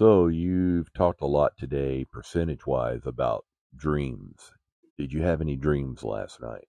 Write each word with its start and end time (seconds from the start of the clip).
So 0.00 0.28
you've 0.28 0.90
talked 0.94 1.20
a 1.20 1.26
lot 1.26 1.58
today, 1.58 2.06
percentage 2.10 2.66
wise, 2.66 3.02
about 3.04 3.44
dreams. 3.76 4.50
Did 4.96 5.12
you 5.12 5.20
have 5.20 5.42
any 5.42 5.56
dreams 5.56 6.02
last 6.02 6.40
night? 6.40 6.68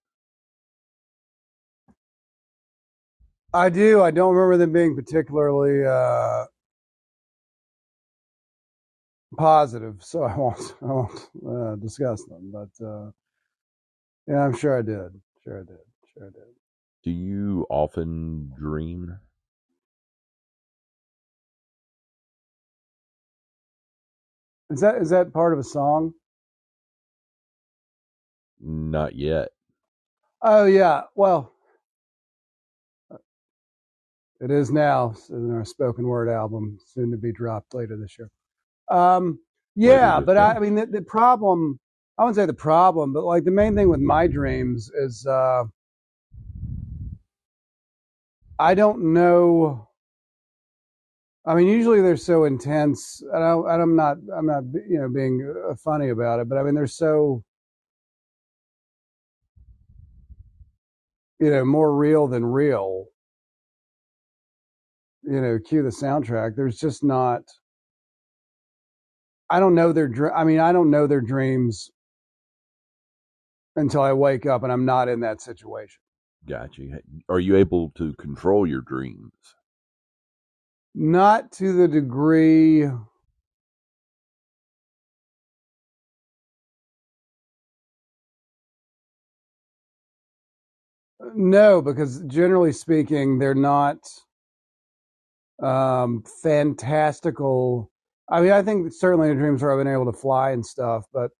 I 3.54 3.70
do. 3.70 4.02
I 4.02 4.10
don't 4.10 4.34
remember 4.34 4.58
them 4.58 4.74
being 4.74 4.94
particularly 4.94 5.82
uh, 5.86 6.44
positive, 9.38 10.02
so 10.04 10.24
I 10.24 10.36
won't. 10.36 10.74
I 10.82 10.84
won't 10.84 11.30
uh, 11.48 11.76
discuss 11.76 12.22
them. 12.26 12.52
But 12.52 12.86
uh, 12.86 13.12
yeah, 14.26 14.44
I'm 14.44 14.54
sure 14.54 14.78
I 14.78 14.82
did. 14.82 15.18
Sure 15.42 15.60
I 15.60 15.64
did. 15.64 15.78
Sure 16.12 16.26
I 16.26 16.32
did. 16.32 16.52
Do 17.02 17.10
you 17.10 17.66
often 17.70 18.52
dream? 18.58 19.16
Is 24.72 24.80
that 24.80 24.96
is 24.96 25.10
that 25.10 25.32
part 25.32 25.52
of 25.52 25.58
a 25.60 25.64
song? 25.64 26.14
Not 28.60 29.16
yet. 29.16 29.50
Oh 30.42 30.64
yeah. 30.66 31.02
Well, 31.14 31.52
it 34.40 34.50
is 34.50 34.70
now 34.70 35.14
in 35.30 35.52
our 35.52 35.64
spoken 35.64 36.06
word 36.06 36.28
album, 36.28 36.78
soon 36.86 37.10
to 37.12 37.16
be 37.16 37.32
dropped 37.32 37.74
later 37.74 37.96
this 37.96 38.16
year. 38.18 38.30
Um, 38.90 39.40
yeah, 39.76 40.20
but 40.20 40.36
I. 40.36 40.54
I 40.54 40.58
mean 40.60 40.76
the, 40.76 40.86
the 40.86 41.02
problem. 41.02 41.80
I 42.18 42.24
wouldn't 42.24 42.36
say 42.36 42.46
the 42.46 42.54
problem, 42.54 43.12
but 43.12 43.24
like 43.24 43.44
the 43.44 43.50
main 43.50 43.74
thing 43.74 43.88
with 43.88 44.00
my 44.00 44.26
dreams 44.26 44.90
is 44.94 45.26
uh, 45.26 45.64
I 48.58 48.74
don't 48.74 49.12
know. 49.14 49.88
I 51.44 51.54
mean, 51.54 51.66
usually 51.66 52.00
they're 52.00 52.16
so 52.16 52.44
intense, 52.44 53.20
and, 53.32 53.42
I, 53.42 53.54
I'm 53.54 53.96
not, 53.96 54.16
I'm 54.36 54.46
not, 54.46 54.62
you 54.88 55.00
know, 55.00 55.08
being 55.08 55.52
uh, 55.68 55.74
funny 55.74 56.10
about 56.10 56.38
it, 56.38 56.48
but 56.48 56.56
I 56.56 56.62
mean, 56.62 56.74
they're 56.74 56.86
so, 56.86 57.42
you 61.40 61.50
know, 61.50 61.64
more 61.64 61.96
real 61.96 62.28
than 62.28 62.44
real. 62.44 63.06
You 65.24 65.40
know, 65.40 65.58
cue 65.58 65.82
the 65.82 65.88
soundtrack. 65.88 66.54
There's 66.56 66.78
just 66.78 67.02
not. 67.02 67.42
I 69.50 69.60
don't 69.60 69.74
know 69.74 69.92
their. 69.92 70.36
I 70.36 70.44
mean, 70.44 70.58
I 70.60 70.72
don't 70.72 70.90
know 70.90 71.06
their 71.06 71.20
dreams 71.20 71.90
until 73.76 74.02
I 74.02 74.12
wake 74.12 74.46
up 74.46 74.62
and 74.62 74.72
I'm 74.72 74.84
not 74.84 75.08
in 75.08 75.20
that 75.20 75.40
situation. 75.40 75.98
Gotcha. 76.48 76.82
Are 77.28 77.40
you 77.40 77.56
able 77.56 77.90
to 77.96 78.14
control 78.14 78.66
your 78.66 78.80
dreams? 78.80 79.32
Not 80.94 81.52
to 81.52 81.72
the 81.72 81.88
degree. 81.88 82.86
No, 91.34 91.80
because 91.82 92.20
generally 92.26 92.72
speaking, 92.72 93.38
they're 93.38 93.54
not 93.54 93.98
um, 95.62 96.22
fantastical. 96.42 97.90
I 98.28 98.40
mean, 98.42 98.52
I 98.52 98.62
think 98.62 98.92
certainly 98.92 99.30
in 99.30 99.38
dreams 99.38 99.62
where 99.62 99.72
I've 99.72 99.84
been 99.84 99.92
able 99.92 100.10
to 100.12 100.18
fly 100.18 100.50
and 100.50 100.64
stuff, 100.64 101.04
but 101.12 101.30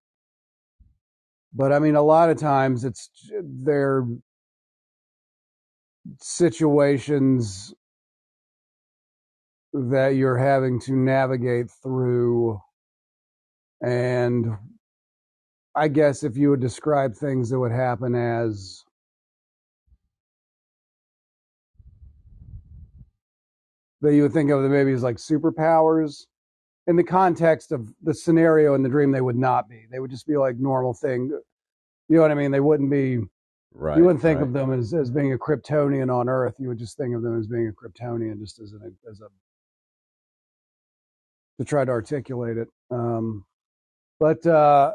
but 1.55 1.73
I 1.73 1.78
mean, 1.78 1.97
a 1.97 2.03
lot 2.03 2.30
of 2.30 2.39
times 2.39 2.84
it's 2.84 3.11
they're 3.42 4.06
situations 6.20 7.75
that 9.73 10.15
you're 10.17 10.39
having 10.39 10.81
to 10.81 10.92
navigate 10.92 11.70
through, 11.83 12.61
and 13.83 14.47
I 15.75 15.89
guess 15.89 16.23
if 16.23 16.37
you 16.37 16.51
would 16.51 16.61
describe 16.61 17.14
things 17.14 17.51
that 17.51 17.58
would 17.58 17.73
happen 17.73 18.14
as 18.14 18.85
that 24.02 24.14
you 24.14 24.23
would 24.23 24.33
think 24.33 24.51
of 24.51 24.63
them 24.63 24.73
maybe 24.73 24.92
as 24.92 25.02
like 25.02 25.17
superpowers 25.17 26.27
in 26.86 26.96
the 26.96 27.05
context 27.05 27.73
of 27.73 27.89
the 28.02 28.13
scenario 28.13 28.75
in 28.75 28.83
the 28.83 28.89
dream 28.89 29.13
they 29.13 29.20
would 29.20 29.36
not 29.36 29.69
be. 29.69 29.86
They 29.91 30.01
would 30.01 30.11
just 30.11 30.27
be 30.27 30.36
like 30.36 30.57
normal 30.58 30.92
thing. 30.92 31.30
You 32.08 32.17
know 32.17 32.23
what 32.23 32.30
i 32.30 32.35
mean? 32.35 32.51
They 32.51 32.61
wouldn't 32.61 32.91
be 32.91 33.20
right 33.73 33.96
you 33.96 34.05
wouldn't 34.05 34.20
think 34.20 34.41
right. 34.41 34.46
of 34.46 34.52
them 34.52 34.73
as, 34.73 34.92
as 34.92 35.11
being 35.11 35.33
a 35.33 35.39
kryptonian 35.39 36.13
on 36.13 36.29
earth. 36.29 36.57
You 36.58 36.69
would 36.69 36.79
just 36.79 36.98
think 36.98 37.14
of 37.14 37.23
them 37.23 37.39
as 37.39 37.46
being 37.46 37.69
a 37.69 37.73
kryptonian 37.73 38.39
just 38.39 38.61
as 38.61 38.73
an 38.73 38.95
as 39.11 39.20
a 39.20 39.29
to 41.58 41.64
try 41.64 41.85
to 41.85 41.90
articulate 41.92 42.57
it 42.58 42.68
um 42.90 43.45
but 44.20 44.45
uh 44.46 44.92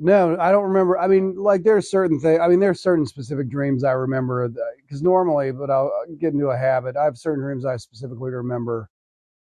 no 0.00 0.36
i 0.40 0.50
don't 0.52 0.64
remember 0.64 0.98
i 0.98 1.06
mean 1.08 1.34
like 1.36 1.62
there's 1.64 1.90
certain 1.90 2.20
things 2.20 2.40
i 2.40 2.48
mean 2.48 2.60
there's 2.60 2.82
certain 2.82 3.06
specific 3.06 3.48
dreams 3.50 3.84
i 3.84 3.92
remember 3.92 4.48
because 4.84 5.02
normally 5.02 5.52
but 5.52 5.70
i'll 5.70 5.92
get 6.20 6.32
into 6.34 6.48
a 6.48 6.56
habit 6.56 6.96
i 6.96 7.04
have 7.04 7.18
certain 7.18 7.42
dreams 7.42 7.66
i 7.66 7.76
specifically 7.76 8.30
remember 8.32 8.88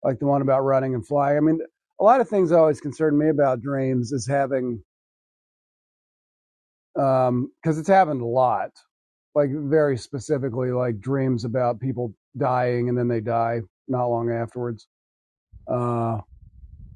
like 0.03 0.19
the 0.19 0.27
one 0.27 0.43
about 0.43 0.62
running 0.62 0.94
and 0.94 1.06
flying. 1.06 1.37
I 1.37 1.41
mean, 1.41 1.61
a 2.00 2.05
lot 2.05 2.21
of 2.21 2.29
things 2.29 2.53
always 2.53 2.81
concern 2.81 3.19
me 3.19 3.29
about 3.29 3.61
dreams 3.61 4.12
is 4.12 4.27
having, 4.27 4.83
um, 6.99 7.53
because 7.62 7.79
it's 7.79 7.89
happened 7.89 8.23
a 8.23 8.27
lot, 8.27 8.71
like 9.34 9.50
very 9.53 9.97
specifically, 9.97 10.70
like 10.70 11.00
dreams 11.00 11.44
about 11.44 11.81
people 11.81 12.15
dying 12.37 12.88
and 12.88 12.97
then 12.97 13.09
they 13.09 13.20
die 13.20 13.60
not 13.88 14.06
long 14.06 14.31
afterwards, 14.31 14.87
uh, 15.69 16.19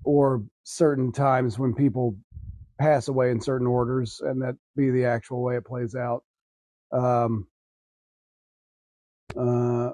or 0.05 0.43
certain 0.65 1.13
times 1.13 1.59
when 1.59 1.75
people 1.75 2.17
pass 2.79 3.09
away 3.09 3.31
in 3.31 3.41
certain 3.41 3.67
orders 3.67 4.21
and 4.25 4.41
that 4.43 4.55
be 4.77 4.91
the 4.91 5.05
actual 5.05 5.43
way 5.43 5.57
it 5.57 5.65
plays 5.65 5.95
out. 5.95 6.23
Um, 6.93 7.47
uh, 9.37 9.91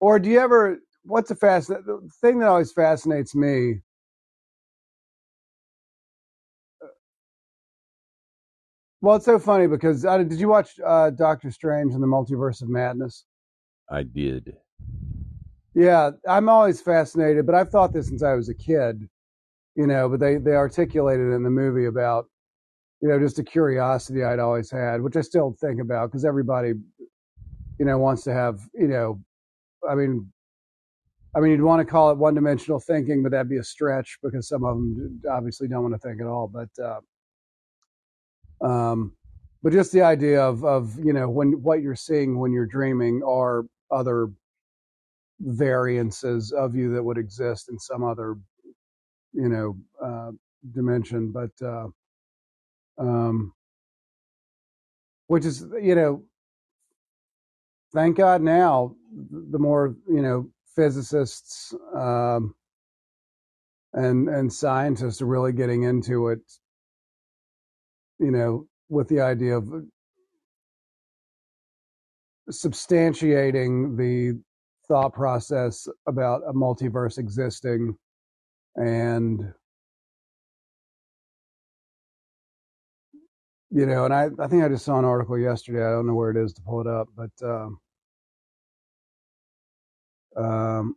or 0.00 0.18
do 0.18 0.28
you 0.30 0.40
ever? 0.40 0.78
What's 1.04 1.30
a 1.30 1.36
fast 1.36 1.68
the 1.68 2.08
thing 2.20 2.38
that 2.40 2.48
always 2.48 2.72
fascinates 2.72 3.34
me? 3.34 3.80
Well, 9.00 9.16
it's 9.16 9.24
so 9.24 9.38
funny 9.38 9.68
because 9.68 10.04
uh, 10.04 10.18
did 10.18 10.40
you 10.40 10.48
watch 10.48 10.78
uh, 10.84 11.10
Doctor 11.10 11.50
Strange 11.50 11.94
and 11.94 12.02
the 12.02 12.06
Multiverse 12.06 12.62
of 12.62 12.68
Madness? 12.68 13.24
I 13.90 14.02
did. 14.02 14.56
Yeah, 15.74 16.10
I'm 16.28 16.48
always 16.48 16.80
fascinated, 16.80 17.46
but 17.46 17.54
I've 17.54 17.70
thought 17.70 17.92
this 17.92 18.08
since 18.08 18.22
I 18.22 18.34
was 18.34 18.48
a 18.48 18.54
kid, 18.54 19.08
you 19.76 19.86
know. 19.86 20.08
But 20.08 20.18
they 20.18 20.38
they 20.38 20.52
articulated 20.52 21.32
in 21.32 21.44
the 21.44 21.50
movie 21.50 21.86
about, 21.86 22.26
you 23.00 23.08
know, 23.08 23.20
just 23.20 23.38
a 23.38 23.44
curiosity 23.44 24.24
I'd 24.24 24.40
always 24.40 24.70
had, 24.70 25.00
which 25.00 25.16
I 25.16 25.20
still 25.20 25.56
think 25.60 25.80
about 25.80 26.10
because 26.10 26.24
everybody, 26.24 26.72
you 27.78 27.86
know, 27.86 27.98
wants 27.98 28.24
to 28.24 28.32
have, 28.34 28.58
you 28.74 28.88
know, 28.88 29.20
I 29.88 29.94
mean, 29.94 30.32
I 31.36 31.40
mean, 31.40 31.52
you'd 31.52 31.62
want 31.62 31.86
to 31.86 31.90
call 31.90 32.10
it 32.10 32.18
one 32.18 32.34
dimensional 32.34 32.80
thinking, 32.80 33.22
but 33.22 33.30
that'd 33.30 33.48
be 33.48 33.58
a 33.58 33.64
stretch 33.64 34.18
because 34.22 34.48
some 34.48 34.64
of 34.64 34.74
them 34.74 35.20
obviously 35.30 35.68
don't 35.68 35.82
want 35.82 35.94
to 35.94 35.98
think 36.00 36.20
at 36.20 36.26
all. 36.26 36.48
But 36.52 36.82
uh, 36.82 37.00
um, 38.62 39.12
but 39.62 39.72
just 39.72 39.92
the 39.92 40.02
idea 40.02 40.40
of 40.42 40.64
of 40.64 40.98
you 40.98 41.12
know 41.12 41.28
when 41.28 41.62
what 41.62 41.82
you're 41.82 41.96
seeing 41.96 42.38
when 42.38 42.52
you're 42.52 42.66
dreaming 42.66 43.22
are 43.26 43.64
other 43.90 44.28
variances 45.40 46.52
of 46.52 46.74
you 46.74 46.92
that 46.94 47.02
would 47.02 47.18
exist 47.18 47.68
in 47.70 47.78
some 47.78 48.04
other 48.04 48.36
you 49.32 49.48
know 49.48 49.76
uh, 50.02 50.30
dimension, 50.74 51.32
but 51.32 51.50
uh, 51.66 51.86
um, 52.98 53.52
which 55.26 55.44
is 55.44 55.64
you 55.80 55.94
know 55.94 56.22
thank 57.94 58.16
God 58.16 58.42
now 58.42 58.94
the 59.30 59.58
more 59.58 59.96
you 60.08 60.22
know 60.22 60.48
physicists 60.74 61.74
um, 61.94 62.54
and 63.92 64.28
and 64.28 64.52
scientists 64.52 65.22
are 65.22 65.26
really 65.26 65.52
getting 65.52 65.84
into 65.84 66.28
it, 66.28 66.40
you 68.18 68.30
know, 68.30 68.66
with 68.88 69.08
the 69.08 69.20
idea 69.20 69.56
of 69.56 69.68
substantiating 72.50 73.96
the 73.96 74.40
thought 74.88 75.12
process 75.12 75.86
about 76.06 76.42
a 76.48 76.52
multiverse 76.52 77.18
existing 77.18 77.94
and 78.76 79.52
you 83.70 83.84
know 83.84 84.06
and 84.06 84.14
i 84.14 84.28
i 84.38 84.46
think 84.46 84.64
i 84.64 84.68
just 84.68 84.84
saw 84.86 84.98
an 84.98 85.04
article 85.04 85.38
yesterday. 85.38 85.84
I 85.84 85.90
don't 85.90 86.06
know 86.06 86.14
where 86.14 86.30
it 86.30 86.38
is 86.38 86.54
to 86.54 86.62
pull 86.62 86.80
it 86.80 86.86
up 86.86 87.08
but 87.14 87.30
um 87.46 87.78
um 90.36 90.96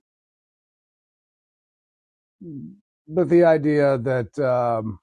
but 3.07 3.29
the 3.29 3.43
idea 3.43 3.97
that 3.97 4.39
um 4.39 4.99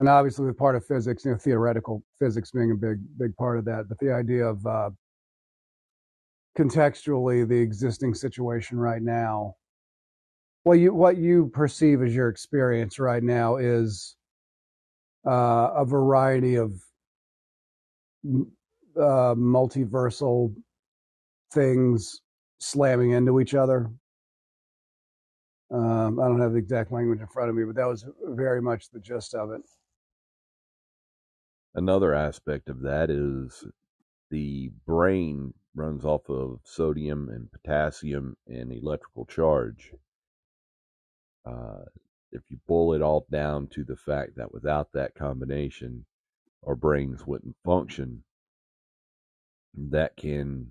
and 0.00 0.08
obviously 0.08 0.46
with 0.46 0.56
part 0.56 0.76
of 0.76 0.84
physics 0.84 1.24
you 1.24 1.30
know 1.30 1.36
theoretical 1.38 2.02
physics 2.18 2.50
being 2.50 2.70
a 2.70 2.74
big 2.74 2.98
big 3.18 3.34
part 3.36 3.58
of 3.58 3.64
that 3.64 3.88
but 3.88 3.98
the 3.98 4.12
idea 4.12 4.44
of 4.44 4.64
uh 4.66 4.90
contextually 6.56 7.46
the 7.46 7.58
existing 7.58 8.14
situation 8.14 8.78
right 8.78 9.02
now. 9.02 9.54
Well, 10.64 10.76
you 10.76 10.92
what 10.92 11.16
you 11.16 11.50
perceive 11.52 12.02
as 12.02 12.14
your 12.14 12.28
experience 12.28 12.98
right 12.98 13.22
now 13.22 13.56
is 13.56 14.16
uh, 15.26 15.70
a 15.76 15.84
variety 15.84 16.56
of 16.56 16.72
uh, 18.26 19.34
multiversal 19.36 20.54
things 21.52 22.20
slamming 22.58 23.12
into 23.12 23.38
each 23.38 23.54
other. 23.54 23.90
Um, 25.72 26.18
I 26.20 26.26
don't 26.26 26.40
have 26.40 26.52
the 26.52 26.58
exact 26.58 26.90
language 26.90 27.20
in 27.20 27.26
front 27.26 27.50
of 27.50 27.56
me, 27.56 27.64
but 27.64 27.76
that 27.76 27.86
was 27.86 28.04
very 28.24 28.62
much 28.62 28.90
the 28.90 29.00
gist 29.00 29.34
of 29.34 29.50
it. 29.50 29.62
Another 31.76 32.14
aspect 32.14 32.70
of 32.70 32.80
that 32.80 33.10
is 33.10 33.62
the 34.30 34.70
brain 34.86 35.52
runs 35.74 36.06
off 36.06 36.30
of 36.30 36.60
sodium 36.64 37.28
and 37.28 37.52
potassium 37.52 38.34
and 38.46 38.72
electrical 38.72 39.26
charge. 39.26 39.92
Uh, 41.44 41.84
if 42.32 42.40
you 42.48 42.58
boil 42.66 42.94
it 42.94 43.02
all 43.02 43.26
down 43.30 43.66
to 43.68 43.84
the 43.84 43.94
fact 43.94 44.36
that 44.36 44.54
without 44.54 44.90
that 44.94 45.14
combination, 45.14 46.06
our 46.66 46.74
brains 46.74 47.26
wouldn't 47.26 47.56
function, 47.62 48.24
that 49.74 50.16
can 50.16 50.68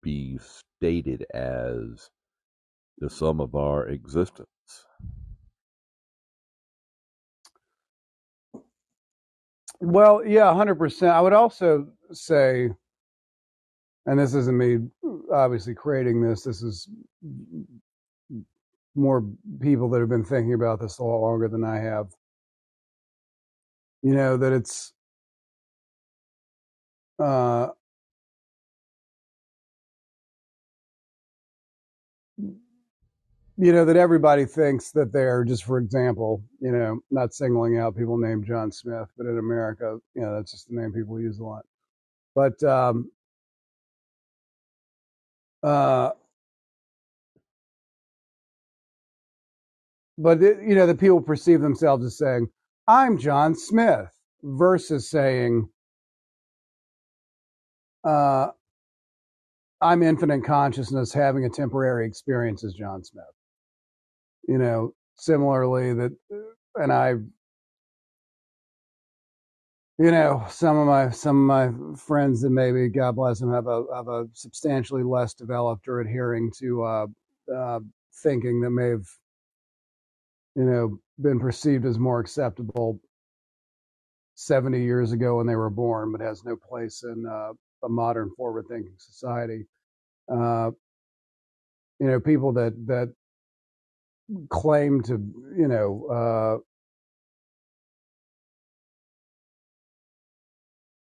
be 0.00 0.38
stated 0.38 1.26
as 1.34 2.08
the 2.98 3.10
sum 3.10 3.40
of 3.40 3.56
our 3.56 3.88
existence. 3.88 4.46
Well, 9.80 10.24
yeah, 10.26 10.52
hundred 10.54 10.76
percent. 10.76 11.12
I 11.12 11.20
would 11.20 11.32
also 11.32 11.88
say, 12.12 12.70
and 14.06 14.18
this 14.18 14.34
isn't 14.34 14.56
me 14.56 14.78
obviously 15.32 15.74
creating 15.74 16.22
this. 16.22 16.42
This 16.42 16.62
is 16.62 16.88
more 18.94 19.24
people 19.60 19.90
that 19.90 20.00
have 20.00 20.08
been 20.08 20.24
thinking 20.24 20.54
about 20.54 20.80
this 20.80 20.98
a 20.98 21.04
lot 21.04 21.20
longer 21.20 21.48
than 21.48 21.64
I 21.64 21.78
have. 21.78 22.08
You 24.02 24.14
know 24.14 24.36
that 24.36 24.52
it's 24.52 24.92
uh, 27.18 27.68
you 33.58 33.72
know 33.72 33.84
that 33.84 33.96
everybody 33.96 34.46
thinks 34.46 34.90
that 34.92 35.12
they're 35.12 35.44
just 35.44 35.64
for 35.64 35.78
example 35.78 36.42
you 36.60 36.72
know 36.72 36.98
not 37.10 37.34
singling 37.34 37.78
out 37.78 37.96
people 37.96 38.18
named 38.18 38.46
john 38.46 38.72
smith 38.72 39.08
but 39.16 39.26
in 39.26 39.38
america 39.38 39.98
you 40.14 40.22
know 40.22 40.34
that's 40.36 40.52
just 40.52 40.68
the 40.68 40.76
name 40.80 40.92
people 40.92 41.20
use 41.20 41.38
a 41.38 41.44
lot. 41.44 41.62
But 42.34 42.62
um 42.64 43.10
uh 45.62 46.10
but 50.18 50.42
it, 50.42 50.58
you 50.66 50.74
know 50.76 50.86
the 50.86 50.94
people 50.94 51.20
perceive 51.22 51.60
themselves 51.62 52.04
as 52.04 52.18
saying 52.18 52.48
i'm 52.88 53.18
john 53.18 53.54
smith 53.54 54.10
versus 54.44 55.10
saying 55.10 55.68
uh 58.04 58.48
i'm 59.82 60.02
infinite 60.02 60.44
consciousness 60.44 61.12
having 61.12 61.44
a 61.46 61.50
temporary 61.50 62.06
experience 62.06 62.64
as 62.64 62.74
john 62.74 63.04
smith 63.04 63.24
you 64.48 64.58
know, 64.58 64.94
similarly 65.16 65.94
that, 65.94 66.12
and 66.76 66.92
I, 66.92 67.10
you 69.98 70.10
know, 70.12 70.44
some 70.50 70.78
of 70.78 70.86
my 70.86 71.10
some 71.10 71.50
of 71.50 71.72
my 71.72 71.96
friends 71.98 72.42
that 72.42 72.50
maybe 72.50 72.88
God 72.88 73.16
bless 73.16 73.40
them 73.40 73.52
have 73.52 73.66
a 73.68 73.84
have 73.94 74.08
a 74.08 74.26
substantially 74.34 75.04
less 75.04 75.34
developed 75.34 75.88
or 75.88 76.00
adhering 76.00 76.52
to 76.60 76.84
uh, 76.84 77.06
uh, 77.54 77.80
thinking 78.22 78.60
that 78.62 78.70
may 78.70 78.90
have, 78.90 79.06
you 80.56 80.64
know, 80.64 80.98
been 81.20 81.40
perceived 81.40 81.86
as 81.86 81.98
more 81.98 82.20
acceptable 82.20 83.00
70 84.36 84.82
years 84.82 85.12
ago 85.12 85.38
when 85.38 85.48
they 85.48 85.56
were 85.56 85.70
born, 85.70 86.12
but 86.12 86.22
has 86.22 86.44
no 86.44 86.56
place 86.56 87.04
in 87.04 87.26
uh, 87.26 87.52
a 87.84 87.90
modern 87.90 88.30
forward 88.36 88.66
thinking 88.70 88.94
society. 88.98 89.66
Uh, 90.32 90.70
you 92.00 92.08
know, 92.08 92.20
people 92.20 92.52
that 92.54 92.74
that 92.86 93.14
claim 94.50 95.02
to, 95.02 95.12
you 95.56 95.68
know, 95.68 96.62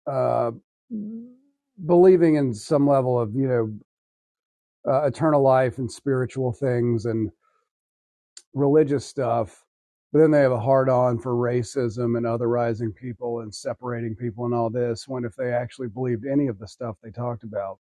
uh, 0.08 0.12
uh, 0.12 0.52
believing 1.86 2.36
in 2.36 2.54
some 2.54 2.88
level 2.88 3.20
of, 3.20 3.34
you 3.36 3.48
know, 3.48 3.74
uh, 4.92 5.06
eternal 5.06 5.42
life 5.42 5.78
and 5.80 5.92
spiritual 5.92 6.54
things 6.54 7.06
and 7.06 7.30
religious 8.54 9.06
stuff. 9.06 9.64
But 10.14 10.20
then 10.20 10.32
they 10.32 10.40
have 10.40 10.54
a 10.54 10.60
hard 10.60 10.90
on 10.90 11.20
for 11.20 11.34
racism 11.34 12.16
and 12.16 12.26
otherizing 12.26 12.96
people 12.96 13.42
and 13.42 13.54
separating 13.54 14.16
people 14.16 14.46
and 14.46 14.54
all 14.54 14.70
this. 14.70 15.08
When 15.08 15.26
if 15.26 15.36
they 15.36 15.52
actually 15.52 15.90
believed 15.90 16.26
any 16.26 16.48
of 16.48 16.58
the 16.58 16.68
stuff 16.68 16.96
they 17.04 17.12
talked 17.12 17.44
about, 17.44 17.80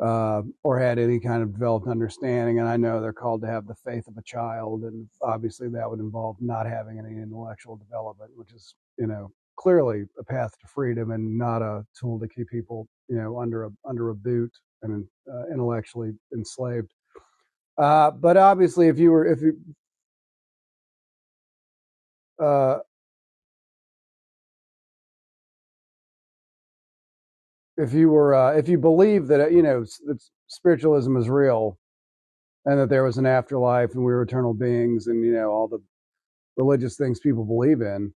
uh, 0.00 0.42
or 0.62 0.78
had 0.78 0.98
any 0.98 1.20
kind 1.20 1.42
of 1.42 1.52
developed 1.52 1.86
understanding. 1.86 2.58
And 2.58 2.68
I 2.68 2.76
know 2.76 3.00
they're 3.00 3.12
called 3.12 3.42
to 3.42 3.48
have 3.48 3.66
the 3.66 3.74
faith 3.74 4.06
of 4.08 4.16
a 4.16 4.22
child, 4.22 4.82
and 4.82 5.06
obviously 5.22 5.68
that 5.68 5.88
would 5.88 6.00
involve 6.00 6.36
not 6.40 6.66
having 6.66 6.98
any 6.98 7.20
intellectual 7.20 7.76
development, 7.76 8.30
which 8.34 8.52
is, 8.52 8.74
you 8.98 9.06
know, 9.06 9.30
clearly 9.56 10.04
a 10.18 10.24
path 10.24 10.52
to 10.58 10.66
freedom 10.66 11.10
and 11.10 11.36
not 11.36 11.60
a 11.60 11.84
tool 11.98 12.18
to 12.18 12.28
keep 12.28 12.48
people, 12.48 12.88
you 13.08 13.16
know, 13.16 13.38
under 13.38 13.64
a 13.64 13.70
under 13.86 14.08
a 14.10 14.14
boot 14.14 14.52
and 14.82 15.06
uh, 15.30 15.46
intellectually 15.52 16.12
enslaved. 16.34 16.92
Uh, 17.76 18.10
but 18.10 18.36
obviously, 18.36 18.88
if 18.88 18.98
you 18.98 19.10
were 19.10 19.26
if 19.26 19.42
you 19.42 19.58
uh, 22.42 22.78
if 27.80 27.94
you 27.94 28.10
were 28.10 28.34
uh, 28.34 28.52
if 28.52 28.68
you 28.68 28.78
believe 28.78 29.26
that 29.28 29.40
uh, 29.40 29.48
you 29.48 29.62
know 29.62 29.84
that 30.06 30.22
spiritualism 30.48 31.16
is 31.16 31.28
real 31.28 31.78
and 32.66 32.78
that 32.78 32.90
there 32.90 33.04
was 33.04 33.16
an 33.16 33.26
afterlife 33.26 33.94
and 33.94 34.04
we 34.04 34.12
were 34.12 34.22
eternal 34.22 34.52
beings 34.52 35.06
and 35.06 35.24
you 35.24 35.32
know 35.32 35.50
all 35.50 35.66
the 35.66 35.78
religious 36.56 36.96
things 36.96 37.20
people 37.20 37.44
believe 37.44 37.80
in 37.80 38.12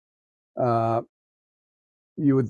uh, 0.60 1.02
you 2.18 2.36
would 2.36 2.50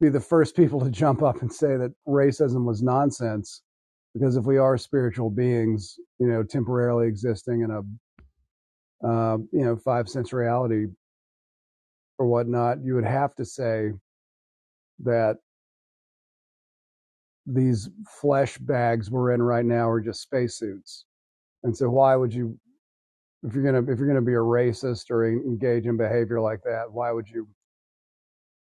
be 0.00 0.08
the 0.08 0.20
first 0.20 0.56
people 0.60 0.80
to 0.80 0.90
jump 0.90 1.22
up 1.22 1.42
and 1.42 1.52
say 1.52 1.76
that 1.76 1.92
racism 2.06 2.64
was 2.64 2.82
nonsense 2.82 3.62
because 4.14 4.36
if 4.36 4.44
we 4.44 4.56
are 4.56 4.78
spiritual 4.78 5.30
beings 5.30 5.96
you 6.20 6.28
know 6.28 6.42
temporarily 6.42 7.08
existing 7.08 7.62
in 7.62 7.70
a 7.70 7.80
uh, 9.06 9.36
you 9.52 9.64
know 9.64 9.76
five 9.76 10.08
sense 10.08 10.32
reality 10.32 10.86
or 12.18 12.26
whatnot 12.26 12.78
you 12.84 12.94
would 12.94 13.04
have 13.04 13.34
to 13.34 13.44
say 13.44 13.90
that 15.00 15.38
these 17.48 17.88
flesh 18.20 18.58
bags 18.58 19.10
we're 19.10 19.32
in 19.32 19.42
right 19.42 19.64
now 19.64 19.88
are 19.88 20.00
just 20.00 20.22
spacesuits. 20.22 21.06
And 21.64 21.76
so 21.76 21.88
why 21.90 22.14
would 22.16 22.32
you 22.32 22.58
if 23.44 23.54
you're 23.54 23.64
gonna 23.64 23.90
if 23.90 23.98
you're 23.98 24.08
gonna 24.08 24.20
be 24.22 24.34
a 24.34 24.36
racist 24.36 25.10
or 25.10 25.26
engage 25.26 25.86
in 25.86 25.96
behavior 25.96 26.40
like 26.40 26.60
that, 26.64 26.92
why 26.92 27.12
would 27.12 27.28
you 27.28 27.48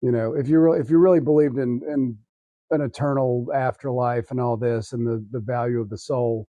you 0.02 0.12
know, 0.12 0.34
if 0.34 0.48
you 0.48 0.60
really 0.60 0.80
if 0.80 0.90
you 0.90 0.98
really 0.98 1.20
believed 1.20 1.58
in 1.58 1.80
in 1.88 2.16
an 2.70 2.80
eternal 2.80 3.46
afterlife 3.54 4.30
and 4.30 4.40
all 4.40 4.56
this 4.56 4.92
and 4.92 5.06
the, 5.06 5.24
the 5.30 5.40
value 5.40 5.80
of 5.80 5.88
the 5.88 5.98
soul, 5.98 6.46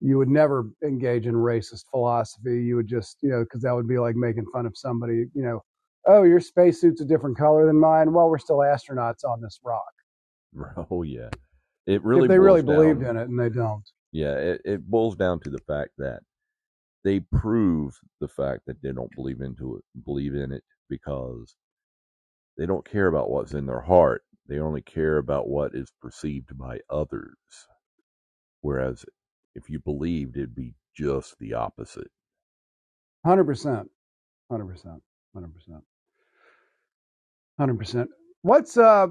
you 0.00 0.18
would 0.18 0.28
never 0.28 0.70
engage 0.84 1.26
in 1.26 1.34
racist 1.34 1.84
philosophy. 1.90 2.62
You 2.62 2.76
would 2.76 2.88
just, 2.88 3.18
you 3.22 3.30
know, 3.30 3.40
because 3.40 3.62
that 3.62 3.74
would 3.74 3.88
be 3.88 3.98
like 3.98 4.16
making 4.16 4.46
fun 4.52 4.66
of 4.66 4.76
somebody, 4.76 5.26
you 5.34 5.42
know, 5.42 5.62
oh, 6.06 6.22
your 6.24 6.40
spacesuit's 6.40 7.00
a 7.00 7.04
different 7.04 7.36
color 7.36 7.66
than 7.66 7.78
mine. 7.78 8.12
Well, 8.12 8.28
we're 8.28 8.38
still 8.38 8.58
astronauts 8.58 9.24
on 9.24 9.40
this 9.40 9.60
rock. 9.64 9.92
Oh 10.90 11.02
yeah, 11.02 11.28
it 11.86 12.04
really. 12.04 12.24
If 12.24 12.28
they 12.28 12.38
really 12.38 12.62
down, 12.62 12.76
believed 12.76 13.02
in 13.02 13.16
it, 13.16 13.28
and 13.28 13.38
they 13.38 13.48
don't. 13.48 13.84
Yeah, 14.12 14.34
it, 14.34 14.60
it 14.64 14.90
boils 14.90 15.16
down 15.16 15.40
to 15.40 15.50
the 15.50 15.58
fact 15.60 15.92
that 15.98 16.20
they 17.04 17.20
prove 17.20 17.98
the 18.20 18.28
fact 18.28 18.62
that 18.66 18.80
they 18.82 18.92
don't 18.92 19.14
believe 19.16 19.40
into 19.40 19.76
it, 19.76 19.84
believe 20.04 20.34
in 20.34 20.52
it 20.52 20.62
because 20.88 21.54
they 22.58 22.66
don't 22.66 22.88
care 22.88 23.06
about 23.06 23.30
what's 23.30 23.54
in 23.54 23.66
their 23.66 23.80
heart. 23.80 24.22
They 24.48 24.58
only 24.58 24.82
care 24.82 25.18
about 25.18 25.48
what 25.48 25.74
is 25.74 25.90
perceived 26.00 26.56
by 26.58 26.80
others. 26.90 27.36
Whereas 28.60 29.04
if 29.54 29.68
you 29.70 29.80
believed, 29.80 30.36
it'd 30.36 30.54
be 30.54 30.74
just 30.96 31.38
the 31.38 31.54
opposite. 31.54 32.10
Hundred 33.24 33.44
percent, 33.44 33.88
hundred 34.50 34.66
percent, 34.66 35.02
hundred 35.34 35.54
percent, 35.54 35.82
hundred 37.58 37.78
percent. 37.78 38.10
What's 38.42 38.76
uh 38.76 39.08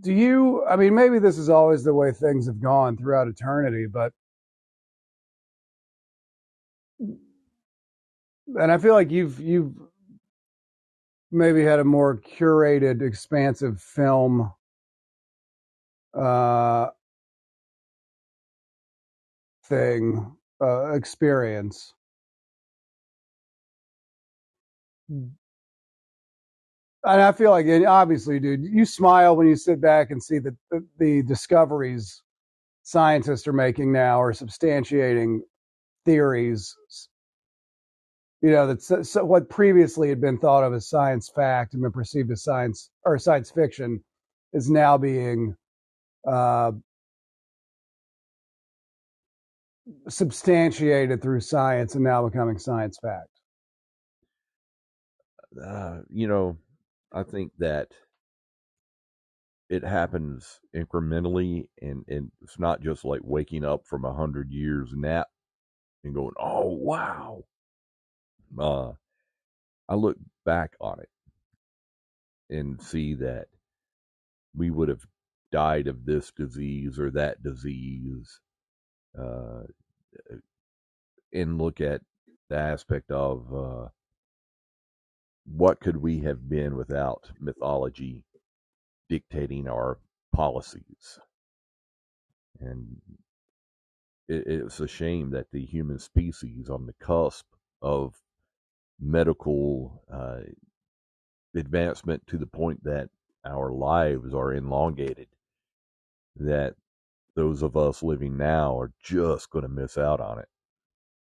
do 0.00 0.12
you 0.12 0.64
i 0.66 0.76
mean 0.76 0.94
maybe 0.94 1.18
this 1.18 1.38
is 1.38 1.48
always 1.48 1.84
the 1.84 1.94
way 1.94 2.12
things 2.12 2.46
have 2.46 2.60
gone 2.60 2.96
throughout 2.96 3.28
eternity 3.28 3.86
but 3.86 4.12
and 8.60 8.72
i 8.72 8.78
feel 8.78 8.94
like 8.94 9.10
you've 9.10 9.40
you've 9.40 9.72
maybe 11.30 11.62
had 11.64 11.80
a 11.80 11.84
more 11.84 12.16
curated 12.18 13.02
expansive 13.02 13.80
film 13.80 14.52
uh, 16.14 16.88
thing 19.66 20.36
uh, 20.62 20.92
experience. 20.92 21.92
And 27.04 27.20
I 27.20 27.32
feel 27.32 27.50
like, 27.50 27.66
it, 27.66 27.84
obviously, 27.84 28.40
dude, 28.40 28.64
you 28.64 28.84
smile 28.84 29.36
when 29.36 29.46
you 29.46 29.56
sit 29.56 29.80
back 29.80 30.10
and 30.10 30.22
see 30.22 30.38
the, 30.38 30.56
the, 30.70 30.84
the 30.98 31.22
discoveries 31.22 32.22
scientists 32.82 33.46
are 33.46 33.52
making 33.52 33.92
now 33.92 34.20
are 34.20 34.32
substantiating 34.32 35.38
theories 36.04 36.76
you 38.42 38.50
know 38.50 38.66
that's 38.66 38.92
so 39.10 39.24
what 39.24 39.48
previously 39.48 40.10
had 40.10 40.20
been 40.20 40.36
thought 40.36 40.62
of 40.62 40.74
as 40.74 40.86
science 40.86 41.30
fact 41.34 41.72
and 41.72 41.82
been 41.82 41.90
perceived 41.90 42.30
as 42.30 42.42
science 42.42 42.90
or 43.06 43.18
science 43.18 43.50
fiction 43.50 44.04
is 44.52 44.68
now 44.68 44.98
being 44.98 45.56
uh, 46.28 46.70
substantiated 50.08 51.20
through 51.22 51.40
science 51.40 51.94
and 51.94 52.04
now 52.04 52.26
becoming 52.26 52.58
science 52.58 52.98
fact. 53.02 53.28
Uh, 55.62 56.00
you 56.10 56.26
know, 56.26 56.56
I 57.14 57.22
think 57.22 57.52
that 57.58 57.92
it 59.70 59.84
happens 59.84 60.60
incrementally, 60.74 61.68
and, 61.80 62.04
and 62.08 62.32
it's 62.42 62.58
not 62.58 62.82
just 62.82 63.04
like 63.04 63.20
waking 63.22 63.64
up 63.64 63.86
from 63.86 64.04
a 64.04 64.12
hundred 64.12 64.50
years 64.50 64.90
nap 64.94 65.28
and 66.02 66.14
going, 66.14 66.34
"Oh 66.38 66.68
wow." 66.68 67.44
Uh, 68.58 68.92
I 69.88 69.94
look 69.94 70.16
back 70.44 70.74
on 70.80 71.00
it 71.00 71.08
and 72.50 72.80
see 72.82 73.14
that 73.14 73.46
we 74.56 74.70
would 74.70 74.88
have 74.88 75.06
died 75.52 75.86
of 75.86 76.04
this 76.04 76.32
disease 76.32 76.98
or 76.98 77.10
that 77.12 77.42
disease, 77.42 78.40
uh, 79.18 79.62
and 81.32 81.58
look 81.58 81.80
at 81.80 82.02
the 82.50 82.56
aspect 82.56 83.10
of 83.10 83.52
uh, 83.54 83.88
what 85.44 85.80
could 85.80 85.96
we 85.96 86.20
have 86.20 86.48
been 86.48 86.76
without 86.76 87.30
mythology 87.40 88.24
dictating 89.08 89.68
our 89.68 89.98
policies. 90.34 91.18
And 92.60 92.96
it, 94.28 94.44
it's 94.46 94.80
a 94.80 94.88
shame 94.88 95.30
that 95.30 95.50
the 95.52 95.64
human 95.64 95.98
species 95.98 96.68
on 96.68 96.86
the 96.86 96.94
cusp 96.94 97.46
of 97.82 98.14
medical 99.00 100.02
uh, 100.12 100.40
advancement 101.54 102.26
to 102.28 102.38
the 102.38 102.46
point 102.46 102.82
that 102.84 103.08
our 103.44 103.70
lives 103.70 104.32
are 104.34 104.54
elongated, 104.54 105.28
that 106.36 106.74
those 107.36 107.62
of 107.62 107.76
us 107.76 108.02
living 108.02 108.36
now 108.36 108.78
are 108.78 108.92
just 109.02 109.50
going 109.50 109.64
to 109.64 109.68
miss 109.68 109.98
out 109.98 110.20
on 110.20 110.38
it. 110.38 110.48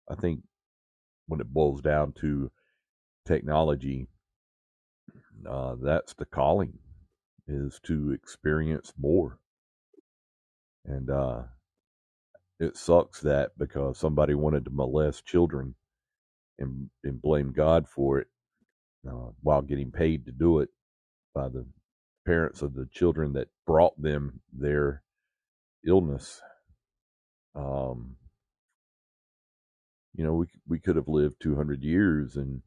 I 0.09 0.15
think 0.15 0.41
when 1.27 1.41
it 1.41 1.53
boils 1.53 1.81
down 1.81 2.13
to 2.21 2.51
technology, 3.25 4.07
uh, 5.47 5.75
that's 5.81 6.13
the 6.13 6.25
calling 6.25 6.73
is 7.47 7.79
to 7.83 8.11
experience 8.11 8.93
more. 8.99 9.39
And 10.85 11.09
uh, 11.09 11.43
it 12.59 12.77
sucks 12.77 13.21
that 13.21 13.51
because 13.57 13.97
somebody 13.97 14.33
wanted 14.33 14.65
to 14.65 14.71
molest 14.71 15.25
children 15.25 15.75
and, 16.59 16.89
and 17.03 17.21
blame 17.21 17.51
God 17.53 17.87
for 17.87 18.19
it 18.19 18.27
uh, 19.07 19.31
while 19.41 19.61
getting 19.61 19.91
paid 19.91 20.25
to 20.25 20.31
do 20.31 20.59
it 20.59 20.69
by 21.33 21.49
the 21.49 21.65
parents 22.25 22.61
of 22.61 22.73
the 22.73 22.87
children 22.91 23.33
that 23.33 23.49
brought 23.65 24.01
them 24.01 24.41
their 24.51 25.03
illness. 25.85 26.41
Um, 27.55 28.15
you 30.15 30.23
know, 30.23 30.33
we 30.33 30.45
we 30.67 30.79
could 30.79 30.95
have 30.95 31.07
lived 31.07 31.41
200 31.41 31.83
years 31.83 32.37
and 32.37 32.61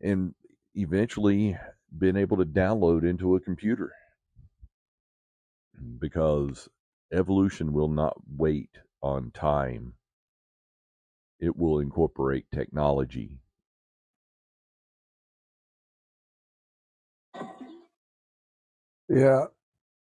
and 0.00 0.34
eventually 0.74 1.56
been 1.98 2.16
able 2.16 2.36
to 2.38 2.44
download 2.46 3.08
into 3.08 3.36
a 3.36 3.40
computer 3.40 3.92
because 6.00 6.68
evolution 7.12 7.72
will 7.72 7.88
not 7.88 8.16
wait 8.36 8.70
on 9.02 9.30
time. 9.32 9.94
It 11.40 11.56
will 11.56 11.80
incorporate 11.80 12.46
technology. 12.54 13.40
Yeah. 19.08 19.46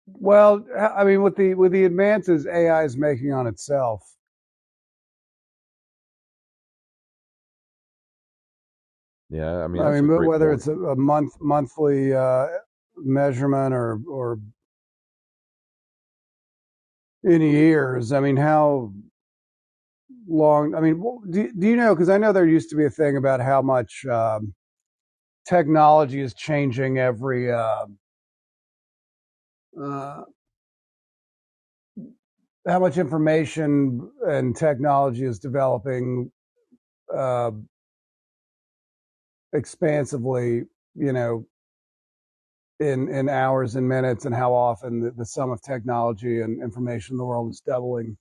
Well, 0.06 0.66
I 0.78 1.04
mean, 1.04 1.22
with 1.22 1.36
the 1.36 1.54
with 1.54 1.72
the 1.72 1.84
advances 1.84 2.46
AI 2.46 2.84
is 2.84 2.96
making 2.96 3.32
on 3.32 3.46
itself, 3.48 4.02
Yeah, 9.30 9.64
I 9.64 9.68
mean 9.68 9.82
I 9.82 9.92
mean, 9.92 10.08
whether 10.26 10.48
point. 10.48 10.60
it's 10.60 10.68
a, 10.68 10.72
a 10.72 10.96
month 10.96 11.32
monthly 11.40 12.14
uh, 12.14 12.46
measurement 12.96 13.74
or 13.74 14.00
or 14.08 14.38
in 17.24 17.42
years, 17.42 18.12
I 18.12 18.20
mean, 18.20 18.36
how 18.36 18.92
long? 20.28 20.74
I 20.74 20.80
mean, 20.80 21.02
do, 21.30 21.52
do 21.58 21.66
you 21.68 21.76
know? 21.76 21.94
Because 21.94 22.08
I 22.08 22.18
know 22.18 22.32
there 22.32 22.46
used 22.46 22.70
to 22.70 22.76
be 22.76 22.84
a 22.86 22.90
thing 22.90 23.16
about 23.16 23.40
how 23.40 23.60
much 23.62 24.04
um, 24.06 24.54
technology 25.48 26.20
is 26.20 26.34
changing 26.34 26.98
every. 26.98 27.52
Uh, 27.52 27.86
uh, 29.82 30.22
how 32.66 32.78
much 32.78 32.98
information 32.98 34.10
and 34.26 34.54
technology 34.54 35.24
is 35.24 35.38
developing 35.38 36.30
uh, 37.16 37.50
expansively, 39.52 40.64
you 40.94 41.12
know, 41.12 41.46
in 42.80 43.08
in 43.08 43.28
hours 43.28 43.76
and 43.76 43.88
minutes, 43.88 44.24
and 44.24 44.34
how 44.34 44.52
often 44.54 45.00
the, 45.00 45.10
the 45.12 45.26
sum 45.26 45.50
of 45.50 45.60
technology 45.62 46.40
and 46.42 46.62
information 46.62 47.14
in 47.14 47.18
the 47.18 47.24
world 47.24 47.50
is 47.50 47.60
doubling 47.60 48.16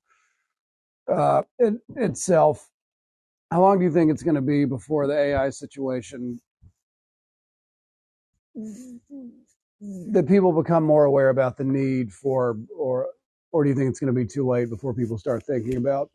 uh, 1.12 1.44
it, 1.60 1.76
itself. 1.96 2.70
How 3.52 3.62
long 3.62 3.80
do 3.80 3.86
you 3.86 3.92
think 3.92 4.12
it's 4.12 4.24
going 4.24 4.36
to 4.36 4.42
be 4.42 4.66
before 4.66 5.08
the 5.08 5.18
AI 5.18 5.50
situation 5.50 6.40
that 8.56 10.28
people 10.28 10.52
become 10.52 10.84
more 10.84 11.06
aware 11.06 11.30
about 11.30 11.58
the 11.58 11.64
need 11.64 12.12
for, 12.12 12.58
or 12.76 13.08
or 13.52 13.64
do 13.64 13.70
you 13.70 13.76
think 13.76 13.90
it's 13.90 14.00
going 14.00 14.14
to 14.14 14.20
be 14.20 14.26
too 14.26 14.48
late 14.48 14.70
before 14.70 14.94
people 14.94 15.18
start 15.18 15.44
thinking 15.44 15.78
about 15.78 16.10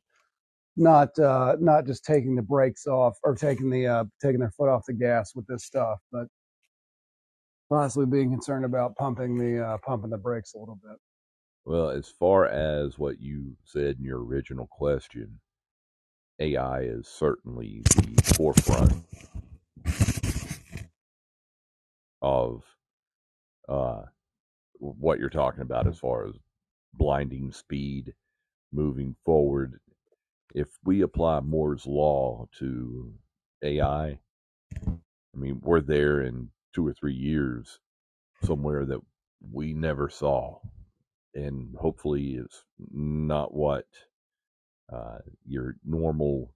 not 0.76 1.18
uh, 1.18 1.56
not 1.60 1.86
just 1.86 2.04
taking 2.04 2.36
the 2.36 2.42
brakes 2.42 2.86
off 2.86 3.18
or 3.24 3.34
taking 3.34 3.70
the 3.70 3.86
uh, 3.86 4.04
taking 4.22 4.40
their 4.40 4.52
foot 4.52 4.70
off 4.70 4.84
the 4.86 4.94
gas 4.94 5.32
with 5.34 5.46
this 5.46 5.64
stuff, 5.64 5.98
but 6.12 6.26
possibly 7.70 8.06
being 8.06 8.30
concerned 8.30 8.64
about 8.64 8.96
pumping 8.96 9.38
the 9.38 9.64
uh, 9.64 9.78
pumping 9.84 10.10
the 10.10 10.18
brakes 10.18 10.54
a 10.54 10.58
little 10.58 10.78
bit. 10.82 10.98
Well, 11.64 11.90
as 11.90 12.08
far 12.08 12.46
as 12.46 12.98
what 12.98 13.20
you 13.20 13.56
said 13.64 13.98
in 13.98 14.04
your 14.04 14.24
original 14.24 14.68
question, 14.70 15.40
AI 16.40 16.82
is 16.82 17.08
certainly 17.08 17.82
the 17.96 18.34
forefront 18.36 19.04
of 22.22 22.64
uh, 23.68 24.02
what 24.80 25.18
you're 25.20 25.30
talking 25.30 25.62
about 25.62 25.86
as 25.88 25.98
far 25.98 26.26
as 26.28 26.34
blinding 26.94 27.52
speed 27.52 28.14
moving 28.72 29.16
forward. 29.24 29.80
If 30.54 30.68
we 30.84 31.02
apply 31.02 31.40
Moore's 31.40 31.86
law 31.86 32.48
to 32.60 33.12
AI, 33.62 34.06
I 34.08 35.38
mean, 35.38 35.60
we're 35.62 35.80
there 35.82 36.22
in 36.22 36.50
two 36.74 36.86
or 36.86 36.94
three 36.94 37.14
years 37.14 37.80
somewhere 38.44 38.86
that 38.86 39.00
we 39.52 39.74
never 39.74 40.10
saw. 40.10 40.58
And 41.34 41.74
hopefully, 41.78 42.36
it's 42.36 42.64
not 42.92 43.54
what 43.54 43.86
uh, 44.92 45.18
your 45.46 45.76
normal 45.84 46.54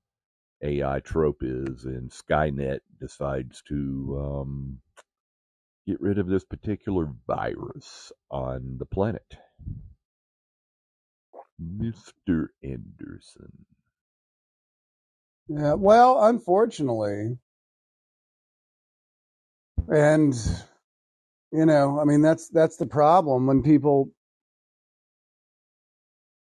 AI 0.62 1.00
trope 1.00 1.42
is, 1.42 1.84
and 1.84 2.10
Skynet 2.10 2.80
decides 3.00 3.62
to 3.68 4.18
um, 4.42 4.78
get 5.86 6.00
rid 6.00 6.18
of 6.18 6.28
this 6.28 6.44
particular 6.44 7.08
virus 7.26 8.12
on 8.30 8.76
the 8.78 8.86
planet. 8.86 9.36
Mr. 11.62 12.48
Anderson. 12.64 13.66
Yeah, 15.48 15.74
well, 15.74 16.24
unfortunately, 16.26 17.38
and 19.88 20.34
you 21.52 21.66
know, 21.66 22.00
I 22.00 22.04
mean, 22.04 22.22
that's 22.22 22.48
that's 22.50 22.76
the 22.78 22.86
problem 22.86 23.46
when 23.46 23.62
people, 23.62 24.10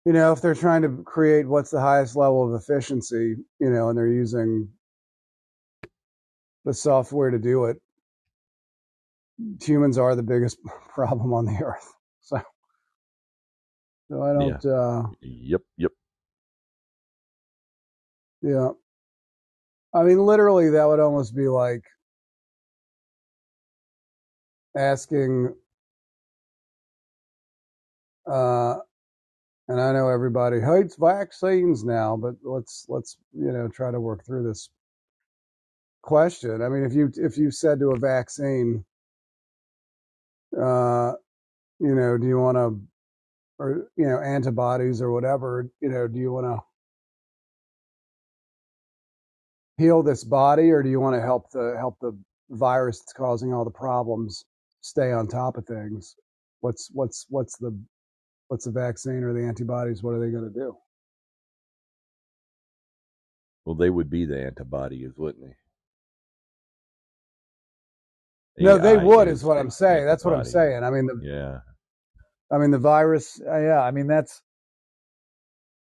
you 0.05 0.13
know, 0.13 0.33
if 0.33 0.41
they're 0.41 0.55
trying 0.55 0.83
to 0.83 1.03
create 1.05 1.48
what's 1.48 1.71
the 1.71 1.81
highest 1.81 2.15
level 2.15 2.48
of 2.55 2.62
efficiency, 2.62 3.36
you 3.60 3.69
know, 3.71 3.89
and 3.89 3.98
they're 3.98 4.07
using 4.07 4.69
the 6.65 6.74
software 6.74 7.31
to 7.31 7.39
do 7.39 7.65
it, 7.65 7.77
humans 9.62 9.98
are 9.98 10.15
the 10.15 10.24
biggest 10.24 10.57
problem 10.95 11.33
on 11.33 11.45
the 11.45 11.60
earth. 11.63 11.93
So 12.24 12.39
So 14.10 14.24
I 14.24 14.33
don't. 14.33 14.65
Yeah. 14.65 14.71
Uh, 14.71 15.03
yep. 15.21 15.62
Yep. 15.77 15.91
Yeah. 18.41 18.69
I 19.93 20.03
mean, 20.03 20.19
literally, 20.19 20.69
that 20.71 20.86
would 20.86 21.00
almost 21.00 21.36
be 21.36 21.48
like 21.48 21.83
asking. 24.77 25.53
Uh, 28.25 28.75
and 29.67 29.81
I 29.81 29.93
know 29.93 30.10
everybody 30.10 30.60
hates 30.62 30.95
vaccines 30.98 31.83
now, 31.83 32.17
but 32.17 32.36
let's 32.43 32.86
let's 32.89 33.17
you 33.33 33.51
know 33.51 33.67
try 33.67 33.91
to 33.91 34.00
work 34.00 34.25
through 34.25 34.48
this 34.48 34.69
question. 36.01 36.62
I 36.62 36.69
mean, 36.69 36.83
if 36.83 36.93
you 36.93 37.12
if 37.15 37.38
you 37.38 37.51
said 37.51 37.79
to 37.79 37.91
a 37.91 38.00
vaccine, 38.00 38.86
uh, 40.57 41.13
you 41.79 41.95
know, 41.95 42.17
do 42.17 42.27
you 42.27 42.39
want 42.39 42.57
to, 42.57 42.81
or 43.60 43.89
you 43.95 44.07
know, 44.07 44.19
antibodies 44.19 45.01
or 45.01 45.12
whatever, 45.12 45.69
you 45.81 45.89
know, 45.89 46.07
do 46.07 46.19
you 46.19 46.31
want 46.31 46.45
to 46.48 46.71
heal 49.78 50.04
this 50.04 50.24
body, 50.24 50.72
or 50.72 50.84
do 50.84 50.90
you 50.90 51.00
want 51.00 51.16
to 51.16 51.22
help 51.22 51.50
the 51.51 51.75
help 51.78 51.98
the 52.01 52.18
virus 52.50 53.00
that's 53.00 53.13
causing 53.13 53.54
all 53.54 53.66
the 53.66 53.72
problems 53.72 54.46
stay 54.82 55.12
on 55.12 55.28
top 55.28 55.58
of 55.58 55.66
things? 55.66 56.16
What's 56.62 56.90
what's 56.94 57.25
what's 57.30 57.58
the 57.58 57.78
what's 58.48 58.66
the 58.66 58.72
vaccine 58.72 59.24
or 59.24 59.34
the 59.34 59.44
antibodies? 59.46 60.04
What 60.04 60.12
are 60.12 60.20
they 60.20 60.32
going 60.32 60.51
to 60.51 60.60
do? 60.60 60.75
Well, 63.66 63.75
they 63.75 63.90
would 63.90 64.10
be 64.10 64.25
the 64.25 64.40
antibodies, 64.40 65.12
wouldn't 65.16 65.44
they? 65.46 65.56
No, 68.63 68.78
they 68.78 68.98
would, 68.98 69.28
is 69.28 69.44
what 69.44 69.58
I'm 69.58 69.70
saying. 69.70 70.06
That's 70.06 70.25
what 70.25 70.36
I'm 70.36 70.44
saying. 70.44 70.84
I 70.84 70.90
mean, 70.90 71.08
the, 71.08 71.20
yeah. 71.24 71.60
I 72.51 72.60
mean, 72.60 72.72
the 72.72 72.78
virus. 72.78 73.42
Uh, 73.42 73.60
yeah, 73.60 73.82
I 73.82 73.92
mean 73.92 74.08
that's 74.08 74.42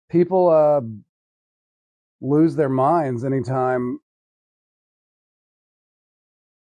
people 0.10 0.50
uh, 0.50 0.82
lose 2.22 2.56
their 2.56 2.70
minds 2.70 3.24
anytime. 3.24 4.00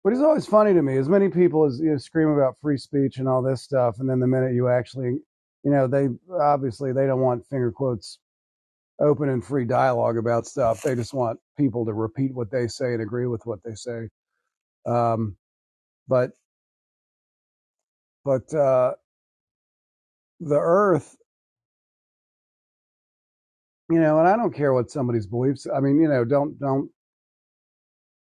What 0.03 0.13
is 0.13 0.22
always 0.22 0.46
funny 0.48 0.74
to 0.74 0.81
me 0.81 0.98
As 0.98 1.10
many 1.10 1.29
people 1.29 1.65
as 1.65 1.79
you 1.79 1.91
know, 1.91 1.98
scream 1.98 2.29
about 2.29 2.58
free 2.62 2.77
speech 2.77 3.17
and 3.17 3.27
all 3.27 3.41
this 3.41 3.62
stuff, 3.63 3.98
and 4.00 4.10
then 4.10 4.20
the 4.20 4.27
minute 4.27 4.53
you 4.53 4.70
actually, 4.70 5.20
you 5.63 5.72
know, 5.72 5.88
they 5.88 6.10
obviously 6.41 6.93
they 6.93 7.08
don't 7.08 7.22
want 7.22 7.48
finger 7.48 7.72
quotes 7.72 8.20
open 9.01 9.29
and 9.29 9.46
free 9.46 9.65
dialogue 9.65 10.17
about 10.17 10.48
stuff. 10.48 10.81
They 10.84 10.96
just 10.96 11.13
want 11.13 11.39
people 11.58 11.86
to 11.86 11.93
repeat 11.93 12.34
what 12.36 12.51
they 12.51 12.67
say 12.67 12.93
and 12.93 13.01
agree 13.03 13.27
with 13.27 13.46
what 13.46 13.60
they 13.65 13.75
say. 13.75 14.10
Um, 14.88 15.38
but 16.08 16.31
but 18.25 18.53
uh, 18.53 18.93
the 20.41 20.60
earth 20.60 21.15
you 23.91 24.00
know 24.00 24.19
and 24.19 24.27
i 24.27 24.36
don't 24.36 24.53
care 24.53 24.74
what 24.74 24.89
somebody's 24.91 25.27
beliefs 25.27 25.67
i 25.75 25.79
mean 25.79 26.01
you 26.01 26.07
know 26.07 26.24
don't 26.25 26.60
don't 26.60 26.89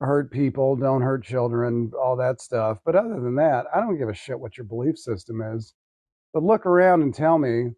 hurt 0.00 0.30
people 0.30 0.76
don't 0.76 1.02
hurt 1.02 1.24
children 1.24 1.90
all 2.00 2.16
that 2.16 2.40
stuff 2.40 2.78
but 2.84 2.94
other 2.94 3.20
than 3.20 3.36
that 3.36 3.64
i 3.74 3.80
don't 3.80 3.98
give 3.98 4.08
a 4.08 4.14
shit 4.14 4.38
what 4.38 4.56
your 4.56 4.64
belief 4.66 4.98
system 4.98 5.40
is 5.40 5.74
but 6.32 6.42
look 6.42 6.66
around 6.66 7.02
and 7.02 7.14
tell 7.14 7.38
me 7.38 7.70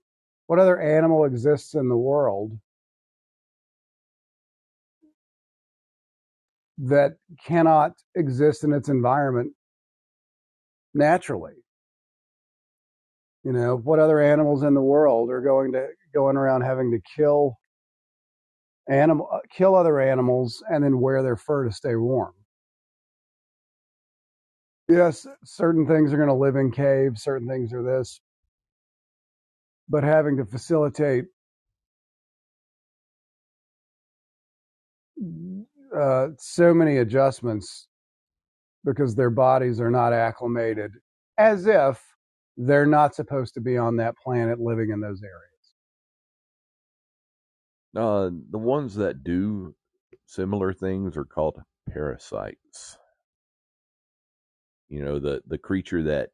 what 0.46 0.58
other 0.58 0.80
animal 0.80 1.24
exists 1.24 1.74
in 1.74 1.88
the 1.88 1.96
world 1.96 2.58
that 6.78 7.12
cannot 7.44 7.92
exist 8.14 8.64
in 8.64 8.72
its 8.72 8.88
environment 8.88 9.52
naturally. 10.94 11.54
You 13.44 13.52
know, 13.52 13.76
what 13.76 13.98
other 13.98 14.20
animals 14.20 14.62
in 14.62 14.74
the 14.74 14.82
world 14.82 15.30
are 15.30 15.40
going 15.40 15.72
to 15.72 15.86
going 16.12 16.36
around 16.36 16.62
having 16.62 16.90
to 16.90 17.00
kill 17.16 17.58
animal 18.88 19.28
uh, 19.32 19.38
kill 19.50 19.74
other 19.74 20.00
animals 20.00 20.62
and 20.70 20.82
then 20.84 21.00
wear 21.00 21.22
their 21.22 21.36
fur 21.36 21.64
to 21.64 21.72
stay 21.72 21.96
warm? 21.96 22.34
Yes, 24.88 25.26
certain 25.44 25.86
things 25.86 26.12
are 26.12 26.16
going 26.16 26.28
to 26.28 26.34
live 26.34 26.56
in 26.56 26.70
caves, 26.70 27.22
certain 27.22 27.48
things 27.48 27.72
are 27.72 27.82
this. 27.82 28.20
But 29.88 30.04
having 30.04 30.36
to 30.36 30.44
facilitate 30.44 31.24
uh, 35.96 36.28
so 36.38 36.74
many 36.74 36.98
adjustments 36.98 37.88
because 38.84 39.14
their 39.16 39.30
bodies 39.30 39.80
are 39.80 39.90
not 39.90 40.12
acclimated, 40.12 40.92
as 41.38 41.66
if 41.66 42.00
they're 42.56 42.86
not 42.86 43.14
supposed 43.14 43.54
to 43.54 43.60
be 43.60 43.76
on 43.76 43.96
that 43.96 44.16
planet 44.16 44.60
living 44.60 44.90
in 44.90 45.00
those 45.00 45.22
areas. 45.22 45.55
Uh, 47.96 48.30
the 48.50 48.58
ones 48.58 48.94
that 48.96 49.24
do 49.24 49.74
similar 50.26 50.72
things 50.72 51.16
are 51.16 51.24
called 51.24 51.62
parasites. 51.88 52.98
You 54.88 55.04
know, 55.04 55.18
the, 55.18 55.42
the 55.46 55.58
creature 55.58 56.02
that 56.04 56.30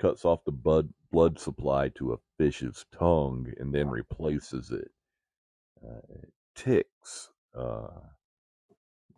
cuts 0.00 0.24
off 0.24 0.44
the 0.44 0.52
blood, 0.52 0.88
blood 1.10 1.38
supply 1.38 1.90
to 1.90 2.14
a 2.14 2.18
fish's 2.38 2.84
tongue 2.98 3.52
and 3.58 3.74
then 3.74 3.88
replaces 3.88 4.70
it. 4.70 4.90
Uh, 5.84 6.16
ticks, 6.54 7.30
uh, 7.54 7.88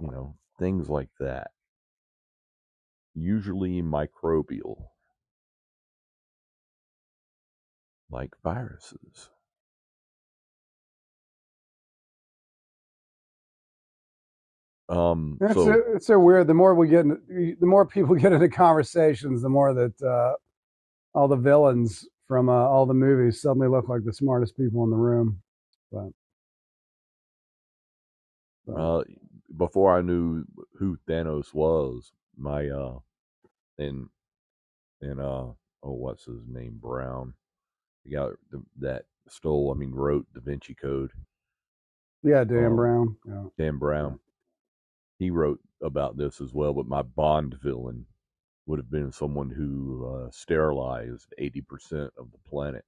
you 0.00 0.10
know, 0.10 0.36
things 0.58 0.88
like 0.88 1.10
that 1.20 1.52
usually 3.14 3.80
microbial, 3.80 4.88
like 8.10 8.34
viruses. 8.42 9.30
Um, 14.88 15.38
it's, 15.40 15.54
so, 15.54 15.64
so, 15.64 15.82
it's 15.94 16.06
so 16.06 16.18
weird. 16.18 16.46
The 16.46 16.54
more 16.54 16.74
we 16.74 16.88
get, 16.88 17.00
in, 17.00 17.56
the 17.58 17.66
more 17.66 17.86
people 17.86 18.14
get 18.16 18.32
into 18.32 18.48
conversations, 18.48 19.42
the 19.42 19.48
more 19.48 19.72
that 19.74 20.02
uh, 20.02 20.34
all 21.16 21.28
the 21.28 21.36
villains 21.36 22.06
from 22.28 22.48
uh, 22.48 22.52
all 22.52 22.86
the 22.86 22.94
movies 22.94 23.40
suddenly 23.40 23.68
look 23.68 23.88
like 23.88 24.04
the 24.04 24.12
smartest 24.12 24.56
people 24.56 24.84
in 24.84 24.90
the 24.90 24.96
room. 24.96 25.40
But, 25.90 26.10
but. 28.66 28.72
Uh, 28.72 29.04
before 29.56 29.96
I 29.96 30.00
knew 30.00 30.44
who 30.78 30.98
Thanos 31.08 31.54
was, 31.54 32.12
my 32.36 32.68
uh 32.68 32.98
and 33.78 34.08
and 35.00 35.20
uh 35.20 35.46
oh 35.82 35.92
what's 35.92 36.24
his 36.24 36.46
name 36.48 36.78
Brown, 36.80 37.34
the 38.04 38.16
guy 38.16 38.26
that 38.80 39.04
stole 39.28 39.72
I 39.74 39.78
mean 39.78 39.92
wrote 39.92 40.26
Da 40.34 40.40
Vinci 40.40 40.74
Code. 40.74 41.12
Yeah, 42.22 42.44
Dan 42.44 42.66
um, 42.66 42.76
Brown. 42.76 43.16
Yeah. 43.26 43.44
Dan 43.58 43.76
Brown. 43.76 44.18
He 45.18 45.30
wrote 45.30 45.60
about 45.82 46.16
this 46.16 46.40
as 46.40 46.52
well, 46.52 46.72
but 46.72 46.86
my 46.86 47.02
Bond 47.02 47.56
villain 47.62 48.06
would 48.66 48.78
have 48.78 48.90
been 48.90 49.12
someone 49.12 49.50
who 49.50 50.24
uh, 50.26 50.30
sterilized 50.30 51.32
eighty 51.38 51.60
percent 51.60 52.10
of 52.18 52.30
the 52.32 52.38
planet. 52.48 52.84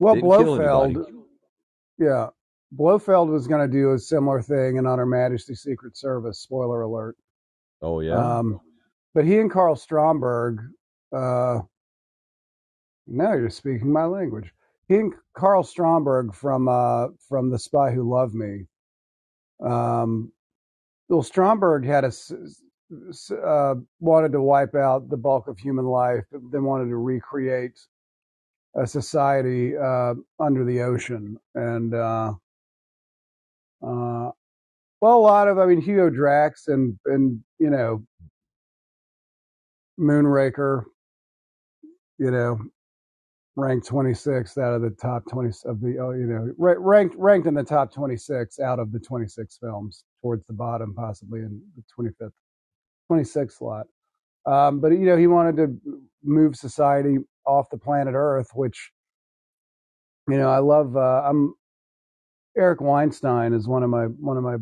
Well, 0.00 0.14
Didn't 0.14 0.28
Blofeld, 0.28 1.06
yeah, 1.98 2.28
Blofeld 2.72 3.28
was 3.30 3.46
going 3.46 3.68
to 3.68 3.72
do 3.72 3.92
a 3.92 3.98
similar 3.98 4.42
thing 4.42 4.76
in 4.76 4.86
On 4.86 4.98
Her 4.98 5.06
Majesty 5.06 5.54
Secret 5.54 5.96
Service. 5.96 6.40
Spoiler 6.40 6.82
alert. 6.82 7.16
Oh 7.80 8.00
yeah. 8.00 8.16
Um, 8.16 8.60
but 9.14 9.24
he 9.24 9.38
and 9.38 9.50
Karl 9.50 9.76
Stromberg, 9.76 10.58
uh, 11.12 11.60
now 13.06 13.34
you're 13.34 13.50
speaking 13.50 13.92
my 13.92 14.04
language. 14.04 14.52
He 14.88 14.96
and 14.96 15.14
Karl 15.34 15.62
Stromberg 15.62 16.34
from 16.34 16.68
uh, 16.68 17.08
from 17.28 17.50
The 17.50 17.58
Spy 17.58 17.92
Who 17.92 18.10
Loved 18.10 18.34
Me. 18.34 18.66
Um, 19.64 20.32
well, 21.08 21.22
Stromberg 21.22 21.84
had 21.84 22.04
a 22.04 22.12
uh, 23.44 23.74
wanted 24.00 24.32
to 24.32 24.40
wipe 24.40 24.74
out 24.74 25.08
the 25.08 25.16
bulk 25.16 25.48
of 25.48 25.58
human 25.58 25.86
life, 25.86 26.24
then 26.30 26.64
wanted 26.64 26.88
to 26.88 26.96
recreate 26.96 27.78
a 28.76 28.86
society 28.86 29.76
uh, 29.76 30.14
under 30.40 30.64
the 30.64 30.80
ocean, 30.82 31.38
and 31.54 31.94
uh, 31.94 32.32
uh, 33.82 34.30
well, 35.00 35.16
a 35.16 35.18
lot 35.18 35.48
of 35.48 35.58
I 35.58 35.66
mean 35.66 35.80
Hugo 35.80 36.10
Drax 36.10 36.68
and 36.68 36.98
and 37.06 37.40
you 37.58 37.70
know 37.70 38.04
Moonraker, 39.98 40.84
you 42.18 42.30
know, 42.30 42.58
ranked 43.56 43.88
26th 43.88 44.58
out 44.58 44.74
of 44.74 44.82
the 44.82 44.90
top 44.90 45.24
20 45.30 45.48
of 45.66 45.80
the 45.80 45.98
oh 46.00 46.10
you 46.10 46.26
know 46.26 46.52
ranked 46.58 47.14
ranked 47.16 47.46
in 47.46 47.54
the 47.54 47.62
top 47.62 47.92
26 47.92 48.58
out 48.58 48.78
of 48.78 48.90
the 48.92 48.98
26 48.98 49.58
films 49.58 50.04
towards 50.22 50.44
the 50.46 50.52
bottom 50.52 50.92
possibly 50.94 51.40
in 51.40 51.60
the 51.76 51.82
25th 51.96 52.32
26th 53.10 53.52
slot. 53.52 53.86
Um, 54.46 54.80
but 54.80 54.92
you 54.92 55.06
know 55.06 55.16
he 55.16 55.26
wanted 55.26 55.56
to 55.56 56.00
move 56.24 56.56
society 56.56 57.18
off 57.46 57.70
the 57.70 57.78
planet 57.78 58.14
earth 58.16 58.48
which 58.54 58.90
you 60.28 60.36
know 60.38 60.48
i 60.48 60.58
love 60.58 60.96
uh, 60.96 61.22
i'm 61.24 61.54
eric 62.56 62.80
weinstein 62.80 63.52
is 63.52 63.68
one 63.68 63.82
of 63.82 63.90
my 63.90 64.04
one 64.04 64.36
of 64.38 64.42
my 64.42 64.56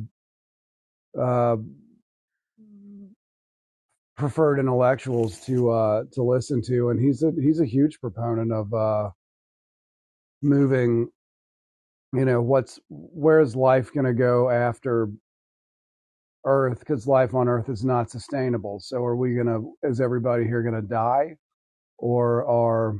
uh, 1.22 1.56
preferred 4.16 4.58
intellectuals 4.58 5.40
to 5.46 5.70
uh, 5.70 6.04
to 6.12 6.22
listen 6.22 6.62
to, 6.62 6.90
and 6.90 7.00
he's 7.00 7.22
a 7.22 7.32
he's 7.40 7.60
a 7.60 7.66
huge 7.66 8.00
proponent 8.00 8.52
of 8.52 8.72
uh, 8.74 9.10
moving. 10.42 11.08
You 12.12 12.24
know, 12.26 12.42
what's 12.42 12.78
where's 12.90 13.56
life 13.56 13.92
going 13.92 14.06
to 14.06 14.12
go 14.12 14.50
after 14.50 15.08
Earth? 16.44 16.80
Because 16.80 17.06
life 17.06 17.34
on 17.34 17.48
Earth 17.48 17.70
is 17.70 17.84
not 17.84 18.10
sustainable. 18.10 18.80
So, 18.80 19.02
are 19.04 19.16
we 19.16 19.34
going 19.34 19.46
to? 19.46 19.72
Is 19.82 20.00
everybody 20.00 20.44
here 20.44 20.62
going 20.62 20.80
to 20.80 20.86
die, 20.86 21.36
or 21.98 22.46
are 22.46 22.96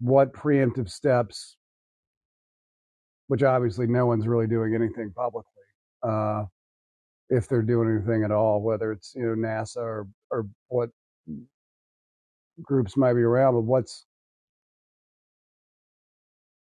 what 0.00 0.34
preemptive 0.34 0.90
steps? 0.90 1.56
Which 3.28 3.42
obviously 3.42 3.86
no 3.86 4.04
one's 4.04 4.26
really 4.28 4.46
doing 4.46 4.74
anything 4.74 5.12
publicly. 5.16 5.48
Uh, 6.02 6.44
if 7.32 7.48
they're 7.48 7.62
doing 7.62 7.90
anything 7.90 8.24
at 8.24 8.30
all, 8.30 8.62
whether 8.62 8.92
it's 8.92 9.14
you 9.16 9.22
know 9.24 9.34
NASA 9.34 9.78
or 9.78 10.06
or 10.30 10.46
what 10.68 10.90
groups 12.62 12.96
might 12.96 13.14
be 13.14 13.22
around. 13.22 13.54
But 13.54 13.62
what's 13.62 14.06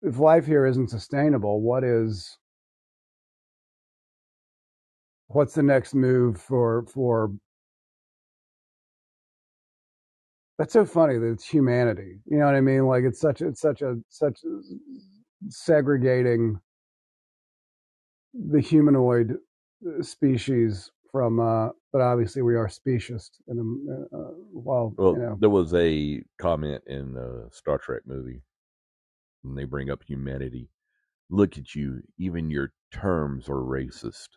if 0.01 0.19
life 0.19 0.45
here 0.45 0.65
isn't 0.65 0.89
sustainable? 0.89 1.61
What 1.61 1.83
is 1.83 2.37
what's 5.27 5.53
the 5.55 5.63
next 5.63 5.93
move 5.95 6.39
for 6.39 6.85
for? 6.87 7.31
That's 10.59 10.73
so 10.73 10.85
funny 10.85 11.17
that 11.17 11.31
it's 11.31 11.47
humanity. 11.47 12.19
You 12.25 12.37
know 12.37 12.45
what 12.45 12.55
I 12.55 12.61
mean? 12.61 12.87
Like 12.87 13.03
it's 13.03 13.19
such 13.19 13.41
it's 13.41 13.61
such 13.61 13.81
a 13.81 13.97
such 14.09 14.39
segregating 15.49 16.59
the 18.33 18.61
humanoid 18.61 19.37
species 20.01 20.91
from 21.11 21.39
uh 21.39 21.69
but 21.91 22.01
obviously 22.01 22.41
we 22.41 22.55
are 22.55 22.67
speciest 22.67 23.37
in 23.47 23.57
a, 23.59 24.15
uh, 24.17 24.31
well 24.51 24.93
Well, 24.97 25.13
you 25.13 25.19
know 25.19 25.37
there 25.39 25.49
was 25.49 25.73
a 25.73 26.23
comment 26.39 26.83
in 26.87 27.13
the 27.13 27.49
Star 27.51 27.77
Trek 27.77 28.03
movie 28.05 28.41
when 29.41 29.55
they 29.55 29.65
bring 29.65 29.89
up 29.89 30.03
humanity. 30.03 30.69
Look 31.29 31.57
at 31.57 31.75
you, 31.75 32.01
even 32.17 32.49
your 32.49 32.73
terms 32.91 33.49
are 33.49 33.55
racist. 33.55 34.29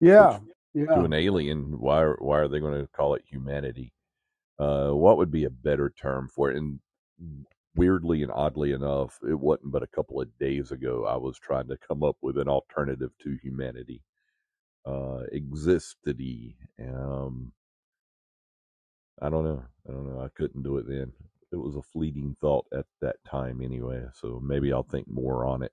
yeah 0.00 0.38
Which 0.38 0.42
yeah 0.74 0.94
to 0.94 1.04
an 1.04 1.12
alien, 1.12 1.78
why 1.80 2.02
are, 2.02 2.16
why 2.20 2.38
are 2.40 2.48
they 2.48 2.60
going 2.60 2.80
to 2.80 2.88
call 2.88 3.14
it 3.14 3.24
humanity? 3.28 3.92
Uh, 4.58 4.90
what 4.90 5.16
would 5.18 5.30
be 5.30 5.44
a 5.44 5.50
better 5.50 5.90
term 5.90 6.28
for 6.34 6.50
it? 6.50 6.56
And 6.56 6.80
weirdly 7.76 8.22
and 8.22 8.32
oddly 8.32 8.72
enough, 8.72 9.18
it 9.28 9.38
wasn't 9.38 9.70
but 9.72 9.82
a 9.82 9.88
couple 9.88 10.20
of 10.20 10.38
days 10.38 10.72
ago 10.72 11.06
I 11.06 11.16
was 11.16 11.38
trying 11.38 11.68
to 11.68 11.76
come 11.76 12.02
up 12.02 12.16
with 12.22 12.38
an 12.38 12.48
alternative 12.48 13.10
to 13.22 13.38
humanity. 13.42 14.02
Uh, 14.84 15.22
existity. 15.32 16.56
Um, 16.80 17.52
I 19.20 19.28
don't 19.28 19.44
know. 19.44 19.62
I 19.88 19.92
don't 19.92 20.08
know. 20.08 20.20
I 20.22 20.28
couldn't 20.36 20.62
do 20.62 20.78
it 20.78 20.88
then. 20.88 21.12
It 21.52 21.56
was 21.56 21.76
a 21.76 21.82
fleeting 21.82 22.36
thought 22.40 22.66
at 22.76 22.86
that 23.00 23.16
time 23.24 23.60
anyway. 23.62 24.04
So 24.14 24.40
maybe 24.42 24.72
I'll 24.72 24.82
think 24.82 25.08
more 25.08 25.46
on 25.46 25.62
it. 25.62 25.72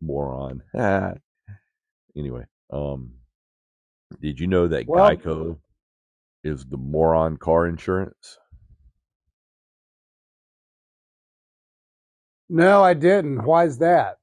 More 0.00 0.32
on. 0.32 0.62
anyway, 2.16 2.44
um, 2.70 3.12
did 4.20 4.40
you 4.40 4.46
know 4.46 4.68
that 4.68 4.86
well 4.86 5.10
Geico 5.10 5.58
is 6.44 6.64
the 6.66 6.76
moron 6.76 7.36
car 7.36 7.66
insurance? 7.66 8.38
No 12.48 12.82
i 12.82 12.94
didn't. 12.94 13.44
Why 13.44 13.64
is 13.64 13.78
that? 13.78 14.18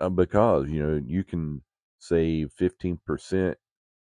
Uh, 0.00 0.08
because 0.08 0.68
you 0.70 0.82
know 0.82 1.02
you 1.06 1.24
can 1.24 1.62
save 1.98 2.52
fifteen 2.52 2.98
percent 3.06 3.58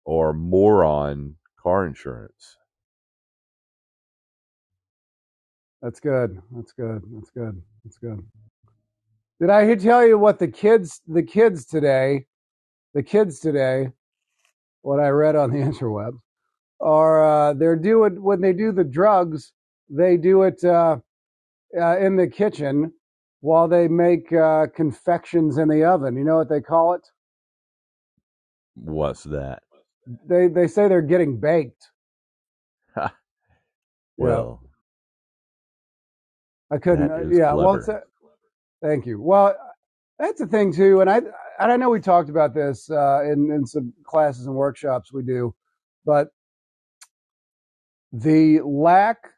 or 0.06 0.34
more 0.34 0.84
on 0.84 1.36
car 1.62 1.86
insurance. 1.86 2.58
that's 5.82 6.00
good. 6.00 6.42
That's 6.56 6.74
good. 6.74 7.02
That's 7.14 7.32
good. 7.32 7.62
That's 7.84 7.98
good. 7.98 8.24
Did 9.40 9.50
i 9.50 9.74
tell 9.76 10.06
you 10.06 10.20
what 10.20 10.40
the 10.40 10.48
kids 10.48 11.02
the 11.08 11.24
kids 11.24 11.66
today 11.66 12.26
the 12.94 13.04
kids 13.04 13.40
today 13.40 13.90
what 14.84 15.00
i 15.00 15.10
read 15.10 15.36
on 15.36 15.52
the 15.52 15.58
interweb 15.70 16.14
are 16.80 17.24
uh, 17.24 17.54
they're 17.54 17.76
doing 17.76 18.22
when 18.22 18.42
they 18.42 18.54
do 18.54 18.72
the 18.72 18.84
drugs 18.84 19.54
they 19.90 20.18
do 20.18 20.44
it 20.44 20.64
uh, 20.64 20.98
uh, 21.80 21.98
in 22.00 22.16
the 22.16 22.28
kitchen 22.28 22.94
while 23.42 23.68
they 23.68 23.88
make 23.88 24.32
uh, 24.34 24.68
confections 24.76 25.58
in 25.58 25.68
the 25.68 25.84
oven. 25.84 26.16
You 26.16 26.24
know 26.24 26.38
what 26.38 26.50
they 26.50 26.62
call 26.62 26.94
it? 26.94 27.08
What's 28.76 29.24
that? 29.24 29.64
they 30.28 30.48
they 30.48 30.68
say 30.68 30.88
they're 30.88 31.02
getting 31.02 31.40
baked. 31.40 31.90
Yeah. 34.18 34.26
Well, 34.28 34.62
i 36.72 36.78
couldn't 36.78 37.12
uh, 37.12 37.24
yeah 37.30 37.54
well 37.54 37.76
it's 37.76 37.86
clever. 37.86 38.04
a, 38.84 38.88
thank 38.88 39.06
you. 39.06 39.20
Well 39.20 39.56
that's 40.20 40.40
the 40.40 40.46
thing 40.46 40.72
too 40.72 41.02
and 41.02 41.10
i 41.10 41.18
and 41.18 41.72
i 41.72 41.76
know 41.76 41.90
we 41.90 42.00
talked 42.00 42.30
about 42.30 42.54
this 42.54 42.90
uh, 42.92 43.24
in 43.24 43.52
in 43.52 43.66
some 43.66 43.94
classes 44.06 44.46
and 44.46 44.56
workshops 44.56 45.12
we 45.12 45.24
do 45.24 45.56
but 46.06 46.28
the 48.14 48.60
lack 48.62 49.31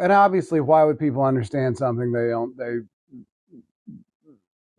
and 0.00 0.12
obviously 0.12 0.60
why 0.60 0.84
would 0.84 0.98
people 0.98 1.24
understand 1.24 1.78
something 1.78 2.12
they 2.12 2.28
don't 2.28 2.56
they 2.58 2.78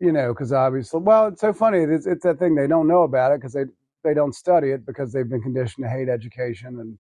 you 0.00 0.12
know 0.12 0.34
because 0.34 0.52
obviously 0.52 1.00
well 1.00 1.28
it's 1.28 1.40
so 1.40 1.52
funny 1.52 1.80
it's, 1.80 2.06
it's 2.06 2.24
that 2.24 2.38
thing 2.38 2.54
they 2.54 2.66
don't 2.66 2.88
know 2.88 3.04
about 3.04 3.32
it 3.32 3.40
because 3.40 3.54
they 3.54 3.64
they 4.04 4.14
don't 4.14 4.34
study 4.34 4.70
it 4.70 4.86
because 4.86 5.12
they've 5.12 5.30
been 5.30 5.42
conditioned 5.42 5.84
to 5.86 5.90
hate 5.90 6.08
education 6.08 6.80
and 6.80 6.98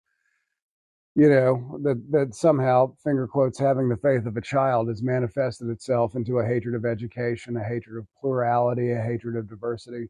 you 1.17 1.29
know 1.29 1.79
that 1.83 2.03
that 2.11 2.35
somehow 2.35 2.93
finger 3.05 3.27
quotes 3.27 3.59
having 3.59 3.89
the 3.89 3.97
faith 3.97 4.27
of 4.27 4.37
a 4.37 4.43
child 4.43 4.89
has 4.89 5.03
manifested 5.03 5.69
itself 5.71 6.15
into 6.17 6.39
a 6.39 6.47
hatred 6.47 6.75
of 6.75 6.87
education 6.87 7.57
a 7.57 7.65
hatred 7.65 7.99
of 7.99 8.07
plurality 8.21 8.93
a 8.93 9.03
hatred 9.03 9.37
of 9.37 9.49
diversity 9.49 10.09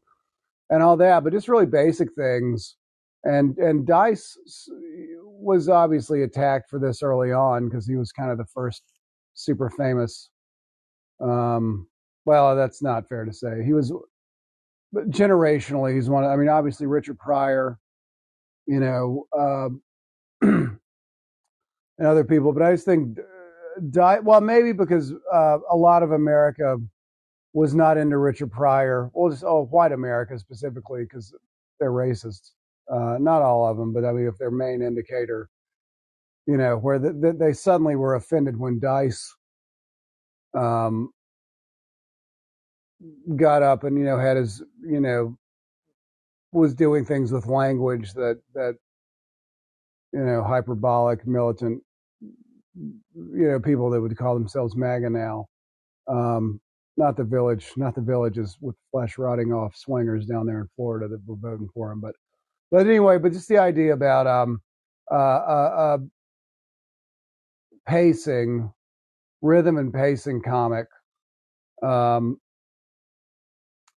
and 0.69 0.83
all 0.83 0.97
that 0.97 1.23
but 1.23 1.33
just 1.33 1.49
really 1.49 1.65
basic 1.65 2.13
things 2.15 2.77
and 3.23 3.57
and 3.57 3.85
dice 3.85 4.37
was 5.23 5.69
obviously 5.69 6.23
attacked 6.23 6.69
for 6.69 6.79
this 6.79 7.03
early 7.03 7.31
on 7.31 7.67
because 7.67 7.87
he 7.87 7.95
was 7.95 8.11
kind 8.11 8.31
of 8.31 8.37
the 8.37 8.45
first 8.45 8.83
super 9.33 9.69
famous 9.69 10.29
um 11.21 11.87
well 12.25 12.55
that's 12.55 12.81
not 12.81 13.07
fair 13.07 13.25
to 13.25 13.33
say. 13.33 13.63
He 13.63 13.73
was 13.73 13.93
but 14.93 15.09
generationally 15.09 15.95
he's 15.95 16.09
one 16.09 16.23
of, 16.23 16.31
i 16.31 16.35
mean 16.35 16.49
obviously 16.49 16.85
richard 16.85 17.17
pryor 17.17 17.77
you 18.67 18.79
know 18.79 19.25
um 19.37 19.81
and 20.41 20.77
other 22.07 22.23
people 22.23 22.51
but 22.51 22.61
i 22.63 22.71
just 22.71 22.85
think 22.85 23.17
uh, 23.19 23.81
di- 23.89 24.19
well 24.19 24.41
maybe 24.41 24.73
because 24.73 25.13
uh, 25.33 25.57
a 25.69 25.75
lot 25.75 26.03
of 26.03 26.11
america 26.11 26.77
was 27.53 27.75
not 27.75 27.97
into 27.97 28.17
richard 28.17 28.51
pryor. 28.51 29.09
Well 29.13 29.29
just 29.29 29.43
oh 29.43 29.65
white 29.71 29.91
america 29.91 30.37
specifically 30.37 31.03
because 31.03 31.33
they're 31.79 31.91
racist 31.91 32.51
uh, 32.91 33.17
not 33.19 33.41
all 33.41 33.67
of 33.67 33.77
them 33.77 33.93
but 33.93 34.05
i 34.05 34.11
mean 34.11 34.27
if 34.27 34.37
their 34.37 34.51
main 34.51 34.81
indicator 34.81 35.49
you 36.47 36.57
know 36.57 36.77
where 36.77 36.99
the, 36.99 37.13
the, 37.13 37.33
they 37.33 37.53
suddenly 37.53 37.95
were 37.95 38.15
offended 38.15 38.57
when 38.57 38.79
dice 38.79 39.35
um, 40.57 41.09
got 43.35 43.63
up 43.63 43.83
and 43.83 43.97
you 43.97 44.03
know 44.03 44.19
had 44.19 44.37
his 44.37 44.61
you 44.85 44.99
know 44.99 45.37
was 46.51 46.73
doing 46.73 47.05
things 47.05 47.31
with 47.31 47.45
language 47.45 48.13
that 48.13 48.39
that 48.53 48.75
you 50.13 50.19
know 50.19 50.43
hyperbolic 50.43 51.25
militant 51.25 51.81
you 52.75 53.47
know 53.47 53.59
people 53.59 53.89
that 53.89 54.01
would 54.01 54.17
call 54.17 54.33
themselves 54.33 54.75
MAGA 54.75 55.09
now. 55.09 55.47
Um, 56.07 56.59
not 56.97 57.15
the 57.17 57.23
village, 57.23 57.71
not 57.77 57.95
the 57.95 58.01
villages 58.01 58.57
with 58.61 58.75
flesh 58.91 59.17
rotting 59.17 59.53
off 59.53 59.75
swingers 59.75 60.25
down 60.25 60.45
there 60.45 60.59
in 60.59 60.69
Florida 60.75 61.07
that 61.07 61.21
were 61.25 61.35
voting 61.35 61.69
for 61.73 61.91
him. 61.91 62.01
But 62.01 62.15
but 62.71 62.87
anyway, 62.87 63.17
but 63.17 63.33
just 63.33 63.49
the 63.49 63.57
idea 63.57 63.93
about 63.93 64.27
um, 64.27 64.61
uh, 65.11 65.15
uh, 65.15 65.73
uh, 65.77 65.97
pacing, 67.87 68.71
rhythm 69.41 69.77
and 69.77 69.93
pacing 69.93 70.41
comic. 70.41 70.87
Um, 71.83 72.39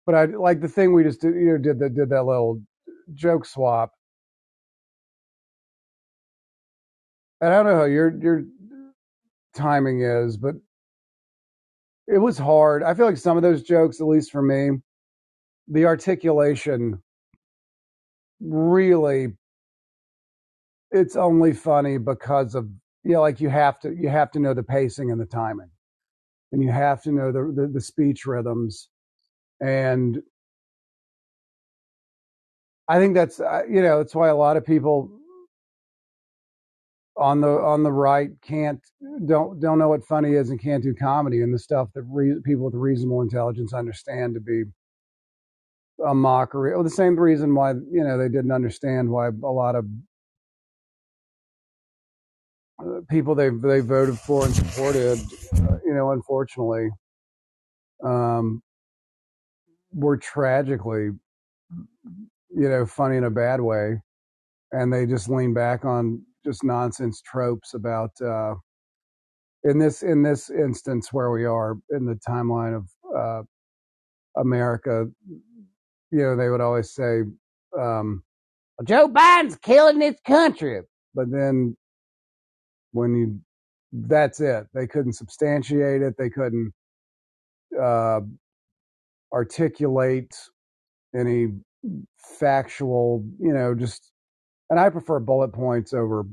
but 0.06 0.16
I 0.16 0.26
like 0.26 0.60
the 0.62 0.68
thing 0.68 0.94
we 0.94 1.04
just 1.04 1.22
did, 1.22 1.36
you 1.36 1.52
know 1.52 1.58
did 1.58 1.80
that 1.80 1.94
did 1.96 2.10
that 2.10 2.24
little 2.26 2.62
joke 3.14 3.46
swap. 3.46 3.92
And 7.42 7.54
I 7.54 7.58
don't 7.58 7.66
know 7.66 7.80
how 7.80 7.86
your 7.86 8.18
your 8.22 8.44
timing 9.56 10.02
is, 10.02 10.38
but 10.38 10.56
it 12.08 12.18
was 12.18 12.38
hard. 12.38 12.84
I 12.84 12.94
feel 12.94 13.06
like 13.06 13.18
some 13.18 13.38
of 13.38 13.44
those 13.44 13.64
jokes, 13.64 14.02
at 14.02 14.08
least 14.08 14.32
for 14.32 14.42
me, 14.42 14.72
the 15.68 15.86
articulation 15.86 17.02
really 18.44 19.30
it's 20.92 21.16
only 21.16 21.54
funny 21.54 21.98
because 21.98 22.56
of 22.56 22.70
you 23.04 23.14
know, 23.14 23.22
like 23.22 23.42
you 23.42 23.50
have 23.50 23.80
to 23.82 23.94
you 23.96 24.10
have 24.10 24.32
to 24.32 24.40
know 24.40 24.54
the 24.54 24.64
pacing 24.64 25.12
and 25.12 25.22
the 25.22 25.26
timing. 25.26 25.70
And 26.52 26.64
you 26.64 26.72
have 26.72 27.02
to 27.04 27.12
know 27.12 27.32
the 27.32 27.54
the, 27.56 27.68
the 27.68 27.82
speech 27.82 28.26
rhythms 28.26 28.90
and 29.62 30.20
I 32.88 33.00
think 33.00 33.16
that's 33.16 33.40
uh, 33.40 33.64
you 33.70 33.82
know 33.82 34.00
that's 34.00 34.16
why 34.16 34.30
a 34.30 34.36
lot 34.36 34.58
of 34.58 34.66
people 34.66 35.12
on 37.18 37.42
the 37.42 37.48
on 37.50 37.84
the 37.84 37.92
right 37.92 38.30
can't 38.42 38.82
don't 39.26 39.60
don't 39.60 39.80
know 39.80 39.90
what 39.90 40.06
funny 40.06 40.34
is 40.34 40.50
and 40.50 40.62
can't 40.62 40.84
do 40.84 40.94
comedy 40.96 41.42
and 41.42 41.54
the 41.54 41.60
stuff 41.60 41.90
that 41.96 42.04
re- 42.10 42.42
people 42.44 42.66
with 42.66 42.76
reasonable 42.76 43.22
intelligence 43.22 43.74
understand 43.74 44.34
to 44.34 44.40
be 44.40 44.64
a 46.08 46.14
mockery. 46.16 46.74
Or 46.74 46.84
the 46.84 46.90
same 46.90 47.20
reason 47.20 47.56
why 47.56 47.72
you 47.72 48.04
know 48.04 48.18
they 48.18 48.30
didn't 48.30 48.52
understand 48.52 49.10
why 49.10 49.28
a 49.28 49.32
lot 49.52 49.76
of 49.76 49.86
people 53.10 53.36
they 53.36 53.50
they 53.50 53.82
voted 53.82 54.20
for 54.20 54.46
and 54.46 54.56
supported, 54.56 55.20
uh, 55.56 55.78
you 55.86 55.94
know, 55.94 56.12
unfortunately, 56.12 56.90
um, 58.04 58.62
were 59.94 60.18
tragically, 60.18 61.12
you 62.52 62.70
know, 62.70 62.86
funny 62.86 63.18
in 63.18 63.26
a 63.26 63.32
bad 63.32 63.62
way, 63.62 64.02
and 64.72 64.94
they 64.94 65.06
just 65.06 65.30
lean 65.30 65.54
back 65.54 65.86
on 65.86 66.24
just 66.46 66.64
nonsense 66.64 67.22
tropes 67.22 67.74
about. 67.74 68.12
Uh, 68.22 68.56
in 69.66 69.80
this 69.80 70.04
in 70.04 70.24
this 70.24 70.52
instance 70.52 71.14
where 71.14 71.32
we 71.32 71.46
are 71.46 71.78
in 71.92 72.06
the 72.08 72.20
timeline 72.28 72.76
of 72.78 72.90
uh, 73.18 73.44
America, 74.42 75.08
you 76.14 76.20
know, 76.20 76.36
they 76.38 76.50
would 76.50 76.62
always 76.62 76.92
say, 76.94 77.22
um, 77.78 78.24
Joe 78.86 79.10
Biden's 79.10 79.58
killing 79.58 80.00
this 80.00 80.16
country. 80.26 80.82
But 81.16 81.32
then 81.32 81.76
when 82.92 83.16
you, 83.16 83.40
that's 83.92 84.40
it. 84.40 84.68
They 84.74 84.88
couldn't 84.88 85.14
substantiate 85.14 86.02
it. 86.02 86.16
They 86.18 86.30
couldn't 86.30 86.72
uh, 87.80 88.22
articulate 89.32 90.36
any 91.16 91.48
factual, 92.40 93.26
you 93.40 93.54
know, 93.54 93.76
just, 93.76 94.12
and 94.70 94.80
I 94.80 94.90
prefer 94.90 95.20
bullet 95.20 95.54
points 95.54 95.94
over, 95.94 96.26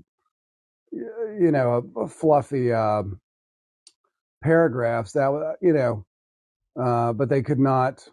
you 0.93 1.51
know, 1.51 1.91
a, 1.97 2.01
a 2.03 2.09
fluffy 2.09 2.73
uh, 2.73 3.03
paragraphs 4.43 5.13
that, 5.13 5.57
you 5.61 5.73
know, 5.73 6.05
uh, 6.81 7.13
but 7.13 7.29
they 7.29 7.43
could 7.43 7.59
not 7.59 8.07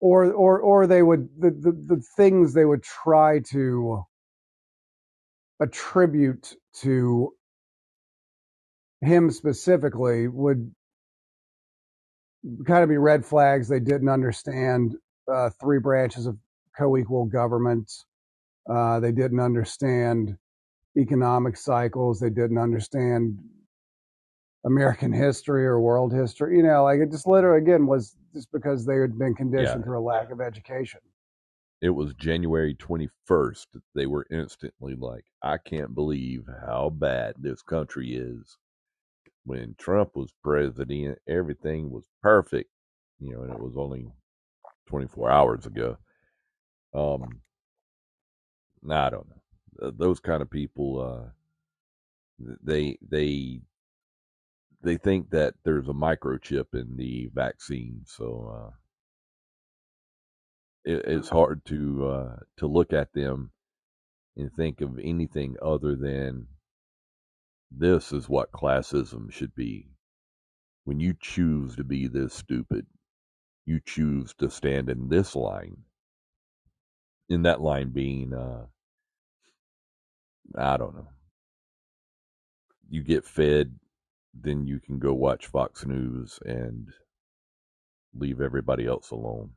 or 0.00 0.32
or 0.32 0.60
or 0.60 0.86
they 0.86 1.02
would 1.02 1.28
the, 1.38 1.50
the 1.50 1.72
the 1.96 2.02
things 2.16 2.54
they 2.54 2.64
would 2.66 2.82
try 2.82 3.40
to 3.40 4.04
attribute 5.60 6.54
to 6.74 7.32
him 9.02 9.30
specifically 9.30 10.28
would 10.28 10.72
kind 12.66 12.82
of 12.82 12.88
be 12.90 12.98
red 12.98 13.24
flags 13.24 13.68
they 13.68 13.80
didn't 13.80 14.08
understand 14.10 14.96
uh, 15.32 15.50
three 15.60 15.80
branches 15.80 16.26
of 16.26 16.38
co-equal 16.78 17.26
government. 17.26 17.92
Uh, 18.70 19.00
they 19.00 19.12
didn't 19.12 19.40
understand 19.40 20.36
economic 20.98 21.56
cycles. 21.56 22.20
They 22.20 22.30
didn't 22.30 22.58
understand 22.58 23.38
American 24.64 25.12
history 25.12 25.66
or 25.66 25.80
world 25.80 26.12
history. 26.12 26.56
You 26.58 26.62
know, 26.64 26.84
like 26.84 27.00
it 27.00 27.10
just 27.10 27.26
literally 27.26 27.62
again 27.62 27.86
was 27.86 28.16
just 28.34 28.50
because 28.52 28.86
they 28.86 28.96
had 28.96 29.18
been 29.18 29.34
conditioned 29.34 29.84
Yeah. 29.84 29.84
through 29.84 30.00
a 30.00 30.02
lack 30.04 30.30
of 30.30 30.40
education. 30.40 31.00
It 31.82 31.90
was 31.90 32.14
January 32.14 32.74
21st. 32.74 33.66
They 33.94 34.06
were 34.06 34.26
instantly 34.30 34.94
like, 34.94 35.24
I 35.42 35.58
can't 35.58 35.94
believe 35.94 36.46
how 36.66 36.90
bad 36.90 37.34
this 37.38 37.62
country 37.62 38.14
is. 38.16 38.58
When 39.44 39.74
Trump 39.78 40.16
was 40.16 40.32
president, 40.44 41.18
everything 41.28 41.90
was 41.90 42.04
perfect, 42.22 42.70
you 43.18 43.34
know, 43.34 43.42
and 43.42 43.52
it 43.52 43.60
was 43.60 43.76
only 43.76 44.06
24 44.86 45.30
hours 45.30 45.66
ago. 45.66 45.98
Um, 46.94 47.42
I 48.90 49.10
don't 49.10 49.28
know. 49.28 49.90
Those 49.92 50.20
kind 50.20 50.42
of 50.42 50.50
people, 50.50 51.00
uh, 51.00 51.30
they 52.62 52.98
they 53.02 53.60
they 54.82 54.96
think 54.96 55.30
that 55.30 55.54
there's 55.64 55.88
a 55.88 55.92
microchip 55.92 56.66
in 56.74 56.96
the 56.96 57.30
vaccine, 57.34 58.02
so 58.06 58.54
uh, 58.54 58.70
it, 60.84 61.04
it's 61.06 61.28
hard 61.28 61.64
to 61.66 62.08
uh, 62.08 62.36
to 62.58 62.66
look 62.66 62.92
at 62.92 63.12
them 63.12 63.50
and 64.36 64.52
think 64.54 64.80
of 64.80 64.98
anything 64.98 65.56
other 65.60 65.96
than 65.96 66.46
this 67.70 68.12
is 68.12 68.28
what 68.28 68.52
classism 68.52 69.30
should 69.30 69.54
be. 69.54 69.88
When 70.84 70.98
you 70.98 71.14
choose 71.20 71.76
to 71.76 71.84
be 71.84 72.08
this 72.08 72.34
stupid, 72.34 72.86
you 73.66 73.80
choose 73.84 74.34
to 74.38 74.50
stand 74.50 74.88
in 74.88 75.08
this 75.08 75.36
line. 75.36 75.76
In 77.28 77.42
that 77.42 77.60
line 77.60 77.90
being, 77.90 78.34
uh, 78.34 78.66
I 80.56 80.76
don't 80.76 80.96
know, 80.96 81.08
you 82.88 83.04
get 83.04 83.24
fed, 83.24 83.78
then 84.34 84.66
you 84.66 84.80
can 84.80 84.98
go 84.98 85.14
watch 85.14 85.46
Fox 85.48 85.86
News 85.86 86.38
and 86.46 86.88
leave 88.14 88.40
everybody 88.40 88.86
else 88.86 89.10
alone. 89.10 89.52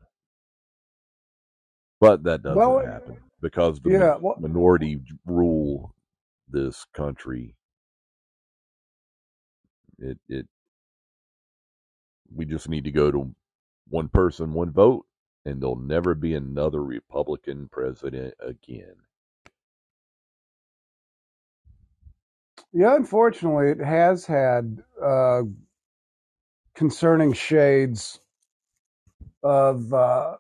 But 2.01 2.23
that 2.25 2.43
doesn't 2.43 2.57
Well, 2.57 2.79
happen 2.81 3.17
because 3.41 3.79
the 3.81 3.91
yeah, 3.91 4.17
well, 4.17 4.39
minority 4.39 5.01
rule 5.25 5.95
this 6.49 6.85
country. 6.93 7.55
It 9.99 10.19
it 10.29 10.47
we 12.35 12.45
just 12.45 12.69
need 12.69 12.85
to 12.85 12.91
go 12.91 13.11
to 13.11 13.35
one 13.89 14.09
person, 14.09 14.53
one 14.53 14.71
vote, 14.71 15.05
and 15.45 15.61
there'll 15.61 15.75
never 15.77 16.15
be 16.15 16.35
another 16.35 16.83
Republican 16.83 17.69
president 17.71 18.35
again. 18.39 18.95
Yeah. 22.73 22.95
Unfortunately, 22.95 23.69
it 23.69 23.79
has 23.79 24.25
had 24.25 24.83
uh, 25.03 25.41
concerning 26.75 27.33
shades 27.33 28.19
of 29.43 29.93
uh, 29.93 30.37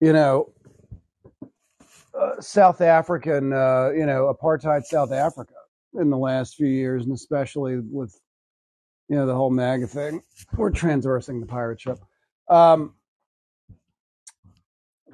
you 0.00 0.12
know 0.12 0.52
uh, 2.18 2.40
South 2.40 2.80
African, 2.80 3.52
uh, 3.52 3.90
you 3.94 4.06
know, 4.06 4.34
apartheid 4.34 4.84
South 4.84 5.12
Africa 5.12 5.54
in 5.94 6.10
the 6.10 6.16
last 6.16 6.56
few 6.56 6.66
years, 6.66 7.04
and 7.04 7.12
especially 7.12 7.78
with 7.78 8.18
you 9.08 9.16
know 9.16 9.26
the 9.26 9.34
whole 9.34 9.50
MAGA 9.50 9.86
thing. 9.86 10.22
We're 10.56 10.70
transversing 10.70 11.40
the 11.40 11.46
pirate 11.46 11.80
ship. 11.80 11.98
Um, 12.48 12.94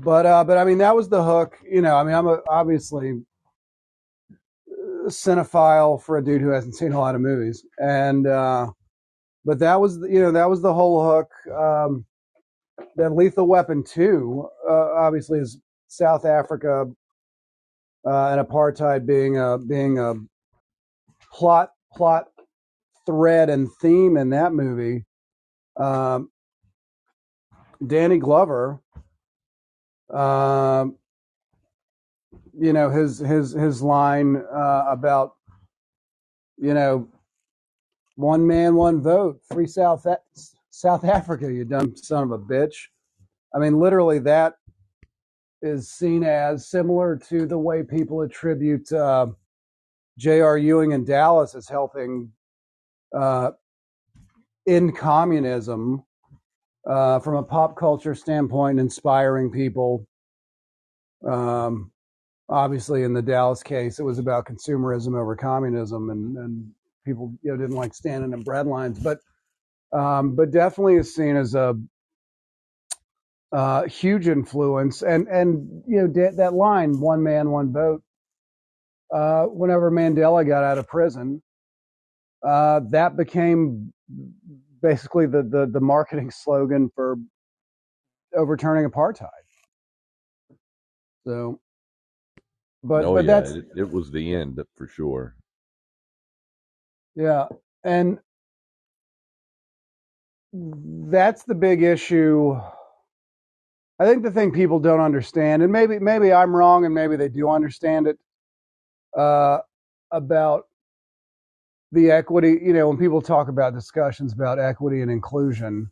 but 0.01 0.27
uh, 0.27 0.45
but 0.45 0.59
I 0.59 0.65
mean 0.65 0.79
that 0.79 0.97
was 0.97 1.09
the 1.09 1.23
hook. 1.23 1.59
You 1.69 1.83
know, 1.83 1.97
I 1.97 2.05
mean 2.05 2.15
I'm 2.15 2.27
a, 2.27 2.39
obviously 2.49 3.23
cinephile 5.07 6.03
for 6.03 6.17
a 6.17 6.25
dude 6.25 6.41
who 6.41 6.49
hasn't 6.49 6.75
seen 6.75 6.93
a 6.93 7.01
lot 7.01 7.15
of 7.15 7.21
movies, 7.21 7.65
and 7.79 8.27
uh, 8.27 8.67
but 9.45 9.59
that 9.59 9.81
was 9.81 9.99
you 10.09 10.21
know 10.21 10.33
that 10.33 10.49
was 10.49 10.63
the 10.63 10.73
whole 10.73 11.05
hook. 11.05 11.31
Um, 11.57 12.05
then 12.97 13.17
Lethal 13.17 13.47
Weapon 13.47 13.85
two 13.85 14.49
uh, 14.69 14.93
obviously 14.95 15.39
is 15.39 15.61
South 15.89 16.25
Africa 16.25 16.87
uh, 18.07 18.29
and 18.29 18.47
apartheid 18.47 19.07
being 19.07 19.39
a 19.39 19.59
being 19.59 19.99
a 19.99 20.15
plot 21.33 21.71
plot 21.95 22.27
thread 23.07 23.51
and 23.51 23.69
theme 23.81 24.17
in 24.17 24.31
that 24.31 24.53
movie. 24.53 25.05
Um, 25.77 26.31
Danny 27.85 28.19
Glover, 28.19 28.81
um, 30.11 30.97
you 32.59 32.73
know 32.73 32.91
his 32.91 33.19
his 33.19 33.53
his 33.53 33.83
line 33.83 34.37
uh, 34.37 34.85
about 34.89 35.33
you 36.57 36.75
know 36.75 37.09
one 38.17 38.47
man 38.47 38.75
one 38.75 39.03
vote 39.03 39.41
free 39.53 39.67
South 39.67 40.07
South 40.71 41.05
Africa 41.05 41.53
you 41.53 41.65
dumb 41.65 41.97
son 41.97 42.25
of 42.25 42.31
a 42.33 42.39
bitch. 42.39 42.75
I 43.55 43.59
mean 43.59 43.79
literally 43.79 44.19
that 44.21 44.55
is 45.63 45.91
seen 45.91 46.23
as 46.25 46.69
similar 46.69 47.17
to 47.17 47.47
the 47.47 47.59
way 47.59 47.83
people 47.83 48.21
attribute 48.21 48.93
uh, 48.93 49.27
J.R. 50.19 50.59
Ewing 50.59 50.93
in 50.93 51.05
Dallas 51.05 51.55
as 51.55 51.69
helping 51.69 52.31
uh, 53.17 53.53
in 54.67 54.93
communism 54.93 56.05
uh, 56.87 57.19
from 57.19 57.37
a 57.37 57.43
pop 57.43 57.77
culture 57.77 58.15
standpoint, 58.15 58.79
inspiring 58.79 59.51
people. 59.51 60.07
Um, 61.27 61.91
obviously, 62.49 63.03
in 63.03 63.13
the 63.15 63.23
Dallas 63.23 63.63
case, 63.63 63.99
it 63.99 64.05
was 64.05 64.19
about 64.19 64.47
consumerism 64.47 65.19
over 65.19 65.37
communism, 65.37 66.11
and, 66.11 66.37
and 66.37 66.71
people 67.05 67.33
you 67.43 67.51
know 67.51 67.57
didn't 67.57 67.77
like 67.77 67.95
standing 67.95 68.33
in 68.33 68.43
bread 68.43 68.67
lines, 68.67 68.99
but 68.99 69.19
um, 69.93 70.35
but 70.37 70.51
definitely 70.51 70.97
is 70.97 71.15
seen 71.15 71.37
as 71.37 71.55
a 71.55 71.75
uh, 73.53 73.85
huge 73.85 74.29
influence. 74.29 75.03
And 75.03 75.29
and 75.29 75.85
you 75.87 76.03
know 76.03 76.09
that, 76.09 76.37
that 76.39 76.55
line, 76.55 77.01
"One 77.01 77.23
man, 77.23 77.51
one 77.51 77.73
vote." 77.73 78.03
Uh, 79.15 79.45
whenever 79.47 79.91
Mandela 79.91 80.47
got 80.47 80.65
out 80.65 80.79
of 80.79 80.89
prison, 80.89 81.43
uh, 82.47 82.81
that 82.91 83.17
became 83.17 83.93
basically 84.83 85.27
the, 85.27 85.43
the 85.43 85.71
the 85.73 85.81
marketing 85.81 86.31
slogan 86.31 86.91
for 86.95 87.17
overturning 88.37 88.91
apartheid. 88.91 89.29
So, 91.27 91.61
but 92.85 93.05
oh 93.05 93.15
but 93.15 93.27
yeah, 93.27 93.41
that's 93.41 93.53
it, 93.53 93.67
it 93.77 93.91
was 93.91 94.11
the 94.13 94.35
end 94.35 94.61
for 94.77 94.87
sure. 94.89 95.37
yeah, 97.17 97.47
and 97.85 98.19
that's 100.53 101.45
the 101.45 101.55
big 101.55 101.83
issue. 101.83 102.61
I 103.99 104.07
think 104.07 104.25
the 104.25 104.31
thing 104.31 104.53
people 104.53 104.81
don't 104.81 105.01
understand, 105.01 105.63
and 105.63 105.73
maybe 105.73 105.99
maybe 105.99 106.33
I'm 106.33 106.55
wrong, 106.55 106.85
and 106.85 106.95
maybe 106.95 107.17
they 107.17 107.29
do 107.29 107.51
understand 107.51 108.09
it 108.09 108.19
uh, 109.17 109.59
about 110.13 110.67
the 111.93 112.11
equity. 112.11 112.61
You 112.63 112.73
know, 112.73 112.89
when 112.89 112.99
people 112.99 113.23
talk 113.23 113.49
about 113.49 113.75
discussions 113.75 114.33
about 114.33 114.59
equity 114.59 115.03
and 115.03 115.11
inclusion, 115.11 115.91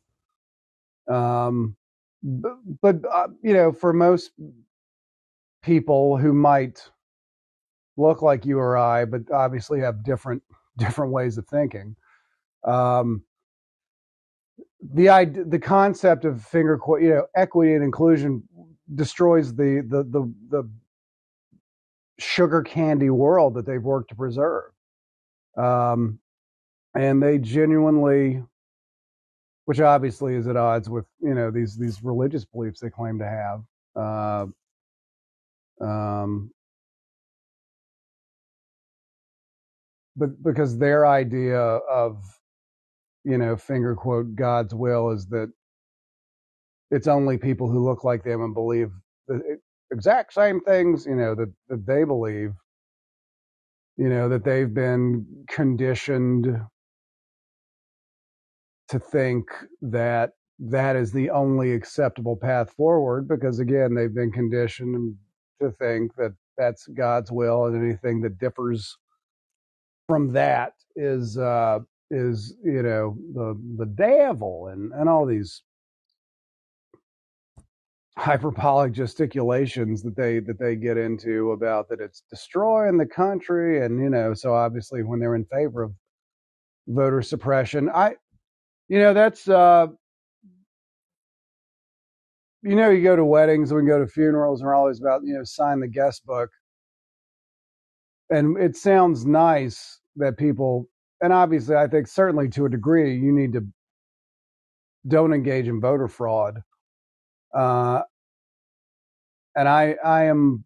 um, 1.10 1.76
but, 2.22 2.54
but 2.82 2.96
uh, 3.12 3.28
you 3.42 3.54
know, 3.54 3.72
for 3.72 3.92
most 3.92 4.32
people 5.62 6.16
who 6.16 6.32
might 6.32 6.90
look 7.96 8.22
like 8.22 8.44
you 8.44 8.58
or 8.58 8.76
I, 8.76 9.04
but 9.04 9.30
obviously 9.32 9.80
have 9.80 10.04
different 10.04 10.42
different 10.78 11.12
ways 11.12 11.38
of 11.38 11.46
thinking. 11.46 11.96
Um, 12.64 13.22
the 14.82 15.44
the 15.48 15.58
concept 15.58 16.24
of 16.24 16.42
finger 16.42 16.78
you 17.00 17.10
know, 17.10 17.26
equity 17.36 17.74
and 17.74 17.84
inclusion 17.84 18.42
destroys 18.94 19.54
the 19.54 19.84
the 19.88 20.04
the 20.04 20.34
the 20.50 20.70
sugar 22.18 22.62
candy 22.62 23.10
world 23.10 23.54
that 23.54 23.66
they've 23.66 23.82
worked 23.82 24.10
to 24.10 24.16
preserve. 24.16 24.70
Um, 25.56 26.18
and 26.94 27.22
they 27.22 27.38
genuinely, 27.38 28.42
which 29.64 29.80
obviously 29.80 30.34
is 30.34 30.46
at 30.46 30.56
odds 30.56 30.88
with 30.88 31.06
you 31.20 31.34
know 31.34 31.50
these 31.50 31.76
these 31.76 32.02
religious 32.02 32.44
beliefs 32.44 32.80
they 32.80 32.90
claim 32.90 33.18
to 33.18 33.28
have. 33.28 33.62
Uh, 33.94 34.46
um, 35.82 36.50
but 40.16 40.42
because 40.42 40.78
their 40.78 41.06
idea 41.06 41.58
of 41.58 42.22
you 43.24 43.38
know 43.38 43.56
finger 43.56 43.94
quote 43.96 44.34
God's 44.36 44.74
will 44.74 45.10
is 45.10 45.26
that 45.28 45.52
it's 46.92 47.08
only 47.08 47.38
people 47.38 47.70
who 47.70 47.84
look 47.84 48.04
like 48.04 48.24
them 48.24 48.42
and 48.42 48.54
believe 48.54 48.92
the 49.28 49.58
exact 49.92 50.34
same 50.34 50.60
things 50.62 51.06
you 51.06 51.16
know 51.16 51.36
that, 51.36 51.52
that 51.70 51.86
they 51.86 52.04
believe 52.04 52.52
you 53.98 54.08
know 54.10 54.28
that 54.30 54.44
they've 54.44 54.74
been 54.74 55.26
conditioned 55.48 56.46
to 58.88 58.98
think 58.98 59.44
that 59.82 60.32
that 60.58 60.96
is 60.96 61.12
the 61.12 61.30
only 61.30 61.72
acceptable 61.72 62.36
path 62.36 62.70
forward 62.72 63.28
because 63.28 63.60
again 63.60 63.94
they've 63.94 64.14
been 64.14 64.32
conditioned 64.32 65.16
to 65.62 65.72
think 65.72 66.14
that 66.16 66.34
that's 66.58 66.86
god's 66.88 67.32
will 67.32 67.66
and 67.66 67.82
anything 67.84 68.22
that 68.22 68.38
differs 68.38 68.98
from 70.08 70.32
that 70.32 70.74
is 70.96 71.38
uh 71.38 71.78
is 72.10 72.56
you 72.64 72.82
know 72.82 73.16
the 73.34 73.60
the 73.78 73.86
devil 73.86 74.68
and 74.68 74.92
and 74.94 75.08
all 75.08 75.26
these 75.26 75.62
hyperbolic 78.18 78.92
gesticulations 78.92 80.02
that 80.02 80.16
they 80.16 80.40
that 80.40 80.58
they 80.58 80.76
get 80.76 80.98
into 80.98 81.52
about 81.52 81.88
that 81.88 82.00
it's 82.00 82.22
destroying 82.30 82.98
the 82.98 83.06
country 83.06 83.84
and 83.84 84.00
you 84.02 84.10
know 84.10 84.34
so 84.34 84.54
obviously 84.54 85.02
when 85.02 85.20
they're 85.20 85.34
in 85.36 85.46
favor 85.46 85.82
of 85.82 85.92
voter 86.88 87.22
suppression 87.22 87.90
i 87.90 88.14
you 88.88 88.98
know 88.98 89.14
that's 89.14 89.48
uh 89.48 89.86
you 92.62 92.76
know 92.76 92.90
you 92.90 93.02
go 93.02 93.16
to 93.16 93.24
weddings 93.24 93.72
we 93.72 93.84
go 93.84 93.98
to 93.98 94.06
funerals 94.06 94.60
and 94.60 94.66
we're 94.68 94.74
always 94.74 95.00
about 95.00 95.22
you 95.24 95.34
know 95.34 95.44
sign 95.44 95.80
the 95.80 95.88
guest 95.88 96.24
book. 96.26 96.50
And 98.30 98.56
it 98.56 98.76
sounds 98.76 99.26
nice 99.26 100.00
that 100.16 100.38
people 100.38 100.88
and 101.20 101.32
obviously 101.32 101.76
i 101.76 101.86
think 101.86 102.06
certainly 102.06 102.48
to 102.50 102.66
a 102.66 102.70
degree 102.70 103.16
you 103.16 103.32
need 103.32 103.52
to 103.54 103.66
don't 105.08 105.32
engage 105.32 105.68
in 105.68 105.80
voter 105.80 106.08
fraud. 106.08 106.62
Uh 107.54 108.02
and 109.56 109.68
i 109.68 109.96
i 110.04 110.24
am 110.24 110.64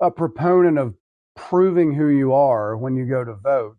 a 0.00 0.10
proponent 0.10 0.78
of 0.78 0.94
proving 1.36 1.92
who 1.94 2.08
you 2.08 2.32
are 2.32 2.76
when 2.76 2.96
you 2.96 3.04
go 3.06 3.24
to 3.24 3.34
vote. 3.34 3.78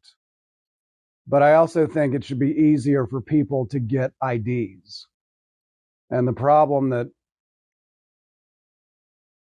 But 1.27 1.43
i 1.43 1.53
also 1.55 1.87
think 1.87 2.15
it 2.15 2.23
should 2.23 2.39
be 2.39 2.51
easier 2.51 3.05
for 3.07 3.21
people 3.21 3.67
to 3.67 3.79
get 3.79 4.11
ids 4.23 5.08
and 6.09 6.27
the 6.27 6.33
problem 6.33 6.89
that 6.89 7.07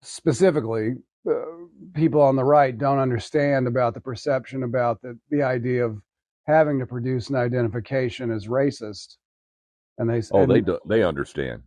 specifically 0.02 0.92
uh, 1.28 1.32
people 1.94 2.20
on 2.20 2.36
the 2.36 2.44
right 2.44 2.76
don't 2.76 2.98
understand 2.98 3.66
about 3.66 3.94
the 3.94 4.00
perception 4.00 4.62
about 4.62 5.00
the, 5.02 5.18
the 5.30 5.42
idea 5.42 5.84
of 5.84 6.00
having 6.46 6.78
to 6.78 6.86
produce 6.86 7.30
an 7.30 7.36
identification 7.36 8.30
as 8.30 8.46
racist 8.46 9.16
and 9.98 10.10
they 10.10 10.20
say 10.20 10.30
Oh, 10.34 10.42
and 10.42 10.50
they 10.50 10.60
do, 10.60 10.78
they 10.86 11.02
understand. 11.02 11.62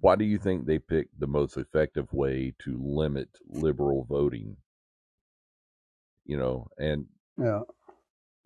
Why 0.00 0.16
do 0.16 0.24
you 0.24 0.38
think 0.38 0.66
they 0.66 0.78
picked 0.78 1.18
the 1.18 1.26
most 1.26 1.56
effective 1.56 2.12
way 2.12 2.54
to 2.64 2.78
limit 2.82 3.28
liberal 3.48 4.06
voting? 4.08 4.56
You 6.26 6.38
know, 6.38 6.68
and 6.78 7.06
yeah 7.38 7.60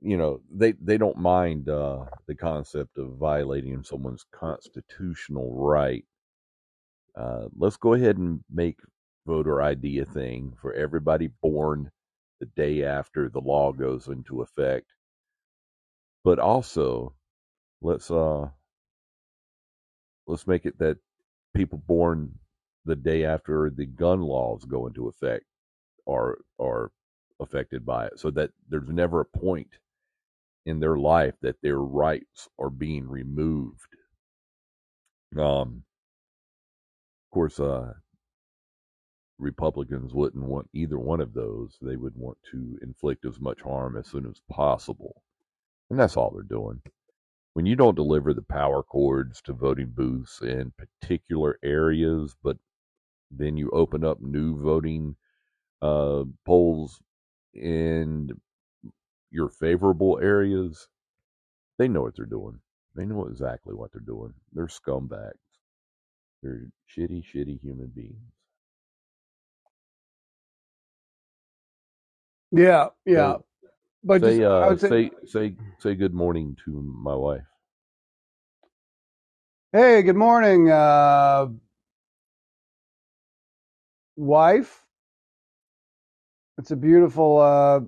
you 0.01 0.17
know 0.17 0.41
they 0.53 0.73
they 0.73 0.99
don't 0.99 1.19
mind 1.19 1.69
uh, 1.69 2.05
the 2.27 2.35
concept 2.35 2.99
of 2.99 3.17
violating 3.17 3.83
someone's 3.83 4.25
constitutional 4.33 5.55
right. 5.55 6.05
Uh, 7.17 7.49
let's 7.57 7.77
go 7.77 7.95
ahead 7.95 8.17
and 8.19 8.41
make 8.53 8.79
voter 9.27 9.63
ID 9.63 9.99
a 10.01 10.05
thing 10.05 10.55
for 10.61 10.73
everybody 10.75 11.29
born 11.43 11.91
the 12.41 12.47
day 12.57 12.85
after 12.85 13.29
the 13.29 13.41
law 13.41 13.73
goes 13.73 14.09
into 14.09 14.43
effect. 14.43 14.87
But 16.25 16.39
also, 16.39 17.15
let's 17.83 18.11
uh 18.11 18.49
let's 20.27 20.47
make 20.47 20.67
it 20.67 20.79
that 20.79 20.99
people 21.55 21.83
born 21.87 22.33
the 22.85 22.97
day 22.97 23.25
after 23.25 23.71
the 23.71 23.87
gun 23.87 24.23
laws 24.23 24.65
go 24.65 24.87
into 24.87 25.09
effect 25.09 25.45
are 26.09 26.39
are 26.61 26.91
affected 27.41 27.87
by 27.87 28.07
it 28.07 28.19
so 28.19 28.31
that 28.31 28.51
there's 28.69 28.89
never 28.89 29.21
a 29.21 29.25
point 29.39 29.69
in 30.69 30.81
their 30.81 30.99
life 30.99 31.35
that 31.43 31.57
their 31.63 31.81
rights 31.81 32.49
are 32.61 32.71
being 32.71 33.09
removed. 33.09 33.97
Um 35.39 35.85
of 37.27 37.35
course 37.35 37.61
uh 37.61 37.95
republicans 39.39 40.15
wouldn't 40.15 40.45
want 40.45 40.69
either 40.75 40.99
one 40.99 41.21
of 41.21 41.33
those. 41.35 41.77
They 41.83 41.97
would 41.97 42.17
want 42.17 42.39
to 42.53 42.79
inflict 42.83 43.25
as 43.27 43.41
much 43.41 43.61
harm 43.63 43.97
as 43.97 44.09
soon 44.09 44.27
as 44.27 44.41
possible 44.51 45.23
and 45.91 45.99
that's 45.99 46.17
all 46.17 46.31
they're 46.33 46.43
doing. 46.59 46.83
When 47.55 47.67
you 47.67 47.77
don't 47.77 47.97
deliver 47.97 48.35
the 48.35 48.43
power 48.43 48.83
cords 48.83 49.43
to 49.43 49.53
voting 49.55 49.93
booths 49.97 50.41
in 50.43 50.73
particular 50.79 51.59
areas 51.65 52.37
but 52.45 52.59
then 53.31 53.57
you 53.57 53.71
open 53.71 54.05
up 54.05 54.21
new 54.23 54.61
voting 54.63 55.17
uh, 55.83 56.25
polls 56.47 57.01
in 57.55 58.31
your 59.31 59.49
favorable 59.51 60.19
areas, 60.23 60.89
they 61.79 61.89
know 61.89 62.03
what 62.03 62.17
they're 62.17 62.27
doing. 62.27 62.61
They 62.97 63.07
know 63.07 63.27
exactly 63.27 63.75
what 63.75 63.93
they're 63.93 64.03
doing. 64.03 64.35
They're 64.55 64.69
scumbags. 64.69 65.33
They're 66.43 66.69
shitty, 66.97 67.25
shitty 67.35 67.61
human 67.63 67.89
beings. 67.95 68.33
yeah 72.53 72.89
yeah 73.07 73.37
So 73.37 73.45
but 74.05 74.23
just 74.23 74.41
say, 74.41 74.45
i 74.61 74.69
uh, 74.69 74.71
would 74.71 74.81
say 74.81 74.91
say, 74.91 75.13
say, 75.27 75.55
say 75.81 75.95
good 75.97 76.15
morning 76.15 76.57
to 76.67 76.73
my 76.83 77.15
wife. 77.15 77.45
hey 79.73 80.03
good 80.03 80.17
morning 80.17 80.71
uh 80.71 81.47
wife 84.17 84.85
it's 86.59 86.71
a 86.73 86.77
beautiful 86.77 87.41
uh 87.41 87.81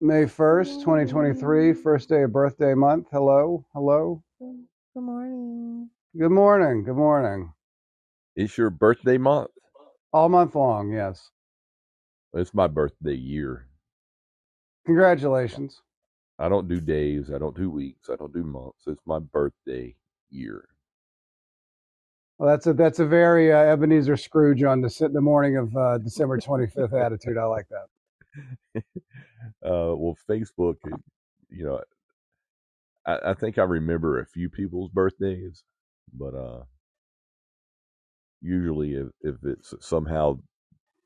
may 0.00 0.24
1st 0.24 0.80
2023 0.80 1.74
first 1.74 2.08
day 2.08 2.22
of 2.22 2.32
birthday 2.32 2.74
month 2.74 3.08
hello 3.12 3.64
hello 3.74 4.22
Good 4.40 5.02
morning. 5.02 5.90
good 6.18 6.30
morning 6.30 6.84
good 6.84 6.96
morning 6.96 7.52
It's 8.36 8.58
your 8.58 8.70
birthday 8.70 9.18
month. 9.18 9.50
all 10.12 10.28
month 10.28 10.54
long 10.54 10.92
yes 10.92 11.30
It's 12.34 12.54
my 12.54 12.68
birthday 12.68 13.14
year. 13.14 13.66
congratulations 14.86 15.82
I 16.38 16.48
don't 16.50 16.68
do 16.68 16.80
days. 16.80 17.30
I 17.34 17.38
don't 17.38 17.56
do 17.56 17.70
weeks. 17.70 18.10
I 18.10 18.16
don't 18.16 18.32
do 18.34 18.44
months. 18.44 18.84
It's 18.86 19.02
my 19.06 19.20
birthday 19.20 19.96
year. 20.30 20.68
Well, 22.38 22.50
that's 22.50 22.66
a 22.68 22.74
that's 22.74 23.00
a 23.00 23.06
very 23.06 23.52
uh, 23.52 23.58
Ebenezer 23.58 24.16
Scrooge 24.18 24.62
on 24.64 24.82
the 24.82 25.10
the 25.12 25.22
morning 25.22 25.56
of 25.58 25.76
uh, 25.76 25.98
December 25.98 26.38
25th 26.38 26.94
attitude. 26.94 27.38
I 27.38 27.44
like 27.46 27.68
that. 27.70 27.86
Uh, 29.64 29.94
well, 29.96 30.16
Facebook, 30.28 30.76
you 31.50 31.64
know, 31.64 31.80
I, 33.06 33.30
I 33.30 33.34
think 33.34 33.58
I 33.58 33.62
remember 33.64 34.20
a 34.20 34.26
few 34.26 34.48
people's 34.48 34.90
birthdays, 34.90 35.64
but 36.12 36.34
uh, 36.34 36.62
usually 38.40 38.94
if, 38.94 39.08
if 39.22 39.36
it's 39.44 39.74
somehow 39.80 40.38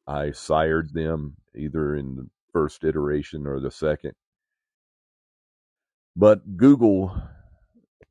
I 0.07 0.33
sired 0.33 0.93
them 0.95 1.37
either 1.57 1.97
in 1.97 2.17
the 2.17 2.29
first 2.53 2.85
iteration 2.85 3.47
or 3.47 3.61
the 3.61 3.71
second. 3.71 4.13
But 6.17 6.57
Google 6.57 7.17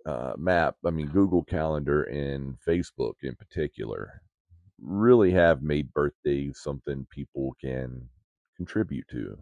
uh, 0.06 0.34
Map, 0.38 0.76
I 0.86 0.90
mean 0.92 1.08
Google 1.08 1.44
Calendar 1.44 2.04
and 2.04 2.58
Facebook 2.68 3.16
in 3.24 3.36
particular, 3.36 4.22
really 4.82 5.32
have 5.32 5.62
made 5.64 5.94
birthdays 5.94 6.60
something 6.62 7.08
people 7.12 7.56
can 7.62 8.10
contribute 8.58 9.08
to 9.10 9.38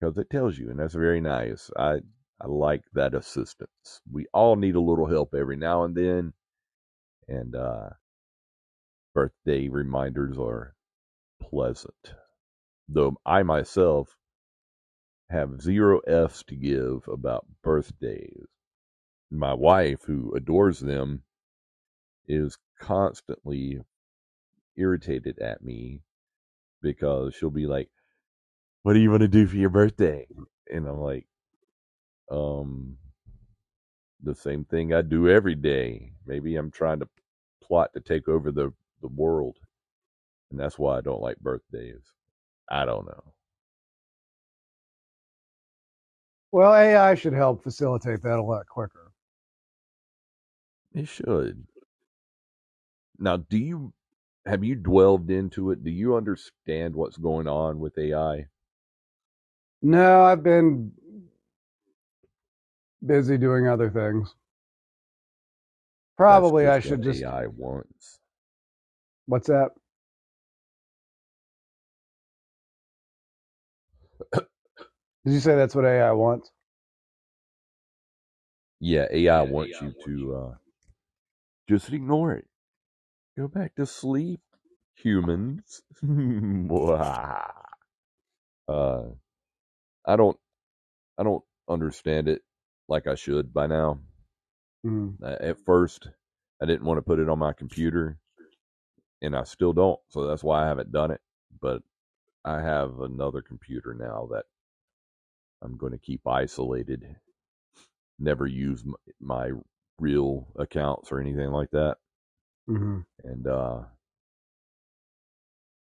because 0.00 0.18
it 0.18 0.30
tells 0.30 0.58
you, 0.58 0.70
and 0.70 0.78
that's 0.78 0.94
very 0.94 1.20
nice. 1.20 1.70
I 1.76 2.00
I 2.40 2.46
like 2.46 2.82
that 2.92 3.14
assistance. 3.14 4.00
We 4.10 4.26
all 4.34 4.56
need 4.56 4.74
a 4.74 4.80
little 4.80 5.06
help 5.06 5.34
every 5.34 5.56
now 5.56 5.84
and 5.84 5.94
then, 5.94 6.32
and 7.28 7.54
uh, 7.54 7.90
birthday 9.14 9.68
reminders 9.68 10.36
are 10.38 10.74
pleasant. 11.40 12.12
Though 12.88 13.16
I 13.24 13.42
myself 13.44 14.16
have 15.30 15.62
zero 15.62 16.00
F's 16.00 16.42
to 16.44 16.56
give 16.56 17.08
about 17.08 17.46
birthdays. 17.62 18.46
My 19.30 19.54
wife, 19.54 20.02
who 20.04 20.34
adores 20.34 20.80
them, 20.80 21.22
is 22.26 22.58
constantly 22.78 23.80
irritated 24.76 25.38
at 25.38 25.62
me 25.62 26.02
because 26.82 27.34
she'll 27.34 27.50
be 27.50 27.66
like, 27.66 27.88
What 28.84 28.94
do 28.94 29.00
you 29.00 29.10
want 29.12 29.22
to 29.22 29.28
do 29.28 29.48
for 29.48 29.56
your 29.58 29.70
birthday? 29.70 30.26
And 30.72 30.88
I'm 30.88 31.00
like, 31.00 31.26
Um, 32.30 32.98
the 34.22 34.34
same 34.34 34.64
thing 34.66 34.94
I 34.94 35.02
do 35.02 35.28
every 35.28 35.56
day. 35.56 36.12
Maybe 36.26 36.56
I'm 36.56 36.70
trying 36.70 37.00
to 37.00 37.08
plot 37.62 37.92
to 37.94 38.00
take 38.00 38.28
over 38.28 38.52
the, 38.52 38.72
the 39.02 39.08
world. 39.08 39.58
And 40.50 40.60
that's 40.60 40.78
why 40.78 40.98
I 40.98 41.02
don't 41.02 41.22
like 41.22 41.38
birthdays. 41.40 42.02
I 42.70 42.84
don't 42.86 43.06
know. 43.06 43.24
Well, 46.52 46.74
AI 46.74 47.14
should 47.16 47.34
help 47.34 47.62
facilitate 47.62 48.22
that 48.22 48.38
a 48.38 48.42
lot 48.42 48.66
quicker. 48.68 49.12
It 50.94 51.08
should. 51.08 51.66
Now, 53.18 53.38
do 53.38 53.58
you 53.58 53.92
have 54.46 54.64
you 54.64 54.76
dwelled 54.76 55.30
into 55.30 55.70
it? 55.72 55.84
Do 55.84 55.90
you 55.90 56.16
understand 56.16 56.96
what's 56.96 57.18
going 57.18 57.48
on 57.48 57.80
with 57.80 57.98
AI? 57.98 58.46
No, 59.84 60.24
I've 60.24 60.44
been 60.44 60.92
busy 63.06 63.38
doing 63.38 63.68
other 63.68 63.90
things. 63.90 64.34
Probably 66.16 66.68
I 66.68 66.80
should 66.80 67.02
what 67.02 67.02
just. 67.02 67.24
AI 67.24 67.46
wants. 67.48 68.20
What's 69.26 69.48
that? 69.48 69.70
Did 75.26 75.34
you 75.34 75.40
say 75.40 75.56
that's 75.56 75.74
what 75.74 75.86
AI 75.86 76.12
wants? 76.12 76.50
Yeah, 78.80 79.06
AI 79.10 79.42
wants 79.42 79.80
you 79.80 79.94
to 80.04 80.36
uh, 80.36 80.54
just 81.68 81.92
ignore 81.92 82.32
it. 82.34 82.46
Go 83.38 83.48
back 83.48 83.74
to 83.76 83.86
sleep, 83.86 84.40
humans. 84.96 85.82
uh, 88.68 89.02
I 90.06 90.16
don't, 90.16 90.38
I 91.18 91.22
don't 91.24 91.44
understand 91.68 92.28
it 92.28 92.42
like 92.88 93.06
I 93.06 93.14
should 93.16 93.54
by 93.54 93.66
now. 93.68 94.00
Mm. 94.86 95.18
At 95.24 95.58
first, 95.64 96.08
I 96.62 96.66
didn't 96.66 96.84
want 96.86 96.98
to 96.98 97.02
put 97.02 97.18
it 97.20 97.28
on 97.28 97.38
my 97.40 97.52
computer, 97.52 98.18
and 99.22 99.36
I 99.36 99.44
still 99.44 99.72
don't. 99.72 100.00
So 100.10 100.26
that's 100.26 100.44
why 100.44 100.64
I 100.64 100.68
haven't 100.68 100.92
done 100.92 101.10
it. 101.12 101.20
But 101.60 101.82
I 102.44 102.60
have 102.62 103.00
another 103.00 103.42
computer 103.42 103.94
now 103.94 104.28
that 104.32 104.46
I'm 105.62 105.76
going 105.76 105.92
to 105.92 105.98
keep 105.98 106.26
isolated. 106.26 107.16
Never 108.18 108.46
use 108.46 108.82
m- 108.86 108.94
my 109.20 109.52
real 110.00 110.48
accounts 110.58 111.12
or 111.12 111.20
anything 111.20 111.50
like 111.50 111.70
that. 111.72 111.98
hmm 112.68 113.00
And 113.24 113.46
uh, 113.46 113.80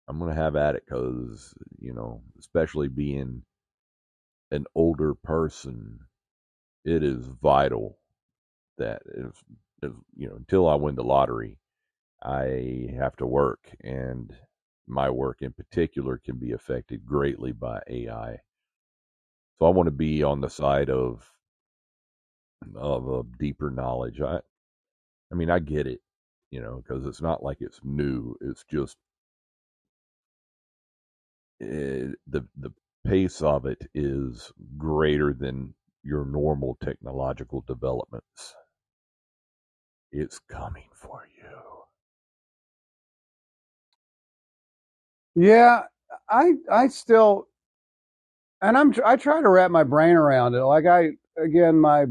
I'm 0.08 0.18
going 0.18 0.34
to 0.34 0.40
have 0.40 0.56
at 0.56 0.76
it 0.76 0.84
because, 0.86 1.54
you 1.80 1.94
know, 1.94 2.22
especially 2.38 2.88
being 2.88 3.42
an 4.52 4.66
older 4.74 5.14
person, 5.14 6.00
it 6.84 7.02
is 7.04 7.26
vital 7.42 7.98
that 8.78 9.02
if, 9.06 9.42
if 9.82 9.92
you 10.16 10.28
know 10.28 10.36
until 10.36 10.68
I 10.68 10.76
win 10.76 10.96
the 10.96 11.04
lottery, 11.04 11.58
I 12.22 12.88
have 12.96 13.16
to 13.18 13.26
work, 13.26 13.70
and 13.82 14.34
my 14.88 15.10
work 15.10 15.38
in 15.42 15.52
particular 15.52 16.18
can 16.24 16.38
be 16.38 16.52
affected 16.52 17.06
greatly 17.06 17.52
by 17.52 17.82
AI. 17.88 18.38
So 19.58 19.66
I 19.66 19.70
want 19.70 19.86
to 19.88 19.92
be 19.92 20.22
on 20.22 20.40
the 20.40 20.50
side 20.50 20.90
of 20.90 21.30
of 22.76 23.08
a 23.08 23.24
deeper 23.38 23.70
knowledge. 23.70 24.20
I 24.20 24.40
I 25.32 25.36
mean 25.36 25.50
I 25.50 25.60
get 25.60 25.86
it, 25.86 26.00
you 26.50 26.60
know, 26.62 26.82
because 26.86 27.06
it's 27.06 27.22
not 27.22 27.42
like 27.42 27.58
it's 27.60 27.80
new. 27.84 28.36
It's 28.42 28.64
just 28.70 28.96
eh, 31.62 32.12
the 32.28 32.46
the 32.58 32.70
pace 33.06 33.42
of 33.42 33.66
it 33.66 33.86
is 33.94 34.52
greater 34.78 35.32
than 35.34 35.74
your 36.02 36.24
normal 36.24 36.76
technological 36.82 37.64
developments. 37.66 38.54
It's 40.12 40.38
coming 40.40 40.88
for 40.94 41.22
you. 41.36 41.84
Yeah, 45.34 45.84
I 46.28 46.54
I 46.70 46.88
still 46.88 47.48
and 48.62 48.76
I'm 48.78 48.94
I 49.04 49.16
try 49.16 49.40
to 49.40 49.48
wrap 49.48 49.70
my 49.70 49.84
brain 49.84 50.16
around 50.16 50.54
it. 50.54 50.64
Like 50.64 50.86
I 50.86 51.12
again, 51.38 51.80
my 51.80 52.06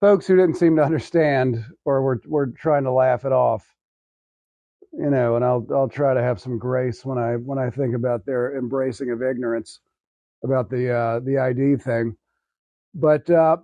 folks 0.00 0.26
who 0.26 0.36
didn't 0.36 0.56
seem 0.56 0.76
to 0.76 0.84
understand 0.84 1.64
or 1.84 2.02
were 2.02 2.22
were 2.26 2.48
trying 2.48 2.84
to 2.84 2.92
laugh 2.92 3.24
it 3.26 3.32
off, 3.32 3.75
you 4.98 5.10
know. 5.10 5.36
And 5.36 5.44
I'll 5.44 5.66
I'll 5.74 5.88
try 5.88 6.14
to 6.14 6.22
have 6.22 6.40
some 6.40 6.58
grace 6.58 7.04
when 7.04 7.18
I 7.18 7.34
when 7.36 7.58
I 7.58 7.70
think 7.70 7.94
about 7.94 8.26
their 8.26 8.56
embracing 8.58 9.10
of 9.10 9.22
ignorance 9.22 9.80
about 10.44 10.70
the 10.70 10.92
uh, 10.92 11.20
the 11.20 11.38
ID 11.38 11.76
thing. 11.76 12.16
But 12.94 13.28
uh, 13.30 13.58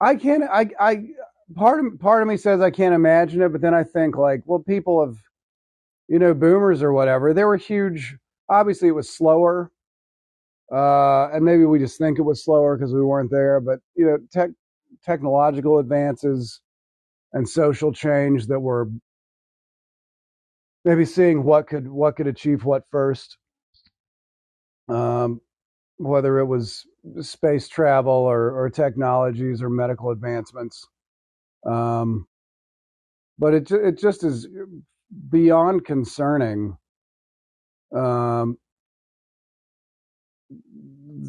I 0.00 0.16
can't. 0.16 0.44
I 0.44 0.70
I 0.80 1.04
part 1.54 1.84
of 1.84 2.00
part 2.00 2.22
of 2.22 2.28
me 2.28 2.36
says 2.36 2.60
I 2.60 2.70
can't 2.70 2.94
imagine 2.94 3.42
it, 3.42 3.50
but 3.50 3.60
then 3.60 3.74
I 3.74 3.84
think 3.84 4.16
like, 4.16 4.42
well, 4.46 4.60
people 4.60 5.04
have 5.04 5.16
you 6.08 6.18
know 6.18 6.34
boomers 6.34 6.82
or 6.82 6.92
whatever. 6.92 7.34
They 7.34 7.44
were 7.44 7.56
huge. 7.56 8.16
Obviously, 8.48 8.88
it 8.88 8.92
was 8.92 9.10
slower, 9.10 9.72
uh, 10.72 11.28
and 11.32 11.44
maybe 11.44 11.64
we 11.64 11.78
just 11.78 11.98
think 11.98 12.18
it 12.18 12.22
was 12.22 12.44
slower 12.44 12.76
because 12.76 12.94
we 12.94 13.02
weren't 13.02 13.30
there. 13.30 13.60
But 13.60 13.80
you 13.96 14.06
know, 14.06 14.18
tech 14.32 14.50
technological 15.04 15.78
advances 15.78 16.60
and 17.32 17.48
social 17.48 17.92
change 17.92 18.46
that 18.48 18.60
were 18.60 18.88
maybe 20.84 21.04
seeing 21.04 21.44
what 21.44 21.66
could 21.66 21.88
what 21.88 22.16
could 22.16 22.26
achieve 22.26 22.64
what 22.64 22.84
first. 22.90 23.38
Um, 24.88 25.40
whether 25.98 26.38
it 26.38 26.46
was 26.46 26.84
space 27.20 27.68
travel 27.68 28.12
or, 28.12 28.50
or 28.50 28.70
technologies 28.70 29.62
or 29.62 29.70
medical 29.70 30.10
advancements. 30.10 30.86
Um, 31.66 32.26
but 33.38 33.54
it 33.54 33.70
it 33.70 33.98
just 33.98 34.24
is 34.24 34.48
beyond 35.30 35.84
concerning. 35.84 36.76
Um, 37.94 38.58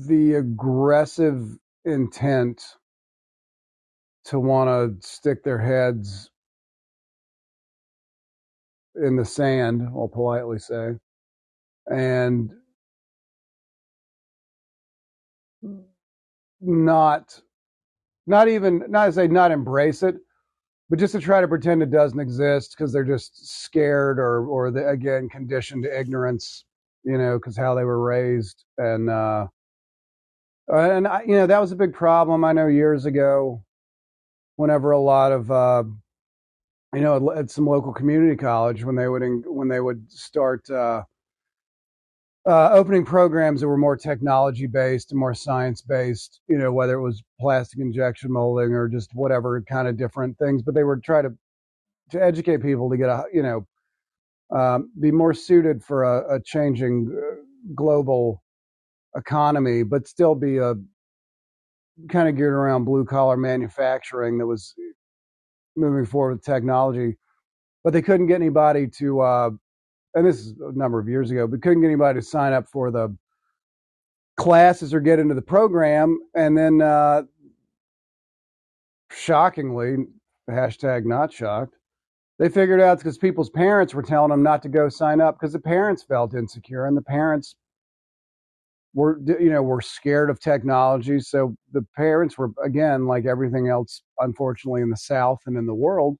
the 0.07 0.36
aggressive 0.36 1.57
intent 1.86 2.63
to 4.26 4.39
want 4.39 4.69
to 5.01 5.07
stick 5.07 5.43
their 5.43 5.59
heads 5.59 6.30
in 8.95 9.15
the 9.15 9.26
sand, 9.26 9.84
I'll 9.95 10.07
politely 10.07 10.59
say, 10.59 10.93
and 11.88 12.51
not 16.61 17.39
not 18.28 18.47
even 18.47 18.84
not 18.89 19.07
to 19.07 19.11
say 19.13 19.28
not 19.28 19.51
embrace 19.51 20.03
it, 20.03 20.15
but 20.89 20.99
just 20.99 21.13
to 21.13 21.19
try 21.19 21.41
to 21.41 21.47
pretend 21.47 21.84
it 21.84 21.91
doesn't 21.91 22.19
exist 22.19 22.76
because 22.78 22.93
they're 22.93 23.03
just 23.03 23.63
scared 23.63 24.19
or 24.19 24.45
or 24.47 24.71
the, 24.71 24.88
again 24.89 25.30
conditioned 25.30 25.84
to 25.84 25.99
ignorance, 25.99 26.65
you 27.03 27.17
know, 27.17 27.38
because 27.38 27.57
how 27.57 27.76
they 27.76 27.84
were 27.84 28.03
raised 28.03 28.63
and 28.78 29.09
uh, 29.09 29.47
and 30.71 31.07
I, 31.07 31.24
you 31.24 31.36
know 31.36 31.47
that 31.47 31.61
was 31.61 31.71
a 31.71 31.76
big 31.78 31.93
problem. 31.93 32.45
I 32.45 32.53
know 32.53 32.67
years 32.67 33.05
ago, 33.05 33.63
whenever 34.56 34.91
a 34.91 34.99
lot 34.99 35.32
of 35.32 35.51
uh, 35.51 35.84
you 36.93 37.01
know 37.01 37.32
at, 37.32 37.49
some 37.49 37.66
local 37.66 37.93
community 37.93 38.36
college 38.36 38.84
when 38.84 38.95
they 38.95 39.08
would 39.08 39.24
en- 39.24 39.43
when 39.47 39.68
they 39.68 39.80
would 39.80 40.12
start 40.12 40.70
uh, 40.70 41.04
uh, 42.45 42.70
opening 42.72 43.06
programs 43.06 43.62
that 43.62 43.68
were 43.68 43.78
more 43.78 43.95
technology 43.95 44.68
based 44.68 45.12
and 45.12 45.20
more 45.20 45.34
science 45.34 45.82
based, 45.82 46.41
you 46.47 46.58
know, 46.58 46.74
whether 46.74 46.95
it 46.95 47.01
was 47.01 47.24
plastic 47.39 47.80
injection 47.80 48.32
molding 48.32 48.74
or 48.74 48.89
just 48.89 49.12
whatever 49.14 49.62
kind 49.62 49.88
of 49.88 49.97
different 49.97 50.38
things, 50.38 50.62
but 50.62 50.76
they 50.76 50.84
were 50.84 50.97
trying 50.97 51.24
to 51.24 51.34
to 52.12 52.22
educate 52.22 52.62
people 52.62 52.89
to 52.89 52.97
get 52.97 53.10
a 53.10 53.24
you 53.34 53.41
know 53.41 53.66
um, 54.56 54.91
be 54.99 55.12
more 55.12 55.34
suited 55.34 55.84
for 55.84 56.04
a, 56.04 56.36
a 56.36 56.41
changing 56.41 57.10
uh, 57.18 57.36
global 57.74 58.43
economy, 59.16 59.84
but 59.84 60.08
still 60.08 60.36
be 60.36 60.58
a 60.58 60.76
kind 62.10 62.28
of 62.28 62.36
geared 62.36 62.54
around 62.54 62.86
blue 62.86 63.06
collar 63.06 63.38
manufacturing 63.38 64.38
that 64.38 64.48
was 64.48 64.74
moving 65.76 66.06
forward 66.06 66.34
with 66.34 66.46
technology. 66.46 67.18
But 67.84 67.94
they 67.94 68.02
couldn't 68.02 68.28
get 68.28 68.36
anybody 68.36 68.88
to, 69.00 69.22
uh, 69.22 69.50
and 70.16 70.26
this 70.26 70.39
is 70.39 70.54
a 70.62 70.72
number 70.78 71.00
of 71.00 71.08
years 71.08 71.32
ago, 71.32 71.48
but 71.48 71.62
couldn't 71.62 71.82
get 71.82 71.88
anybody 71.88 72.20
to 72.20 72.26
sign 72.26 72.54
up 72.54 72.68
for 72.68 72.91
the 72.91 73.16
classes 74.38 74.94
or 74.94 75.00
get 75.00 75.20
into 75.20 75.36
the 75.36 75.41
program. 75.41 76.20
And 76.36 76.58
then, 76.58 76.82
uh, 76.82 77.24
shockingly, 79.12 79.98
hashtag 80.50 81.06
not 81.06 81.32
shocked, 81.32 81.76
they 82.39 82.50
figured 82.50 82.82
out 82.82 82.98
because 82.98 83.18
people's 83.18 83.50
parents 83.50 83.94
were 83.94 84.02
telling 84.02 84.32
them 84.32 84.44
not 84.44 84.64
to 84.64 84.70
go 84.70 84.89
sign 84.89 85.22
up 85.22 85.36
because 85.36 85.54
the 85.54 85.60
parents 85.60 86.04
felt 86.04 86.34
insecure 86.34 86.86
and 86.86 86.98
the 86.98 87.02
parents 87.02 87.56
were 88.94 89.20
you 89.39 89.50
know 89.50 89.64
were 89.64 89.82
scared 89.82 90.30
of 90.30 90.39
technology 90.39 91.20
so 91.20 91.56
the 91.72 91.86
parents 91.96 92.38
were 92.38 92.50
again 92.64 93.08
like 93.08 93.26
everything 93.26 93.68
else 93.68 94.04
unfortunately 94.20 94.82
in 94.82 94.89
the 94.89 94.98
south 94.98 95.39
and 95.48 95.58
in 95.58 95.66
the 95.66 95.74
world 95.74 96.18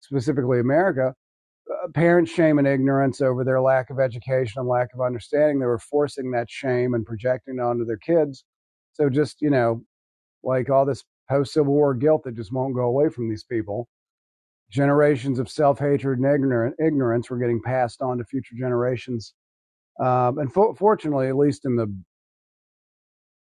specifically 0.00 0.60
america 0.60 1.14
uh, 1.70 1.88
parents 1.88 2.30
shame 2.30 2.58
and 2.58 2.66
ignorance 2.66 3.20
over 3.20 3.44
their 3.44 3.60
lack 3.60 3.90
of 3.90 4.00
education 4.00 4.60
and 4.60 4.68
lack 4.68 4.88
of 4.94 5.00
understanding. 5.00 5.58
They 5.58 5.66
were 5.66 5.78
forcing 5.78 6.30
that 6.32 6.50
shame 6.50 6.94
and 6.94 7.06
projecting 7.06 7.56
it 7.58 7.62
onto 7.62 7.84
their 7.84 7.98
kids. 7.98 8.44
So 8.94 9.08
just 9.08 9.40
you 9.40 9.50
know 9.50 9.82
like 10.42 10.70
all 10.70 10.84
this 10.86 11.04
post 11.30 11.52
civil 11.54 11.72
war 11.72 11.94
guilt 11.94 12.24
that 12.24 12.36
just 12.36 12.52
won't 12.52 12.74
go 12.74 12.82
away 12.84 13.08
from 13.08 13.28
these 13.28 13.44
people. 13.44 13.88
Generations 14.70 15.38
of 15.38 15.50
self 15.50 15.78
hatred 15.78 16.18
and 16.18 16.74
ignorance 16.80 17.30
were 17.30 17.38
getting 17.38 17.62
passed 17.62 18.02
on 18.02 18.18
to 18.18 18.24
future 18.24 18.56
generations. 18.58 19.34
Um, 20.00 20.38
and 20.38 20.52
fo- 20.52 20.74
fortunately, 20.74 21.28
at 21.28 21.36
least 21.36 21.64
in 21.64 21.76
the 21.76 21.94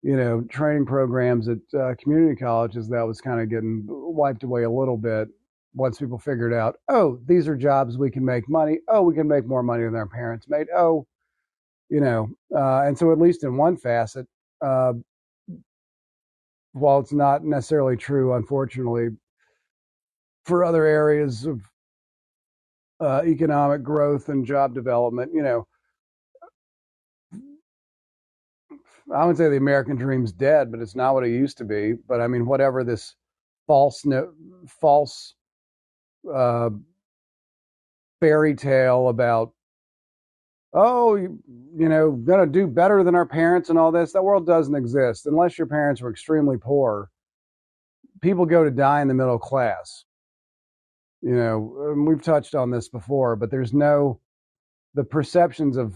you 0.03 0.17
know 0.17 0.43
training 0.43 0.87
programs 0.87 1.49
at 1.49 1.59
uh, 1.79 1.95
community 1.99 2.37
colleges, 2.37 2.89
that 2.89 3.07
was 3.07 3.21
kind 3.21 3.41
of 3.41 3.49
getting 3.51 3.85
wiped 3.89 4.43
away 4.43 4.65
a 4.65 4.71
little 4.71 4.97
bit 4.97 5.29
once 5.75 5.99
people 5.99 6.19
figured 6.19 6.53
out, 6.53 6.77
oh, 6.89 7.19
these 7.27 7.49
are 7.49 7.57
jobs 7.57 7.99
we 7.99 8.11
can 8.11 8.25
make 8.25 8.49
money. 8.49 8.79
Oh, 8.89 9.03
we 9.03 9.15
can 9.15 9.27
make 9.27 9.47
more 9.47 9.63
money 9.63 9.85
than 9.85 9.97
our 9.97 10.07
parents 10.07 10.47
made. 10.49 10.69
Oh, 10.75 11.07
you 11.91 12.01
know, 12.01 12.29
uh, 12.57 12.83
and 12.83 12.97
so 12.97 13.13
at 13.13 13.19
least 13.19 13.45
in 13.45 13.57
one 13.57 13.77
facet, 13.77 14.27
uh, 14.63 14.93
while 16.73 16.99
it's 16.99 17.13
not 17.13 17.45
necessarily 17.45 17.97
true, 17.97 18.35
unfortunately, 18.35 19.09
for 20.45 20.65
other 20.65 20.85
areas 20.85 21.47
of 21.47 21.63
uh, 23.01 23.23
economic 23.25 23.83
growth 23.83 24.29
and 24.29 24.47
job 24.47 24.75
development. 24.75 25.31
You 25.35 25.43
know, 25.43 25.67
I 29.13 29.21
wouldn't 29.21 29.39
say 29.39 29.49
the 29.49 29.57
American 29.57 29.97
dream's 29.97 30.33
dead, 30.33 30.71
but 30.71 30.81
it's 30.81 30.95
not 30.95 31.15
what 31.15 31.25
it 31.25 31.31
used 31.31 31.59
to 31.59 31.65
be. 31.65 31.95
But 32.09 32.21
I 32.21 32.27
mean, 32.27 32.47
whatever 32.47 32.85
this 32.85 33.15
false, 33.67 34.05
false 34.81 35.35
uh, 36.33 36.71
fairy 38.21 38.55
tale 38.55 39.09
about, 39.09 39.53
oh, 40.73 41.17
you, 41.17 41.39
you 41.77 41.89
know, 41.89 42.13
gonna 42.13 42.47
do 42.47 42.67
better 42.67 43.05
than 43.05 43.15
our 43.15 43.27
parents 43.27 43.69
and 43.69 43.79
all 43.79 43.93
this. 43.93 44.13
That 44.13 44.25
world 44.25 44.47
doesn't 44.47 44.75
exist 44.75 45.27
unless 45.27 45.59
your 45.59 45.67
parents 45.67 46.01
were 46.01 46.11
extremely 46.11 46.57
poor. 46.57 47.11
People 48.23 48.47
go 48.47 48.65
to 48.65 48.71
die 48.71 49.03
in 49.03 49.09
the 49.09 49.15
middle 49.15 49.39
class 49.39 50.05
you 51.25 51.35
know 51.35 51.95
we've 52.07 52.23
touched 52.23 52.55
on 52.55 52.71
this 52.71 52.89
before 52.89 53.35
but 53.35 53.51
there's 53.51 53.73
no 53.73 54.21
the 54.93 55.03
perceptions 55.03 55.77
of 55.77 55.95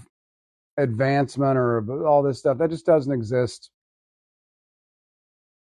advancement 0.78 1.58
or 1.58 2.06
all 2.06 2.22
this 2.22 2.38
stuff 2.38 2.58
that 2.58 2.70
just 2.70 2.86
doesn't 2.86 3.12
exist 3.12 3.70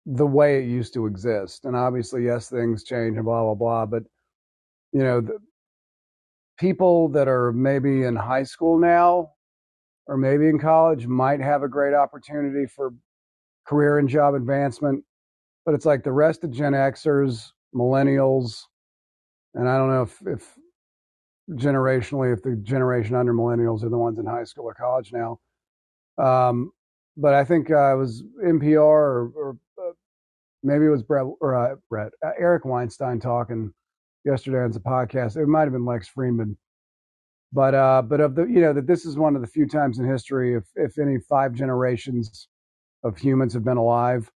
the 0.06 0.26
way 0.26 0.58
it 0.58 0.66
used 0.66 0.92
to 0.94 1.06
exist. 1.06 1.64
And 1.64 1.74
obviously 1.76 2.24
yes 2.24 2.50
things 2.50 2.84
change 2.84 3.16
and 3.16 3.24
blah 3.24 3.42
blah 3.42 3.54
blah 3.54 3.86
but 3.86 4.02
you 4.92 5.02
know 5.02 5.20
the 5.20 5.38
people 6.58 7.08
that 7.10 7.28
are 7.28 7.52
maybe 7.52 8.02
in 8.02 8.16
high 8.16 8.42
school 8.42 8.78
now 8.78 9.30
or 10.06 10.16
maybe 10.16 10.48
in 10.48 10.58
college 10.58 11.06
might 11.06 11.40
have 11.40 11.62
a 11.62 11.68
great 11.68 11.94
opportunity 11.94 12.66
for 12.66 12.92
career 13.66 13.98
and 13.98 14.08
job 14.08 14.34
advancement 14.34 15.02
but 15.64 15.74
it's 15.74 15.86
like 15.86 16.04
the 16.04 16.12
rest 16.12 16.44
of 16.44 16.50
gen 16.50 16.72
xers 16.72 17.52
millennials 17.74 18.62
and 19.54 19.68
I 19.68 19.78
don't 19.78 19.88
know 19.88 20.02
if, 20.02 20.22
if 20.26 20.58
generationally, 21.50 22.32
if 22.32 22.42
the 22.42 22.56
generation 22.56 23.14
under 23.14 23.34
millennials 23.34 23.82
are 23.82 23.88
the 23.88 23.98
ones 23.98 24.18
in 24.18 24.26
high 24.26 24.44
school 24.44 24.64
or 24.64 24.74
college 24.74 25.12
now. 25.12 25.38
Um, 26.18 26.72
but 27.16 27.34
I 27.34 27.44
think 27.44 27.70
uh, 27.70 27.94
it 27.94 27.98
was 27.98 28.22
NPR 28.44 28.78
or, 28.78 29.32
or 29.36 29.56
uh, 29.78 29.92
maybe 30.62 30.86
it 30.86 30.90
was 30.90 31.02
Bret 31.02 31.26
or 31.40 31.54
uh, 31.54 31.76
Bret 31.88 32.12
uh, 32.24 32.30
Eric 32.38 32.64
Weinstein 32.64 33.20
talking 33.20 33.72
yesterday 34.24 34.58
on 34.58 34.72
the 34.72 34.80
podcast. 34.80 35.36
It 35.36 35.46
might 35.46 35.62
have 35.62 35.72
been 35.72 35.84
Lex 35.84 36.08
Fridman, 36.10 36.56
but 37.52 37.74
uh, 37.74 38.02
but 38.02 38.20
of 38.20 38.34
the 38.34 38.44
you 38.44 38.60
know 38.60 38.72
that 38.72 38.86
this 38.86 39.04
is 39.04 39.16
one 39.16 39.36
of 39.36 39.42
the 39.42 39.48
few 39.48 39.66
times 39.66 39.98
in 39.98 40.08
history, 40.08 40.54
if 40.54 40.64
if 40.76 40.98
any, 40.98 41.18
five 41.18 41.52
generations 41.52 42.48
of 43.04 43.18
humans 43.18 43.54
have 43.54 43.64
been 43.64 43.76
alive, 43.76 44.30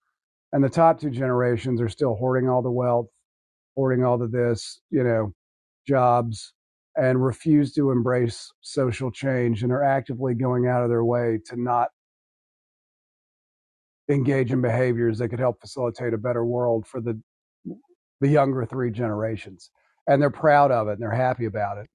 and 0.52 0.64
the 0.64 0.68
top 0.68 1.00
two 1.00 1.10
generations 1.10 1.80
are 1.80 1.88
still 1.88 2.16
hoarding 2.16 2.48
all 2.48 2.62
the 2.62 2.70
wealth 2.70 3.08
hoarding 3.76 4.04
all 4.04 4.20
of 4.22 4.30
this, 4.30 4.80
you 4.90 5.02
know, 5.02 5.32
jobs 5.86 6.52
and 6.96 7.24
refuse 7.24 7.72
to 7.74 7.90
embrace 7.90 8.52
social 8.60 9.10
change 9.10 9.62
and 9.62 9.72
are 9.72 9.82
actively 9.82 10.34
going 10.34 10.66
out 10.66 10.82
of 10.82 10.88
their 10.88 11.04
way 11.04 11.38
to 11.46 11.60
not 11.60 11.88
engage 14.08 14.52
in 14.52 14.60
behaviors 14.60 15.18
that 15.18 15.28
could 15.28 15.38
help 15.38 15.60
facilitate 15.60 16.14
a 16.14 16.18
better 16.18 16.44
world 16.44 16.86
for 16.86 17.00
the 17.00 17.20
the 18.20 18.28
younger 18.28 18.64
three 18.64 18.90
generations. 18.90 19.70
And 20.06 20.20
they're 20.20 20.30
proud 20.30 20.70
of 20.70 20.88
it 20.88 20.92
and 20.92 21.02
they're 21.02 21.10
happy 21.10 21.46
about 21.46 21.78
it. 21.78 21.88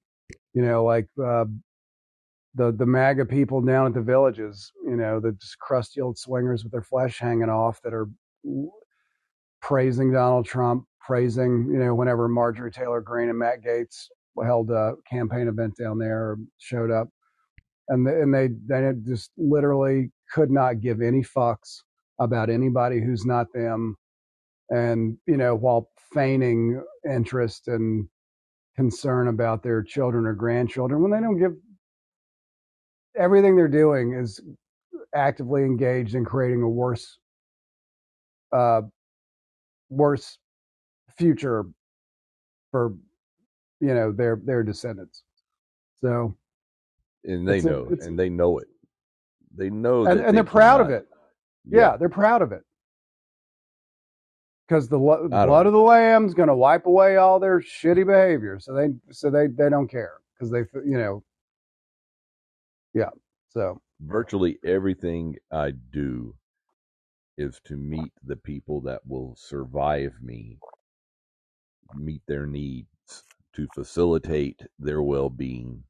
You 0.54 0.64
know 0.64 0.84
like 0.84 1.08
uh, 1.24 1.45
the 2.56 2.72
the 2.72 2.86
maga 2.86 3.26
people 3.26 3.62
down 3.62 3.88
at 3.88 3.93
the 3.93 4.02
villages 4.02 4.72
you 4.86 4.95
know 4.95 5.20
the 5.20 5.32
just 5.34 5.60
crusty 5.60 6.02
old 6.02 6.18
swingers 6.18 6.64
with 6.64 6.72
their 6.72 6.82
flesh 6.82 7.20
hanging 7.20 7.50
off 7.50 7.80
that 7.84 7.93
are 7.93 8.08
praising 9.62 10.12
donald 10.12 10.45
trump 10.47 10.86
praising, 11.10 11.68
you 11.72 11.80
know, 11.80 11.95
whenever 11.95 12.28
Marjorie 12.28 12.72
Taylor 12.72 13.02
Greene 13.02 13.30
and 13.30 13.39
Matt 13.39 13.64
Gaetz 13.64 14.10
held 14.46 14.72
a 14.72 14.94
campaign 15.10 15.48
event 15.48 15.76
down 15.78 15.98
there 15.98 16.38
showed 16.58 16.92
up. 16.92 17.10
And, 17.90 18.06
the, 18.06 18.22
and 18.22 18.34
they, 18.34 18.50
they 18.68 18.92
just 19.06 19.32
literally 19.38 20.12
could 20.32 20.52
not 20.52 20.82
give 20.82 21.02
any 21.02 21.24
fucks 21.24 21.80
about 22.20 22.50
anybody 22.50 23.02
who's 23.02 23.26
not 23.26 23.48
them. 23.54 23.96
And, 24.70 25.18
you 25.26 25.38
know, 25.38 25.56
while 25.56 25.90
feigning 26.14 26.84
interest 27.10 27.68
and 27.68 28.08
concern 28.76 29.28
about 29.28 29.64
their 29.64 29.82
children 29.82 30.26
or 30.26 30.34
grandchildren, 30.34 31.02
when 31.02 31.12
they 31.12 31.20
don't 31.20 31.40
give 31.40 31.54
everything 33.18 33.56
they're 33.56 33.68
doing 33.68 34.14
is 34.14 34.40
actively 35.16 35.64
engaged 35.64 36.14
in 36.14 36.24
creating 36.24 36.62
a 36.62 36.70
worse, 36.70 37.18
uh, 38.56 38.82
worse 39.90 40.38
future 41.18 41.66
for 42.72 42.94
you 43.80 43.93
know 43.93 44.11
their 44.11 44.39
their 44.43 44.63
descendants. 44.63 45.23
So, 46.01 46.36
and 47.23 47.47
they 47.47 47.61
know, 47.61 47.88
a, 47.89 48.05
and 48.05 48.17
they 48.17 48.30
know 48.30 48.59
it. 48.59 48.67
They 49.55 49.69
know, 49.69 50.05
and, 50.05 50.19
and 50.19 50.36
they 50.36 50.41
are 50.41 50.45
proud 50.45 50.82
of 50.82 50.89
it. 50.89 51.07
Yeah. 51.65 51.80
yeah. 51.80 51.97
they're 51.97 52.09
proud 52.09 52.41
of 52.41 52.51
it 52.51 52.63
because 54.67 54.88
the 54.88 54.97
lo- 54.97 55.27
blood 55.27 55.65
of 55.65 55.73
the 55.73 55.80
lamb's 55.80 56.34
going 56.34 56.47
to 56.47 56.55
wipe 56.55 56.86
away 56.86 57.17
all 57.17 57.39
their 57.39 57.59
shitty 57.59 58.05
behavior. 58.05 58.59
So 58.59 58.73
they 58.73 58.89
so 59.11 59.30
they 59.30 59.47
they 59.47 59.69
don't 59.69 59.89
care 59.89 60.13
because 60.34 60.51
they 60.51 60.59
you 60.86 60.97
know, 60.97 61.23
yeah. 62.93 63.09
So 63.49 63.82
virtually 64.01 64.57
everything 64.63 65.36
I 65.51 65.73
do 65.91 66.36
is 67.38 67.59
to 67.65 67.75
meet 67.75 68.11
the 68.23 68.36
people 68.36 68.82
that 68.82 69.01
will 69.05 69.36
survive 69.38 70.13
me 70.21 70.59
meet 71.95 72.21
their 72.27 72.45
needs, 72.45 73.23
to 73.60 73.68
facilitate 73.74 74.62
their 74.78 75.01
well-being, 75.01 75.84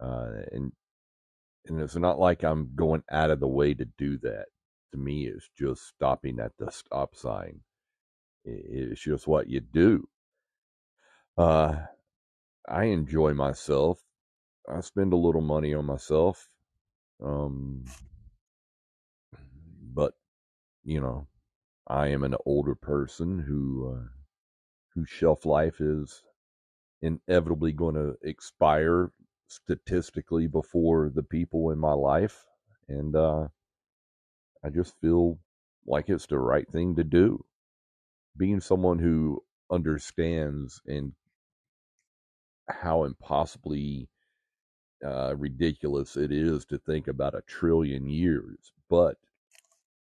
uh, 0.00 0.28
and 0.52 0.72
and 1.66 1.80
it's 1.80 1.96
not 1.96 2.18
like 2.18 2.42
I'm 2.42 2.72
going 2.74 3.02
out 3.10 3.30
of 3.30 3.40
the 3.40 3.48
way 3.48 3.72
to 3.72 3.86
do 3.96 4.18
that. 4.18 4.46
To 4.92 4.98
me, 4.98 5.26
it's 5.26 5.48
just 5.58 5.86
stopping 5.88 6.38
at 6.38 6.52
the 6.58 6.70
stop 6.70 7.16
sign. 7.16 7.60
It's 8.44 9.00
just 9.00 9.26
what 9.26 9.48
you 9.48 9.60
do. 9.60 10.06
Uh, 11.38 11.76
I 12.68 12.84
enjoy 12.84 13.32
myself. 13.32 13.98
I 14.68 14.80
spend 14.80 15.14
a 15.14 15.16
little 15.16 15.40
money 15.40 15.72
on 15.72 15.86
myself. 15.86 16.48
Um, 17.24 17.84
but 19.94 20.12
you 20.84 21.00
know, 21.00 21.28
I 21.88 22.08
am 22.08 22.24
an 22.24 22.34
older 22.44 22.74
person 22.74 23.38
who 23.38 23.96
uh, 23.96 24.08
whose 24.94 25.08
shelf 25.08 25.46
life 25.46 25.80
is 25.80 26.22
inevitably 27.04 27.72
going 27.72 27.94
to 27.94 28.16
expire 28.22 29.10
statistically 29.48 30.46
before 30.46 31.10
the 31.14 31.22
people 31.22 31.70
in 31.70 31.78
my 31.78 31.92
life, 31.92 32.44
and 32.88 33.14
uh, 33.14 33.46
I 34.64 34.70
just 34.70 34.98
feel 35.00 35.38
like 35.86 36.08
it's 36.08 36.26
the 36.26 36.38
right 36.38 36.68
thing 36.70 36.96
to 36.96 37.04
do. 37.04 37.44
Being 38.36 38.60
someone 38.60 38.98
who 38.98 39.44
understands 39.70 40.80
and 40.86 41.12
how 42.68 43.04
impossibly 43.04 44.08
uh, 45.04 45.36
ridiculous 45.36 46.16
it 46.16 46.32
is 46.32 46.64
to 46.66 46.78
think 46.78 47.08
about 47.08 47.34
a 47.34 47.42
trillion 47.42 48.08
years, 48.08 48.72
but 48.88 49.18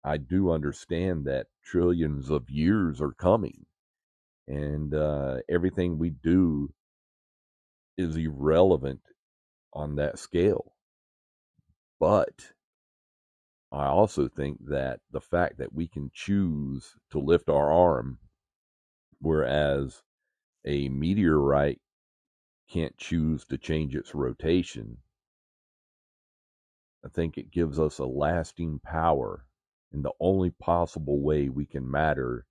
I 0.03 0.15
do 0.15 0.51
understand 0.51 1.25
that 1.25 1.47
trillions 1.63 2.29
of 2.29 2.49
years 2.49 3.01
are 3.01 3.11
coming, 3.11 3.65
and 4.47 4.93
uh, 4.93 5.37
everything 5.49 5.97
we 5.97 6.09
do 6.09 6.73
is 7.97 8.15
irrelevant 8.15 9.01
on 9.73 9.95
that 9.95 10.19
scale. 10.19 10.73
But 11.99 12.53
I 13.71 13.87
also 13.87 14.27
think 14.27 14.59
that 14.67 15.01
the 15.11 15.21
fact 15.21 15.57
that 15.57 15.73
we 15.73 15.87
can 15.87 16.11
choose 16.13 16.95
to 17.11 17.19
lift 17.19 17.49
our 17.49 17.71
arm, 17.71 18.19
whereas 19.19 20.03
a 20.63 20.89
meteorite 20.89 21.81
can't 22.69 22.95
choose 22.97 23.45
to 23.45 23.57
change 23.57 23.95
its 23.95 24.15
rotation, 24.15 24.97
I 27.03 27.09
think 27.09 27.37
it 27.37 27.51
gives 27.51 27.79
us 27.79 27.99
a 27.99 28.05
lasting 28.05 28.79
power 28.83 29.45
in 29.91 30.01
the 30.01 30.11
only 30.19 30.49
possible 30.49 31.21
way 31.21 31.49
we 31.49 31.65
can 31.65 31.89
matter. 31.89 32.45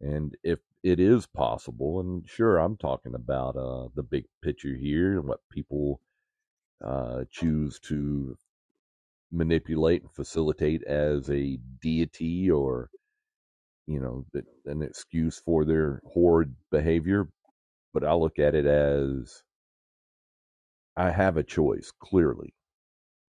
And 0.00 0.36
if 0.42 0.60
it 0.82 1.00
is 1.00 1.26
possible, 1.26 2.00
and 2.00 2.28
sure, 2.28 2.58
I'm 2.58 2.76
talking 2.76 3.14
about 3.14 3.56
uh, 3.56 3.88
the 3.94 4.02
big 4.02 4.24
picture 4.42 4.74
here 4.74 5.18
and 5.18 5.28
what 5.28 5.40
people 5.50 6.00
uh, 6.84 7.24
choose 7.30 7.78
to 7.80 8.36
manipulate 9.32 10.02
and 10.02 10.12
facilitate 10.12 10.82
as 10.84 11.30
a 11.30 11.58
deity 11.82 12.50
or, 12.50 12.90
you 13.86 14.00
know, 14.00 14.26
an 14.66 14.82
excuse 14.82 15.40
for 15.44 15.64
their 15.64 16.00
horrid 16.06 16.54
behavior. 16.70 17.28
But 17.92 18.04
I 18.04 18.14
look 18.14 18.38
at 18.38 18.54
it 18.54 18.66
as 18.66 19.42
I 20.96 21.10
have 21.10 21.36
a 21.36 21.42
choice, 21.42 21.92
clearly. 22.00 22.54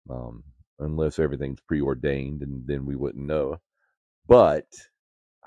Um, 0.09 0.43
unless 0.79 1.19
everything's 1.19 1.61
preordained 1.67 2.41
and 2.41 2.67
then 2.67 2.85
we 2.85 2.95
wouldn't 2.95 3.25
know. 3.25 3.57
But 4.27 4.65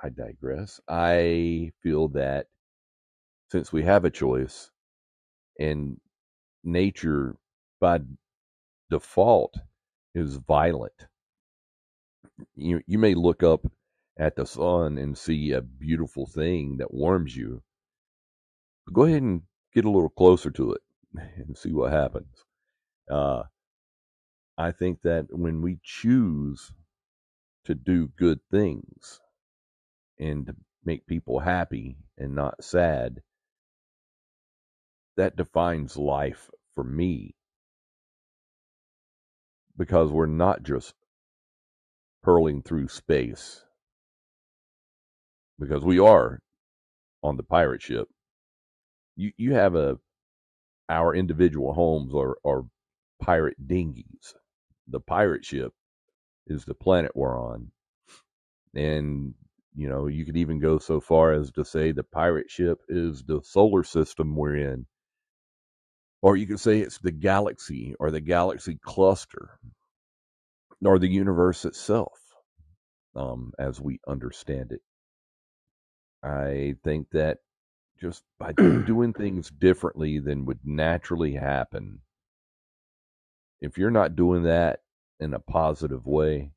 I 0.02 0.10
digress. 0.10 0.80
I 0.88 1.72
feel 1.82 2.08
that 2.08 2.46
since 3.50 3.72
we 3.72 3.82
have 3.84 4.04
a 4.04 4.10
choice 4.10 4.70
and 5.58 6.00
nature 6.64 7.36
by 7.80 8.00
default 8.90 9.56
is 10.14 10.36
violent, 10.36 11.06
you 12.54 12.80
you 12.86 12.98
may 12.98 13.14
look 13.14 13.42
up 13.42 13.66
at 14.18 14.36
the 14.36 14.46
sun 14.46 14.98
and 14.98 15.16
see 15.16 15.52
a 15.52 15.62
beautiful 15.62 16.26
thing 16.26 16.76
that 16.78 16.92
warms 16.94 17.36
you. 17.36 17.62
But 18.86 18.94
go 18.94 19.04
ahead 19.04 19.22
and 19.22 19.42
get 19.74 19.84
a 19.84 19.90
little 19.90 20.10
closer 20.10 20.50
to 20.52 20.72
it 20.72 20.82
and 21.36 21.56
see 21.56 21.72
what 21.72 21.92
happens. 21.92 22.44
Uh, 23.10 23.44
I 24.56 24.72
think 24.72 25.02
that 25.02 25.26
when 25.30 25.62
we 25.62 25.78
choose 25.82 26.72
to 27.64 27.74
do 27.74 28.08
good 28.08 28.40
things 28.50 29.20
and 30.20 30.46
to 30.46 30.56
make 30.84 31.06
people 31.06 31.40
happy 31.40 31.96
and 32.18 32.34
not 32.34 32.64
sad, 32.64 33.20
that 35.16 35.36
defines 35.36 35.96
life 35.96 36.50
for 36.74 36.84
me. 36.84 37.34
Because 39.76 40.10
we're 40.10 40.26
not 40.26 40.62
just 40.62 40.94
hurling 42.24 42.62
through 42.62 42.88
space. 42.88 43.62
Because 45.58 45.84
we 45.84 45.98
are 45.98 46.40
on 47.22 47.36
the 47.36 47.42
pirate 47.42 47.82
ship. 47.82 48.08
You 49.16 49.32
you 49.36 49.54
have 49.54 49.74
a 49.74 49.98
our 50.88 51.14
individual 51.14 51.74
homes 51.74 52.14
are 52.14 52.36
are 52.44 52.64
pirate 53.20 53.56
dinghies. 53.66 54.34
The 54.88 55.00
pirate 55.00 55.44
ship 55.44 55.72
is 56.46 56.64
the 56.64 56.74
planet 56.74 57.12
we're 57.14 57.38
on. 57.38 57.70
And, 58.74 59.34
you 59.78 59.88
know, 59.88 60.08
you 60.08 60.26
could 60.26 60.36
even 60.36 60.58
go 60.58 60.78
so 60.78 61.00
far 61.00 61.32
as 61.32 61.52
to 61.52 61.64
say 61.64 61.92
the 61.92 62.02
pirate 62.02 62.50
ship 62.50 62.80
is 62.88 63.22
the 63.22 63.40
solar 63.44 63.84
system 63.84 64.34
we're 64.34 64.56
in. 64.56 64.86
Or 66.20 66.36
you 66.36 66.48
could 66.48 66.58
say 66.58 66.80
it's 66.80 66.98
the 66.98 67.12
galaxy 67.12 67.94
or 68.00 68.10
the 68.10 68.20
galaxy 68.20 68.80
cluster 68.84 69.60
or 70.84 70.98
the 70.98 71.08
universe 71.08 71.64
itself, 71.64 72.18
um, 73.14 73.52
as 73.56 73.80
we 73.80 74.00
understand 74.08 74.72
it. 74.72 74.80
I 76.24 76.74
think 76.82 77.10
that 77.12 77.38
just 78.00 78.24
by 78.40 78.52
doing 78.54 79.12
things 79.12 79.48
differently 79.48 80.18
than 80.18 80.46
would 80.46 80.60
naturally 80.64 81.34
happen, 81.34 82.00
if 83.60 83.78
you're 83.78 83.92
not 83.92 84.16
doing 84.16 84.42
that 84.44 84.80
in 85.20 85.34
a 85.34 85.40
positive 85.40 86.04
way, 86.04 86.50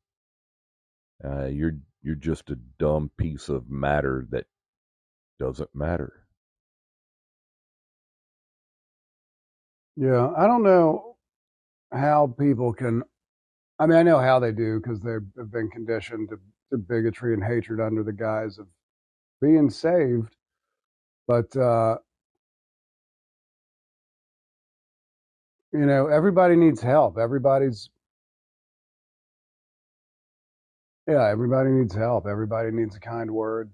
uh, 1.24 1.46
you're 1.46 1.78
you're 2.04 2.16
just 2.16 2.50
a 2.50 2.58
dumb 2.80 3.12
piece 3.18 3.50
of 3.50 3.70
matter 3.70 4.26
that 4.32 4.46
doesn't 5.40 5.74
matter. 5.76 6.14
Yeah, 9.96 10.32
I 10.38 10.48
don't 10.48 10.64
know 10.64 11.18
how 11.94 12.36
people 12.40 12.74
can. 12.74 13.04
I 13.80 13.88
mean, 13.88 13.98
I 13.98 14.04
know 14.04 14.20
how 14.20 14.40
they 14.40 14.52
do 14.52 14.80
because 14.80 15.02
they've 15.02 15.52
been 15.52 15.70
conditioned 15.70 16.30
to, 16.30 16.40
to 16.72 16.78
bigotry 16.78 17.34
and 17.34 17.44
hatred 17.44 17.80
under 17.82 18.04
the 18.04 18.14
guise 18.14 18.58
of 18.58 18.68
being 19.42 19.70
saved. 19.70 20.36
But 21.28 21.56
uh, 21.56 21.98
you 25.74 25.86
know, 25.86 26.08
everybody 26.08 26.56
needs 26.56 26.82
help. 26.82 27.18
Everybody's 27.18 27.90
yeah, 31.12 31.30
everybody 31.30 31.70
needs 31.72 31.96
help. 31.96 32.28
Everybody 32.28 32.72
needs 32.72 32.96
a 32.96 33.00
kind 33.00 33.32
word. 33.32 33.72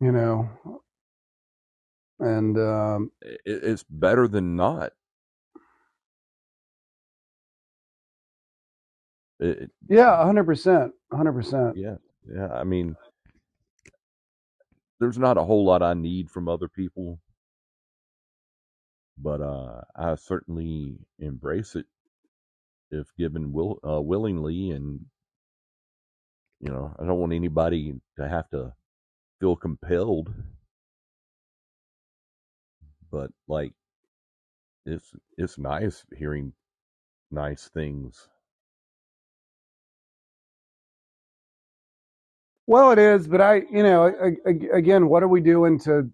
You 0.00 0.12
know, 0.12 0.50
and 2.20 2.58
um, 2.58 3.12
it, 3.22 3.40
it's 3.46 3.84
better 3.84 4.28
than 4.28 4.56
not. 4.56 4.92
It, 9.40 9.70
yeah, 9.88 10.24
hundred 10.24 10.44
percent, 10.44 10.92
hundred 11.12 11.32
percent. 11.32 11.76
Yeah, 11.76 11.96
yeah. 12.32 12.48
I 12.52 12.64
mean, 12.64 12.96
there's 15.00 15.18
not 15.18 15.38
a 15.38 15.44
whole 15.44 15.64
lot 15.64 15.82
I 15.82 15.94
need 15.94 16.30
from 16.30 16.48
other 16.48 16.68
people, 16.68 17.20
but 19.18 19.40
uh, 19.40 19.82
I 19.96 20.16
certainly 20.16 20.98
embrace 21.18 21.76
it 21.76 21.86
if 22.90 23.08
given 23.16 23.52
will 23.52 23.80
uh, 23.88 24.00
willingly 24.00 24.70
and 24.70 25.00
you 26.60 26.70
know 26.70 26.94
i 26.98 27.04
don't 27.06 27.18
want 27.20 27.32
anybody 27.32 27.94
to 28.18 28.28
have 28.28 28.48
to 28.50 28.72
feel 29.40 29.56
compelled. 29.56 30.32
But 33.10 33.30
like 33.48 33.72
it's 34.86 35.12
it's 35.36 35.58
nice 35.58 36.04
hearing 36.16 36.52
nice 37.30 37.70
things. 37.74 38.28
Well 42.66 42.92
it 42.92 42.98
is 42.98 43.28
but 43.28 43.40
i 43.40 43.62
you 43.72 43.82
know 43.82 44.14
again 44.46 45.08
what 45.08 45.22
are 45.22 45.28
we 45.28 45.40
doing 45.40 45.78
to 45.80 46.10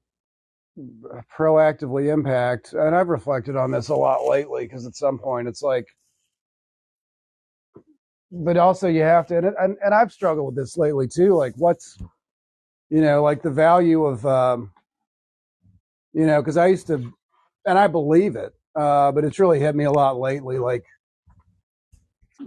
proactively 1.36 2.12
impact? 2.12 2.74
And 2.74 2.94
i've 2.96 3.08
reflected 3.08 3.56
on 3.56 3.70
this 3.72 3.88
a 3.88 3.96
lot 3.96 4.26
lately 4.28 4.64
because 4.66 4.86
at 4.86 4.96
some 4.96 5.18
point 5.18 5.48
it's 5.48 5.62
like 5.62 5.86
but 8.36 8.56
also 8.56 8.88
you 8.88 9.02
have 9.02 9.26
to, 9.28 9.38
and, 9.38 9.76
and 9.80 9.94
I've 9.94 10.12
struggled 10.12 10.46
with 10.46 10.56
this 10.56 10.76
lately 10.76 11.06
too. 11.06 11.34
Like, 11.34 11.54
what's, 11.56 11.96
you 12.90 13.00
know, 13.00 13.22
like 13.22 13.42
the 13.42 13.50
value 13.50 14.04
of, 14.04 14.26
um, 14.26 14.72
you 16.12 16.26
know, 16.26 16.42
because 16.42 16.56
I 16.56 16.66
used 16.66 16.88
to, 16.88 17.12
and 17.64 17.78
I 17.78 17.86
believe 17.86 18.34
it, 18.34 18.52
uh, 18.74 19.12
but 19.12 19.24
it's 19.24 19.38
really 19.38 19.60
hit 19.60 19.76
me 19.76 19.84
a 19.84 19.92
lot 19.92 20.18
lately. 20.18 20.58
Like, 20.58 20.84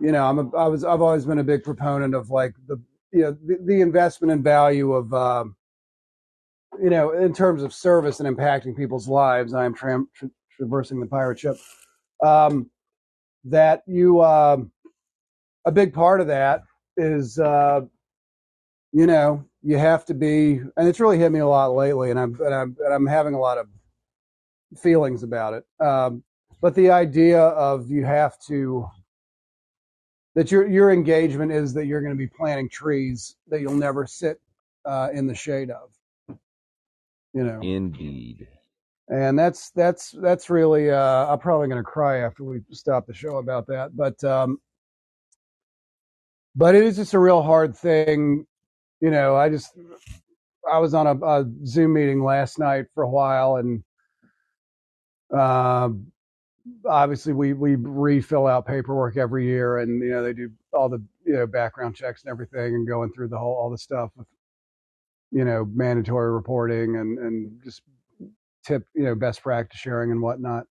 you 0.01 0.11
know, 0.11 0.25
I'm 0.25 0.39
a, 0.39 0.55
I 0.57 0.67
was, 0.67 0.83
I've 0.83 1.01
always 1.01 1.25
been 1.25 1.39
a 1.39 1.43
big 1.43 1.63
proponent 1.63 2.13
of 2.13 2.29
like 2.29 2.53
the, 2.67 2.81
you 3.13 3.21
know, 3.21 3.37
the, 3.45 3.57
the 3.63 3.81
investment 3.81 4.31
and 4.33 4.43
value 4.43 4.91
of, 4.91 5.13
um, 5.13 5.55
you 6.81 6.89
know, 6.89 7.11
in 7.11 7.33
terms 7.33 7.63
of 7.63 7.73
service 7.73 8.19
and 8.19 8.37
impacting 8.37 8.75
people's 8.75 9.07
lives. 9.07 9.53
I 9.53 9.65
am 9.65 9.73
tra- 9.73 10.03
tra- 10.13 10.29
traversing 10.57 10.99
the 10.99 11.07
pirate 11.07 11.39
ship. 11.39 11.55
Um, 12.23 12.69
that 13.45 13.83
you 13.87 14.21
um, 14.21 14.71
a 15.67 15.71
big 15.71 15.93
part 15.93 16.21
of 16.21 16.27
that 16.27 16.63
is 16.95 17.37
uh, 17.37 17.81
you 18.93 19.05
know 19.05 19.43
you 19.61 19.77
have 19.77 20.05
to 20.05 20.13
be, 20.13 20.61
and 20.77 20.87
it's 20.87 21.01
really 21.01 21.17
hit 21.19 21.31
me 21.31 21.39
a 21.39 21.47
lot 21.47 21.75
lately, 21.75 22.09
and 22.09 22.19
I'm 22.19 22.39
and 22.39 22.55
I'm 22.55 22.77
and 22.83 22.93
I'm 22.93 23.05
having 23.05 23.33
a 23.33 23.39
lot 23.39 23.57
of 23.57 23.67
feelings 24.77 25.23
about 25.23 25.53
it. 25.53 25.85
Um, 25.85 26.23
but 26.61 26.73
the 26.73 26.89
idea 26.89 27.41
of 27.41 27.91
you 27.91 28.05
have 28.05 28.39
to 28.47 28.87
that 30.35 30.51
your 30.51 30.67
your 30.67 30.89
engagement 30.89 31.51
is 31.51 31.73
that 31.73 31.85
you're 31.85 32.01
going 32.01 32.13
to 32.13 32.17
be 32.17 32.27
planting 32.27 32.69
trees 32.69 33.35
that 33.49 33.59
you'll 33.59 33.73
never 33.75 34.07
sit 34.07 34.39
uh, 34.85 35.09
in 35.13 35.27
the 35.27 35.35
shade 35.35 35.69
of. 35.69 35.89
You 37.33 37.43
know, 37.43 37.59
Indeed. 37.61 38.47
and 39.09 39.37
that's 39.37 39.71
that's 39.71 40.11
that's 40.21 40.49
really 40.49 40.89
uh, 40.91 41.27
I'm 41.27 41.39
probably 41.39 41.67
going 41.67 41.83
to 41.83 41.89
cry 41.91 42.19
after 42.19 42.45
we 42.45 42.61
stop 42.71 43.05
the 43.05 43.13
show 43.13 43.37
about 43.37 43.67
that. 43.67 43.97
But 43.97 44.23
um, 44.23 44.59
but 46.57 46.73
it 46.75 46.83
is 46.83 46.95
just 46.97 47.13
a 47.13 47.19
real 47.19 47.43
hard 47.43 47.77
thing. 47.77 48.45
You 48.99 49.11
know, 49.11 49.35
I 49.35 49.49
just 49.49 49.77
I 50.71 50.79
was 50.79 50.93
on 50.95 51.05
a, 51.05 51.15
a 51.25 51.45
Zoom 51.65 51.93
meeting 51.93 52.23
last 52.23 52.57
night 52.57 52.85
for 52.95 53.03
a 53.03 53.09
while, 53.09 53.57
and 53.57 53.83
uh, 55.33 55.89
obviously 56.89 57.33
we 57.33 57.53
we 57.53 57.75
refill 57.75 58.47
out 58.47 58.65
paperwork 58.65 59.17
every 59.17 59.45
year, 59.45 59.77
and 59.77 60.01
you 60.01 60.09
know 60.09 60.23
they 60.23 60.33
do 60.33 60.49
all 60.73 60.89
the 60.89 61.03
you 61.25 61.33
know 61.33 61.45
background 61.45 61.95
checks 61.95 62.23
and 62.23 62.31
everything, 62.31 62.73
and 62.73 62.87
going 62.87 63.11
through 63.13 63.27
the 63.27 63.37
whole 63.37 63.53
all 63.53 63.69
the 63.69 63.77
stuff 63.77 64.09
with 64.17 64.27
you 65.31 65.45
know 65.45 65.63
mandatory 65.71 66.31
reporting 66.31 66.95
and 66.95 67.19
and 67.19 67.51
just 67.63 67.83
tip 68.65 68.83
you 68.95 69.03
know 69.03 69.13
best 69.13 69.43
practice 69.43 69.79
sharing 69.79 70.09
and 70.11 70.21
whatnot, 70.23 70.65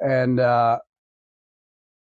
and 0.00 0.40
uh, 0.40 0.78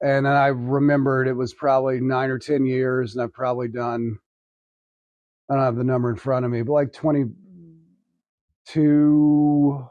and 0.01 0.27
then 0.27 0.33
I 0.33 0.49
remembered 0.49 1.29
it 1.29 1.33
was 1.35 1.55
probably 1.55 2.01
nine 2.01 2.31
or 2.31 2.39
ten 2.39 2.67
years, 2.67 3.15
and 3.15 3.23
I've 3.23 3.33
probably 3.33 3.69
done 3.69 4.19
I 5.51 5.55
don't 5.55 5.65
have 5.65 5.77
the 5.77 5.85
number 5.85 6.11
in 6.11 6.17
front 6.17 6.45
of 6.45 6.51
me, 6.51 6.63
but 6.63 6.73
like 6.73 6.93
twenty 6.93 7.25
two 8.67 9.87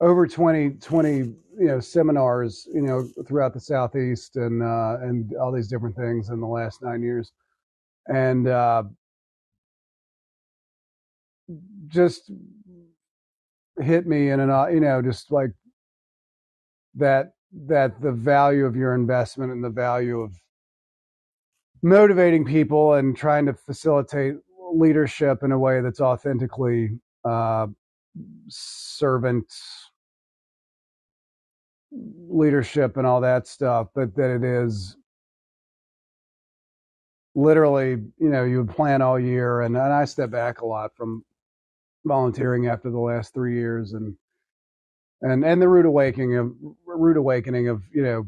over 0.00 0.26
20, 0.26 0.70
20 0.70 1.16
you 1.18 1.66
know 1.66 1.80
seminars 1.80 2.68
you 2.72 2.82
know 2.82 3.08
throughout 3.26 3.52
the 3.52 3.60
southeast 3.60 4.36
and 4.36 4.62
uh 4.62 4.98
and 5.02 5.32
all 5.40 5.50
these 5.50 5.66
different 5.68 5.96
things 5.96 6.28
in 6.30 6.40
the 6.40 6.46
last 6.46 6.82
nine 6.82 7.02
years. 7.02 7.32
And 8.06 8.46
uh 8.48 8.84
just 11.88 12.30
hit 13.80 14.06
me 14.06 14.30
in 14.30 14.40
an 14.40 14.50
uh, 14.50 14.66
you 14.66 14.80
know 14.80 15.02
just 15.02 15.32
like 15.32 15.50
that 16.94 17.32
that 17.52 18.00
the 18.00 18.12
value 18.12 18.66
of 18.66 18.76
your 18.76 18.94
investment 18.94 19.52
and 19.52 19.64
the 19.64 19.70
value 19.70 20.20
of 20.20 20.34
motivating 21.82 22.44
people 22.44 22.94
and 22.94 23.16
trying 23.16 23.46
to 23.46 23.54
facilitate 23.54 24.34
leadership 24.72 25.42
in 25.42 25.52
a 25.52 25.58
way 25.58 25.80
that's 25.80 26.00
authentically 26.00 26.90
uh 27.24 27.66
servant 28.48 29.46
leadership 32.28 32.96
and 32.96 33.06
all 33.06 33.20
that 33.20 33.46
stuff, 33.46 33.88
but 33.94 34.14
that 34.16 34.30
it 34.30 34.44
is 34.44 34.96
literally, 37.34 37.90
you 38.18 38.28
know, 38.28 38.44
you 38.44 38.58
would 38.58 38.74
plan 38.74 39.00
all 39.00 39.18
year. 39.18 39.62
And, 39.62 39.76
and 39.76 39.92
I 39.92 40.04
step 40.04 40.30
back 40.30 40.60
a 40.60 40.66
lot 40.66 40.94
from 40.96 41.24
volunteering 42.04 42.66
after 42.66 42.90
the 42.90 42.98
last 42.98 43.32
three 43.32 43.54
years 43.54 43.92
and, 43.92 44.14
and, 45.22 45.44
and 45.44 45.62
the 45.62 45.68
rude 45.68 45.86
awakening 45.86 46.36
of 46.36 46.52
rude 46.86 47.16
awakening 47.16 47.68
of, 47.68 47.82
you 47.92 48.02
know, 48.02 48.26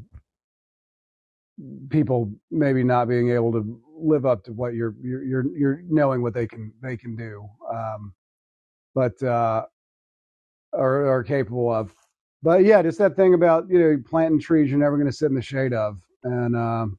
people 1.90 2.32
maybe 2.50 2.82
not 2.82 3.08
being 3.08 3.30
able 3.30 3.52
to 3.52 3.80
live 3.96 4.24
up 4.26 4.44
to 4.44 4.52
what 4.52 4.74
you're, 4.74 4.94
you're, 5.02 5.22
you're, 5.24 5.56
you're 5.56 5.82
knowing 5.88 6.22
what 6.22 6.32
they 6.34 6.46
can, 6.46 6.72
they 6.82 6.96
can 6.96 7.16
do. 7.16 7.46
Um, 7.70 8.14
but, 8.94 9.22
uh, 9.22 9.64
are, 10.72 11.06
are 11.06 11.24
capable 11.24 11.72
of 11.72 11.94
but 12.42 12.64
yeah, 12.64 12.82
just 12.82 12.98
that 12.98 13.16
thing 13.16 13.34
about 13.34 13.68
you 13.68 13.78
know 13.78 14.02
planting 14.08 14.40
trees 14.40 14.70
you're 14.70 14.78
never 14.78 14.96
going 14.96 15.10
to 15.10 15.16
sit 15.16 15.26
in 15.28 15.34
the 15.34 15.42
shade 15.42 15.72
of, 15.74 15.98
and 16.24 16.56
um, 16.56 16.98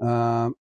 um, 0.00 0.54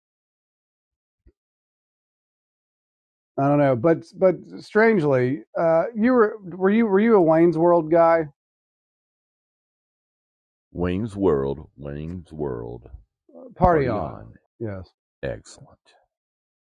I 3.37 3.47
don't 3.47 3.57
know, 3.57 3.75
but 3.75 4.05
but 4.15 4.35
strangely, 4.59 5.43
uh, 5.57 5.85
you 5.95 6.13
were 6.13 6.37
were 6.43 6.69
you 6.69 6.85
were 6.85 6.99
you 6.99 7.15
a 7.15 7.21
Wayne's 7.21 7.57
World 7.57 7.89
guy? 7.89 8.27
Wayne's 10.71 11.15
World. 11.15 11.67
Wayne's 11.75 12.31
World. 12.31 12.89
Party, 13.55 13.87
on. 13.87 14.33
Yes. 14.59 14.89
Excellent. 15.21 15.77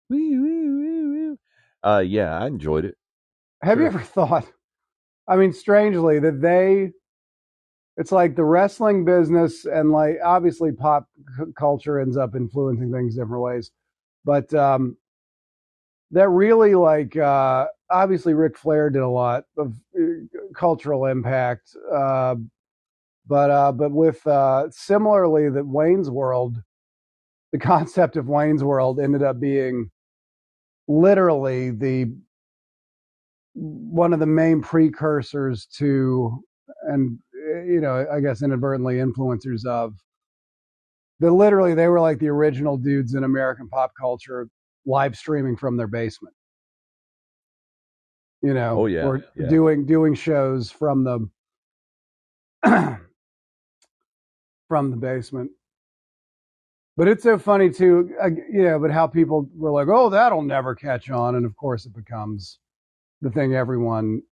Woo, 0.08 0.18
woo, 0.18 0.78
woo, 0.78 1.10
woo. 1.12 1.38
Uh, 1.82 2.00
yeah, 2.00 2.38
I 2.38 2.46
enjoyed 2.46 2.84
it. 2.84 2.96
Have 3.62 3.78
you 3.78 3.86
ever 3.86 4.00
thought? 4.02 4.46
I 5.28 5.36
mean, 5.36 5.52
strangely, 5.52 6.18
that 6.20 6.40
they. 6.40 6.92
It's 7.98 8.12
like 8.12 8.36
the 8.36 8.44
wrestling 8.44 9.04
business, 9.04 9.64
and 9.64 9.90
like 9.90 10.16
obviously 10.22 10.72
pop 10.72 11.08
c- 11.38 11.52
culture 11.56 11.98
ends 11.98 12.16
up 12.16 12.34
influencing 12.34 12.92
things 12.92 13.16
different 13.16 13.42
ways, 13.42 13.70
but 14.24 14.52
um, 14.52 14.96
that 16.12 16.28
really 16.28 16.74
like 16.74 17.16
uh, 17.16 17.66
obviously 17.90 18.34
Ric 18.34 18.56
Flair 18.56 18.90
did 18.90 19.02
a 19.02 19.08
lot 19.08 19.44
of 19.58 19.74
uh, 19.98 20.04
cultural 20.54 21.06
impact, 21.06 21.74
uh, 21.92 22.36
but 23.26 23.50
uh, 23.50 23.72
but 23.72 23.92
with 23.92 24.26
uh, 24.26 24.70
similarly 24.70 25.50
that 25.50 25.66
Wayne's 25.66 26.10
World, 26.10 26.62
the 27.52 27.58
concept 27.60 28.16
of 28.16 28.28
Wayne's 28.28 28.64
World 28.64 29.00
ended 29.00 29.22
up 29.22 29.40
being 29.40 29.90
literally 30.88 31.70
the 31.70 32.12
one 33.54 34.12
of 34.12 34.20
the 34.20 34.26
main 34.26 34.60
precursors 34.60 35.66
to 35.66 36.44
and 36.82 37.18
uh, 37.34 37.62
you 37.62 37.80
know 37.80 38.06
I 38.12 38.20
guess 38.20 38.42
inadvertently 38.42 38.96
influencers 38.96 39.64
of 39.64 39.94
that 41.20 41.32
literally 41.32 41.74
they 41.74 41.88
were 41.88 42.00
like 42.00 42.18
the 42.18 42.28
original 42.28 42.76
dudes 42.76 43.14
in 43.14 43.24
American 43.24 43.68
pop 43.68 43.92
culture 43.98 44.48
live 44.86 45.16
streaming 45.16 45.56
from 45.56 45.76
their 45.76 45.88
basement. 45.88 46.34
You 48.42 48.54
know, 48.54 48.82
Oh, 48.82 48.86
yeah, 48.86 49.04
or 49.04 49.24
yeah. 49.36 49.48
doing 49.48 49.84
doing 49.86 50.14
shows 50.14 50.70
from 50.70 51.04
the 51.04 51.28
from 54.68 54.90
the 54.90 54.96
basement. 54.96 55.50
But 56.96 57.08
it's 57.08 57.22
so 57.22 57.38
funny 57.38 57.68
too, 57.70 58.14
uh, 58.22 58.28
you 58.28 58.62
know. 58.62 58.78
But 58.78 58.90
how 58.90 59.06
people 59.06 59.48
were 59.54 59.70
like, 59.70 59.88
"Oh, 59.88 60.08
that'll 60.08 60.42
never 60.42 60.74
catch 60.74 61.10
on," 61.10 61.34
and 61.34 61.44
of 61.44 61.56
course, 61.56 61.86
it 61.86 61.94
becomes 61.94 62.58
the 63.20 63.30
thing 63.30 63.54
everyone 63.54 64.22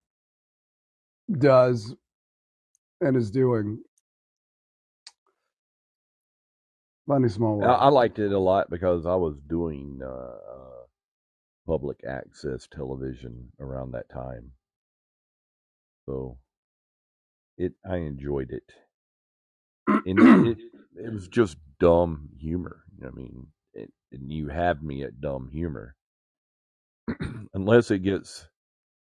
does 1.39 1.95
and 3.01 3.17
is 3.17 3.31
doing. 3.31 3.83
Funny 7.09 7.29
small 7.29 7.61
I, 7.61 7.67
world. 7.67 7.81
I 7.81 7.89
liked 7.89 8.19
it 8.19 8.33
a 8.33 8.39
lot 8.39 8.71
because 8.71 9.07
I 9.07 9.15
was 9.17 9.37
doing 9.49 10.01
uh, 10.03 10.09
uh, 10.09 10.85
public 11.67 12.01
access 12.09 12.69
television 12.73 13.53
around 13.61 13.93
that 13.93 14.09
time, 14.11 14.53
so 16.07 16.39
it 17.59 17.75
I 17.89 17.99
enjoyed 17.99 18.51
it. 18.51 18.73
And 20.07 20.49
it, 20.49 20.59
it 20.97 21.13
was 21.15 21.29
just 21.29 21.57
dumb 21.81 22.31
humor. 22.39 22.85
I 23.07 23.11
mean, 23.11 23.49
it, 23.75 23.93
and 24.13 24.33
you 24.33 24.49
have 24.49 24.83
me 24.83 25.05
at 25.05 25.21
dumb 25.21 25.51
humor, 25.53 25.97
unless 27.55 27.91
it 27.91 28.01
gets 28.01 28.49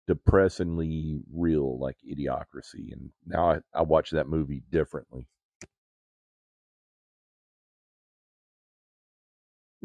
depressingly 0.09 1.21
real, 1.33 1.79
like 1.79 1.97
Idiocracy. 2.09 2.93
And 2.93 3.11
now 3.27 3.51
I, 3.53 3.61
I 3.75 3.83
watch 3.83 4.11
that 4.11 4.29
movie 4.29 4.63
differently. 4.71 5.29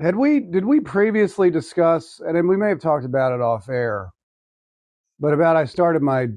Had 0.02 0.16
we 0.16 0.40
did 0.40 0.64
we 0.66 0.80
previously 0.80 1.50
discuss, 1.50 2.22
and 2.26 2.48
we 2.48 2.56
may 2.56 2.70
have 2.70 2.80
talked 2.80 3.06
about 3.06 3.34
it 3.34 3.42
off 3.42 3.68
air, 3.68 4.12
but 5.20 5.34
about 5.34 5.58
I 5.58 5.66
started 5.66 6.02
my 6.02 6.28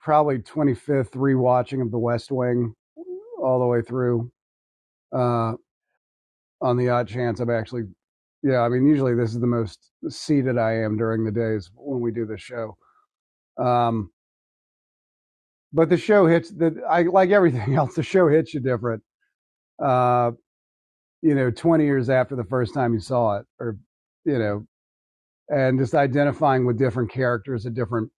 probably 0.00 0.38
25th 0.38 1.10
rewatching 1.12 1.82
of 1.82 1.90
The 1.90 1.98
West 1.98 2.30
Wing 2.30 2.74
all 3.42 3.58
the 3.58 3.66
way 3.66 3.82
through. 3.82 4.30
Uh, 5.12 5.54
on 6.60 6.76
the 6.76 6.88
odd 6.88 7.08
chance 7.08 7.40
I'm 7.40 7.50
actually, 7.50 7.82
yeah, 8.42 8.60
I 8.60 8.68
mean, 8.68 8.86
usually 8.86 9.14
this 9.14 9.34
is 9.34 9.40
the 9.40 9.46
most 9.46 9.90
seated 10.08 10.58
I 10.58 10.74
am 10.74 10.96
during 10.96 11.24
the 11.24 11.30
days 11.32 11.70
when 11.74 12.00
we 12.00 12.12
do 12.12 12.26
this 12.26 12.40
show. 12.40 12.76
Um, 13.58 14.10
but 15.72 15.88
the 15.88 15.96
show 15.96 16.26
hits 16.26 16.50
the 16.50 16.80
I 16.88 17.02
like 17.02 17.30
everything 17.30 17.74
else. 17.76 17.94
The 17.96 18.02
show 18.04 18.28
hits 18.28 18.54
you 18.54 18.60
different. 18.60 19.02
Uh, 19.82 20.32
you 21.24 21.34
know, 21.34 21.50
20 21.50 21.84
years 21.86 22.10
after 22.10 22.36
the 22.36 22.44
first 22.44 22.74
time 22.74 22.92
you 22.92 23.00
saw 23.00 23.38
it, 23.38 23.46
or 23.58 23.78
you 24.26 24.38
know, 24.38 24.66
and 25.48 25.78
just 25.78 25.94
identifying 25.94 26.66
with 26.66 26.78
different 26.78 27.10
characters 27.10 27.64
at 27.64 27.72
different, 27.72 28.10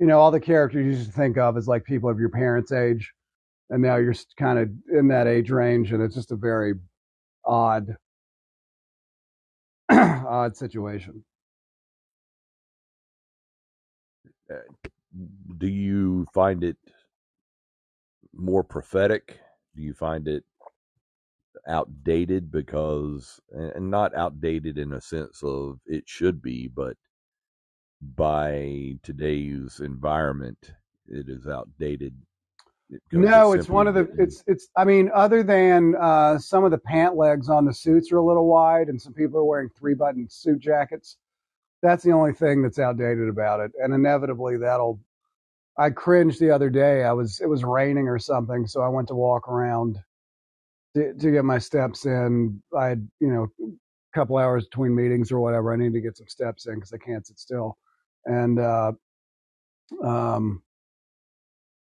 you 0.00 0.06
know, 0.06 0.18
all 0.18 0.30
the 0.30 0.40
characters 0.40 0.86
you 0.86 1.04
should 1.04 1.12
think 1.12 1.36
of 1.36 1.58
as 1.58 1.68
like 1.68 1.84
people 1.84 2.08
of 2.08 2.18
your 2.18 2.30
parents' 2.30 2.72
age, 2.72 3.12
and 3.68 3.82
now 3.82 3.96
you're 3.96 4.14
kind 4.38 4.58
of 4.58 4.70
in 4.98 5.08
that 5.08 5.26
age 5.26 5.50
range, 5.50 5.92
and 5.92 6.02
it's 6.02 6.14
just 6.14 6.32
a 6.32 6.36
very 6.36 6.72
odd, 7.44 7.94
odd 9.90 10.56
situation. 10.56 11.22
Uh, 14.50 14.56
do 15.58 15.66
you 15.66 16.26
find 16.32 16.64
it 16.64 16.78
more 18.34 18.64
prophetic? 18.64 19.38
Do 19.76 19.82
you 19.82 19.92
find 19.92 20.26
it 20.28 20.44
outdated 21.68 22.50
because, 22.50 23.40
and 23.52 23.90
not 23.90 24.14
outdated 24.14 24.78
in 24.78 24.92
a 24.92 25.00
sense 25.00 25.42
of 25.42 25.78
it 25.86 26.04
should 26.06 26.42
be, 26.42 26.68
but 26.68 26.96
by 28.16 28.96
today's 29.02 29.80
environment, 29.80 30.72
it 31.08 31.28
is 31.28 31.46
outdated. 31.46 32.14
No, 33.12 33.52
it's 33.52 33.68
one 33.68 33.86
of 33.86 33.94
the. 33.94 34.08
It's 34.18 34.44
it's. 34.46 34.68
I 34.76 34.84
mean, 34.84 35.10
other 35.14 35.42
than 35.42 35.94
uh, 35.98 36.38
some 36.38 36.64
of 36.64 36.70
the 36.70 36.78
pant 36.78 37.16
legs 37.16 37.48
on 37.48 37.64
the 37.64 37.72
suits 37.72 38.12
are 38.12 38.18
a 38.18 38.24
little 38.24 38.46
wide, 38.46 38.88
and 38.88 39.00
some 39.00 39.14
people 39.14 39.40
are 39.40 39.44
wearing 39.44 39.70
three 39.70 39.94
button 39.94 40.28
suit 40.28 40.60
jackets. 40.60 41.16
That's 41.82 42.04
the 42.04 42.12
only 42.12 42.32
thing 42.32 42.62
that's 42.62 42.78
outdated 42.78 43.28
about 43.28 43.60
it, 43.60 43.72
and 43.82 43.94
inevitably 43.94 44.58
that'll. 44.58 45.00
I 45.76 45.90
cringed 45.90 46.38
the 46.38 46.50
other 46.50 46.70
day. 46.70 47.02
I 47.02 47.12
was 47.12 47.40
it 47.40 47.48
was 47.48 47.64
raining 47.64 48.06
or 48.06 48.18
something, 48.18 48.66
so 48.66 48.80
I 48.82 48.88
went 48.88 49.08
to 49.08 49.14
walk 49.14 49.48
around 49.48 49.98
to, 50.96 51.14
to 51.14 51.30
get 51.30 51.44
my 51.44 51.58
steps 51.58 52.06
in. 52.06 52.62
I 52.76 52.86
had 52.88 53.08
you 53.20 53.28
know 53.28 53.48
a 53.62 54.18
couple 54.18 54.36
hours 54.36 54.66
between 54.66 54.94
meetings 54.94 55.32
or 55.32 55.40
whatever. 55.40 55.72
I 55.72 55.76
need 55.76 55.92
to 55.92 56.00
get 56.00 56.16
some 56.16 56.28
steps 56.28 56.66
in 56.66 56.76
because 56.76 56.92
I 56.92 56.98
can't 56.98 57.26
sit 57.26 57.38
still, 57.38 57.78
and 58.26 58.58
uh, 58.58 58.92
um 60.02 60.62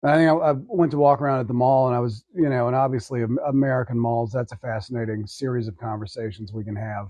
I 0.04 0.14
think 0.14 0.30
I, 0.30 0.34
I, 0.34 0.52
went 0.52 0.92
to 0.92 0.98
walk 0.98 1.20
around 1.20 1.40
at 1.40 1.48
the 1.48 1.54
mall, 1.54 1.88
and 1.88 1.96
I 1.96 1.98
was, 1.98 2.24
you 2.32 2.48
know, 2.48 2.68
and 2.68 2.76
obviously 2.76 3.24
American 3.48 3.98
malls. 3.98 4.30
That's 4.30 4.52
a 4.52 4.56
fascinating 4.56 5.26
series 5.26 5.66
of 5.66 5.76
conversations 5.76 6.52
we 6.52 6.62
can 6.64 6.76
have 6.76 7.08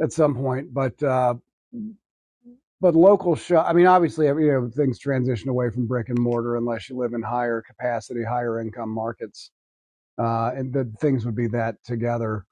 at 0.00 0.10
some 0.12 0.34
point. 0.34 0.72
But 0.72 1.00
uh, 1.02 1.34
but 2.80 2.94
local 2.94 3.36
shop. 3.36 3.66
I 3.68 3.74
mean, 3.74 3.86
obviously, 3.86 4.26
you 4.26 4.52
know, 4.52 4.70
things 4.74 4.98
transition 4.98 5.50
away 5.50 5.68
from 5.68 5.86
brick 5.86 6.08
and 6.08 6.18
mortar 6.18 6.56
unless 6.56 6.88
you 6.88 6.96
live 6.96 7.12
in 7.12 7.22
higher 7.22 7.62
capacity, 7.62 8.24
higher 8.24 8.58
income 8.58 8.90
markets, 8.90 9.50
uh, 10.18 10.52
and 10.56 10.72
the 10.72 10.90
things 11.00 11.24
would 11.24 11.36
be 11.36 11.48
that 11.48 11.76
together. 11.84 12.44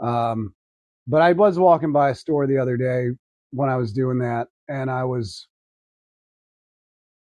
Um, 0.00 0.54
but 1.06 1.22
I 1.22 1.32
was 1.32 1.58
walking 1.58 1.92
by 1.92 2.10
a 2.10 2.14
store 2.14 2.46
the 2.46 2.58
other 2.58 2.76
day 2.76 3.08
when 3.50 3.68
I 3.68 3.76
was 3.76 3.92
doing 3.92 4.18
that, 4.18 4.48
and 4.68 4.90
I 4.90 5.04
was 5.04 5.48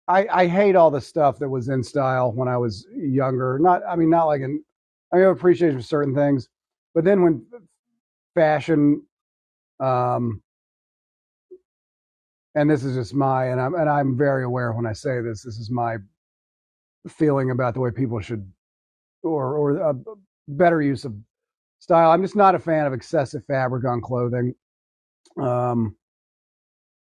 I, 0.09 0.27
I 0.31 0.47
hate 0.47 0.75
all 0.75 0.89
the 0.89 0.99
stuff 0.99 1.37
that 1.37 1.47
was 1.47 1.69
in 1.69 1.83
style 1.83 2.31
when 2.31 2.47
I 2.47 2.57
was 2.57 2.87
younger. 2.95 3.59
Not, 3.61 3.83
I 3.87 3.95
mean, 3.95 4.09
not 4.09 4.25
like 4.25 4.41
in, 4.41 4.63
I 5.13 5.19
have 5.19 5.29
appreciation 5.29 5.77
for 5.77 5.83
certain 5.83 6.15
things, 6.15 6.49
but 6.95 7.03
then 7.03 7.21
when 7.21 7.45
fashion, 8.33 9.03
um, 9.79 10.41
and 12.55 12.67
this 12.67 12.83
is 12.83 12.95
just 12.95 13.13
my, 13.13 13.49
and 13.49 13.61
I'm, 13.61 13.75
and 13.75 13.87
I'm 13.87 14.17
very 14.17 14.43
aware 14.43 14.73
when 14.73 14.87
I 14.87 14.93
say 14.93 15.21
this, 15.21 15.43
this 15.43 15.59
is 15.59 15.69
my 15.69 15.97
feeling 17.07 17.51
about 17.51 17.75
the 17.75 17.79
way 17.79 17.91
people 17.91 18.19
should, 18.19 18.51
or, 19.23 19.55
or 19.55 19.77
a 19.77 19.95
better 20.47 20.81
use 20.81 21.05
of 21.05 21.15
style. 21.79 22.11
I'm 22.11 22.21
just 22.21 22.35
not 22.35 22.55
a 22.55 22.59
fan 22.59 22.85
of 22.85 22.93
excessive 22.93 23.43
fabric 23.45 23.85
on 23.85 24.01
clothing. 24.01 24.53
Um, 25.37 25.95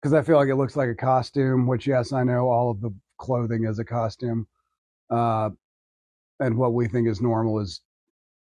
because 0.05 0.13
I 0.13 0.21
feel 0.21 0.37
like 0.37 0.49
it 0.49 0.55
looks 0.55 0.75
like 0.75 0.89
a 0.89 0.95
costume. 0.95 1.65
Which, 1.65 1.87
yes, 1.87 2.13
I 2.13 2.23
know 2.23 2.47
all 2.47 2.69
of 2.69 2.79
the 2.79 2.91
clothing 3.17 3.65
is 3.65 3.79
a 3.79 3.83
costume, 3.83 4.47
uh, 5.09 5.49
and 6.39 6.55
what 6.55 6.73
we 6.73 6.87
think 6.87 7.07
is 7.07 7.21
normal 7.21 7.59
is 7.59 7.81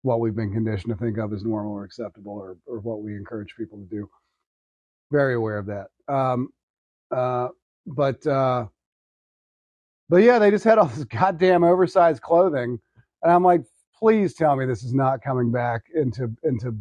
what 0.01 0.19
we've 0.19 0.35
been 0.35 0.51
conditioned 0.51 0.97
to 0.97 0.97
think 0.97 1.19
of 1.19 1.31
as 1.31 1.43
normal 1.43 1.73
or 1.73 1.83
acceptable, 1.83 2.33
or 2.33 2.57
or 2.65 2.79
what 2.79 3.03
we 3.03 3.15
encourage 3.15 3.53
people 3.55 3.77
to 3.77 3.85
do. 3.85 4.09
Very 5.11 5.35
aware 5.35 5.59
of 5.59 5.67
that. 5.67 5.89
Um, 6.07 6.49
uh, 7.11 7.49
but 7.85 8.25
uh, 8.25 8.65
but 10.09 10.23
yeah, 10.23 10.39
they 10.39 10.49
just 10.49 10.63
had 10.63 10.79
all 10.79 10.87
this 10.87 11.03
goddamn 11.03 11.63
oversized 11.63 12.23
clothing, 12.23 12.79
and 13.23 13.31
I'm 13.31 13.43
like, 13.43 13.61
please 13.97 14.33
tell 14.33 14.55
me 14.55 14.65
this 14.65 14.83
is 14.83 14.93
not 14.93 15.21
coming 15.21 15.51
back 15.51 15.83
into 15.95 16.29
into 16.43 16.77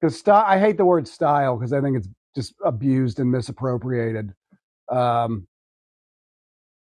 because. 0.00 0.22
I 0.26 0.58
hate 0.58 0.76
the 0.76 0.84
word 0.84 1.06
style 1.06 1.56
because 1.56 1.72
I 1.72 1.80
think 1.80 1.96
it's 1.96 2.08
just 2.34 2.54
abused 2.64 3.18
and 3.18 3.30
misappropriated. 3.30 4.32
Um, 4.90 5.46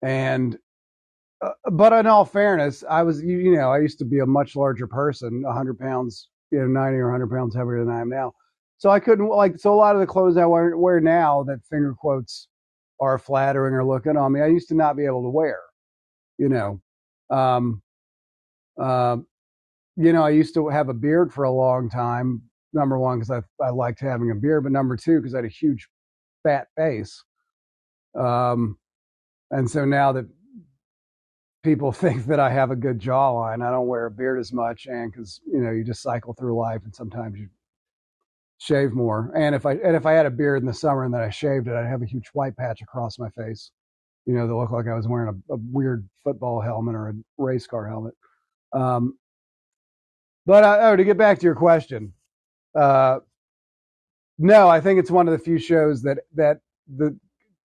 and 0.02 0.58
uh, 1.40 1.50
but 1.70 1.92
in 1.92 2.06
all 2.06 2.24
fairness, 2.24 2.84
I 2.88 3.02
was 3.02 3.22
you, 3.22 3.38
you, 3.38 3.56
know 3.56 3.70
I 3.70 3.78
used 3.78 3.98
to 4.00 4.04
be 4.04 4.20
a 4.20 4.26
much 4.26 4.56
larger 4.56 4.86
person, 4.86 5.42
100 5.42 5.78
pounds, 5.78 6.28
you 6.50 6.58
know, 6.58 6.66
90 6.66 6.98
or 6.98 7.10
100 7.10 7.30
pounds 7.30 7.54
heavier 7.54 7.84
than 7.84 7.94
I 7.94 8.00
am 8.00 8.08
now. 8.08 8.32
So 8.78 8.90
I 8.90 9.00
couldn't 9.00 9.28
like 9.28 9.58
so 9.58 9.72
a 9.72 9.76
lot 9.76 9.94
of 9.94 10.00
the 10.00 10.06
clothes 10.06 10.36
I 10.36 10.46
wear, 10.46 10.76
wear 10.76 11.00
now 11.00 11.44
that 11.44 11.64
finger 11.70 11.94
quotes 11.98 12.48
are 13.00 13.18
flattering 13.18 13.74
or 13.74 13.84
looking 13.84 14.16
on 14.16 14.32
me. 14.32 14.40
I 14.40 14.46
used 14.46 14.68
to 14.68 14.74
not 14.74 14.96
be 14.96 15.04
able 15.04 15.22
to 15.22 15.30
wear, 15.30 15.58
you 16.38 16.48
know. 16.48 16.80
Um, 17.30 17.82
uh, 18.80 19.16
you 19.96 20.12
know, 20.12 20.22
I 20.22 20.30
used 20.30 20.54
to 20.54 20.68
have 20.68 20.88
a 20.88 20.94
beard 20.94 21.32
for 21.32 21.44
a 21.44 21.50
long 21.50 21.90
time, 21.90 22.42
number 22.72 22.98
one 22.98 23.18
because 23.18 23.30
I 23.30 23.64
I 23.64 23.70
liked 23.70 24.00
having 24.00 24.30
a 24.30 24.34
beard, 24.34 24.64
but 24.64 24.72
number 24.72 24.96
two 24.96 25.18
because 25.18 25.34
I 25.34 25.38
had 25.38 25.44
a 25.44 25.48
huge 25.48 25.88
fat 26.44 26.68
face. 26.76 27.24
Um, 28.18 28.78
and 29.50 29.70
so 29.70 29.84
now 29.84 30.12
that 30.12 30.26
people 31.62 31.92
think 31.92 32.26
that 32.26 32.40
I 32.40 32.50
have 32.50 32.70
a 32.70 32.76
good 32.76 33.00
jawline, 33.00 33.66
I 33.66 33.70
don't 33.70 33.88
wear 33.88 34.06
a 34.06 34.10
beard 34.10 34.38
as 34.38 34.52
much, 34.52 34.86
and 34.86 35.10
because 35.10 35.40
you 35.46 35.60
know 35.60 35.70
you 35.70 35.84
just 35.84 36.02
cycle 36.02 36.34
through 36.34 36.56
life, 36.56 36.82
and 36.84 36.94
sometimes 36.94 37.38
you 37.38 37.48
shave 38.58 38.92
more. 38.92 39.32
And 39.36 39.54
if 39.54 39.66
I 39.66 39.72
and 39.72 39.96
if 39.96 40.06
I 40.06 40.12
had 40.12 40.26
a 40.26 40.30
beard 40.30 40.62
in 40.62 40.66
the 40.66 40.74
summer 40.74 41.04
and 41.04 41.14
then 41.14 41.22
I 41.22 41.30
shaved 41.30 41.68
it, 41.68 41.74
I'd 41.74 41.86
have 41.86 42.02
a 42.02 42.06
huge 42.06 42.28
white 42.34 42.56
patch 42.56 42.82
across 42.82 43.18
my 43.18 43.30
face. 43.30 43.70
You 44.26 44.34
know, 44.34 44.46
that 44.46 44.54
looked 44.54 44.72
like 44.72 44.86
I 44.86 44.94
was 44.94 45.08
wearing 45.08 45.42
a, 45.48 45.54
a 45.54 45.58
weird 45.72 46.08
football 46.22 46.60
helmet 46.60 46.94
or 46.94 47.08
a 47.08 47.14
race 47.38 47.66
car 47.66 47.88
helmet. 47.88 48.14
Um, 48.72 49.18
but 50.46 50.64
uh, 50.64 50.78
oh, 50.82 50.96
to 50.96 51.04
get 51.04 51.18
back 51.18 51.38
to 51.40 51.44
your 51.44 51.54
question, 51.54 52.12
uh, 52.74 53.18
no, 54.38 54.68
I 54.68 54.80
think 54.80 55.00
it's 55.00 55.10
one 55.10 55.28
of 55.28 55.32
the 55.32 55.38
few 55.44 55.58
shows 55.58 56.02
that 56.02 56.18
that 56.34 56.60
the 56.96 57.18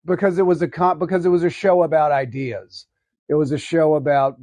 because 0.04 0.38
it 0.38 0.46
was 0.46 0.62
a 0.62 0.68
con- 0.68 0.98
because 0.98 1.26
it 1.26 1.30
was 1.30 1.44
a 1.44 1.50
show 1.50 1.82
about 1.82 2.12
ideas. 2.12 2.86
It 3.28 3.34
was 3.34 3.52
a 3.52 3.58
show 3.58 3.94
about 3.94 4.36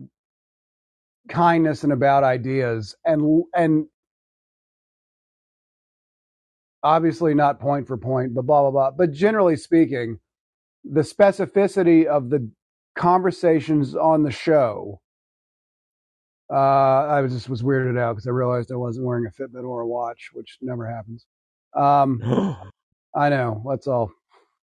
kindness 1.29 1.83
and 1.83 1.93
about 1.93 2.23
ideas 2.23 2.95
and 3.05 3.43
and 3.55 3.85
obviously 6.83 7.33
not 7.33 7.59
point 7.59 7.87
for 7.87 7.97
point, 7.97 8.33
but 8.35 8.43
blah 8.45 8.61
blah 8.63 8.71
blah. 8.71 8.91
But 8.91 9.11
generally 9.11 9.55
speaking, 9.57 10.19
the 10.83 11.01
specificity 11.01 12.05
of 12.05 12.29
the 12.29 12.49
conversations 12.95 13.95
on 13.95 14.23
the 14.23 14.31
show 14.31 15.01
uh, 16.51 17.05
I 17.07 17.21
was 17.21 17.33
just 17.33 17.49
was 17.49 17.61
weirded 17.61 17.99
out 17.99 18.13
because 18.13 18.27
I 18.27 18.31
realized 18.31 18.71
I 18.71 18.75
wasn't 18.75 19.05
wearing 19.05 19.25
a 19.27 19.29
Fitbit 19.41 19.63
or 19.63 19.81
a 19.81 19.87
watch, 19.87 20.29
which 20.33 20.57
never 20.61 20.87
happens. 20.87 21.25
Um, 21.75 22.21
I 23.15 23.29
know. 23.29 23.61
Let's 23.65 23.87
all 23.87 24.11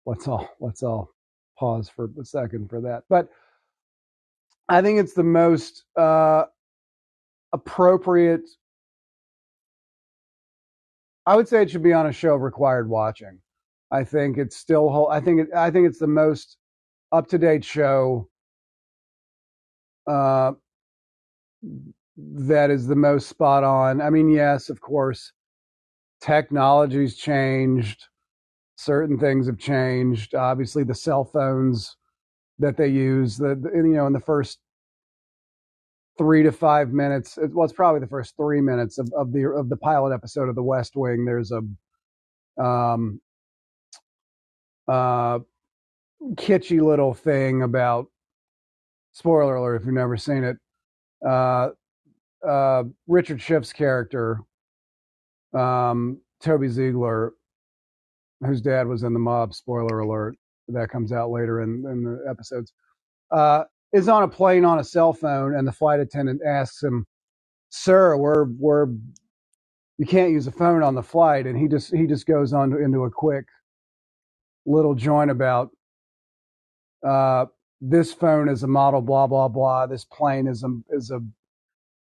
let's 0.07 0.27
all 0.27 0.49
let's 0.61 0.83
all 0.83 1.11
pause 1.59 1.89
for 1.89 2.11
a 2.21 2.25
second 2.25 2.71
for 2.71 2.81
that. 2.81 3.05
But 3.09 3.29
I 4.69 4.83
think 4.83 4.99
it's 4.99 5.15
the 5.15 5.23
most 5.23 5.85
uh, 5.97 6.45
appropriate. 7.53 8.49
I 11.27 11.37
would 11.37 11.47
say 11.49 11.63
it 11.63 11.71
should 11.71 11.83
be 11.83 11.93
on 11.93 12.07
a 12.07 12.13
show 12.13 12.35
required 12.35 12.89
watching. 12.89 13.39
I 13.93 14.05
think 14.05 14.39
it's 14.39 14.57
still. 14.57 14.89
whole. 14.89 15.09
I 15.09 15.21
think 15.21 15.43
it, 15.43 15.49
I 15.55 15.71
think 15.71 15.87
it's 15.87 15.99
the 15.99 16.07
most 16.09 16.57
up 17.13 17.29
to 17.29 17.39
date 17.39 17.65
show. 17.65 18.29
Uh, 20.07 20.53
that 22.17 22.71
is 22.71 22.87
the 22.87 22.97
most 22.97 23.29
spot 23.29 23.65
on. 23.65 24.01
I 24.01 24.11
mean, 24.11 24.29
yes, 24.29 24.69
of 24.69 24.81
course, 24.81 25.33
technology's 26.21 27.17
changed. 27.17 28.07
Certain 28.77 29.19
things 29.19 29.47
have 29.47 29.59
changed. 29.59 30.35
Obviously, 30.35 30.85
the 30.85 30.95
cell 30.95 31.25
phones 31.25 31.97
that 32.59 32.77
they 32.77 32.89
use, 32.89 33.37
the, 33.37 33.59
you 33.75 33.83
know, 33.95 34.07
in 34.07 34.13
the 34.13 34.21
first 34.21 34.59
three 36.19 36.43
to 36.43 36.53
five 36.53 36.91
minutes, 36.91 37.39
well, 37.53 37.65
it's 37.65 37.73
probably 37.73 38.01
the 38.01 38.07
first 38.07 38.37
three 38.37 38.61
minutes 38.61 38.99
of, 38.99 39.11
of 39.17 39.33
the 39.33 39.47
of 39.47 39.69
the 39.69 39.77
pilot 39.77 40.15
episode 40.15 40.49
of 40.49 40.55
The 40.55 40.63
West 40.63 40.93
Wing. 40.95 41.25
There's 41.25 41.53
a 41.53 42.63
um, 42.63 43.21
uh, 44.89 45.39
kitschy 46.35 46.83
little 46.83 47.15
thing 47.15 47.63
about 47.63 48.07
spoiler 49.13 49.57
alert 49.57 49.77
if 49.77 49.85
you've 49.85 49.95
never 49.95 50.17
seen 50.17 50.45
it 50.45 50.57
uh, 51.27 51.69
uh, 52.47 52.85
Richard 53.07 53.41
Schiff's 53.41 53.73
character, 53.73 54.41
um, 55.55 56.21
Toby 56.43 56.69
Ziegler, 56.69 57.33
whose 58.45 58.61
dad 58.61 58.87
was 58.87 59.03
in 59.03 59.13
the 59.13 59.19
mob. 59.19 59.55
Spoiler 59.55 60.01
alert! 60.01 60.37
That 60.69 60.89
comes 60.89 61.13
out 61.13 61.31
later 61.31 61.63
in, 61.63 61.85
in 61.91 62.05
the 62.05 62.25
episodes. 62.29 62.73
Uh, 63.31 63.65
is 63.93 64.09
on 64.09 64.23
a 64.23 64.29
plane 64.29 64.65
on 64.65 64.79
a 64.79 64.85
cell 64.85 65.13
phone, 65.13 65.55
and 65.57 65.67
the 65.67 65.73
flight 65.73 66.01
attendant 66.01 66.41
asks 66.47 66.83
him, 66.83 67.07
"Sir, 67.71 68.17
we're 68.17 68.47
we're 68.59 68.87
you 69.99 70.07
can't 70.07 70.31
use 70.31 70.47
a 70.47 70.53
phone 70.53 70.83
on 70.83 70.95
the 70.95 71.03
flight," 71.03 71.47
and 71.47 71.59
he 71.59 71.69
just 71.69 71.95
he 71.95 72.07
just 72.07 72.27
goes 72.27 72.53
on 72.53 72.71
to, 72.71 72.79
into 72.79 73.05
a 73.05 73.11
quick 73.11 73.45
little 74.67 74.95
joint 74.95 75.31
about 75.31 75.71
uh, 77.07 77.47
this 77.81 78.13
phone 78.13 78.49
is 78.49 78.63
a 78.63 78.69
model 78.69 79.01
blah 79.03 79.27
blah 79.27 79.49
blah. 79.49 79.87
This 79.87 80.05
plane 80.05 80.47
is 80.47 80.65
a 80.65 80.71
is 80.91 81.11
a 81.11 81.21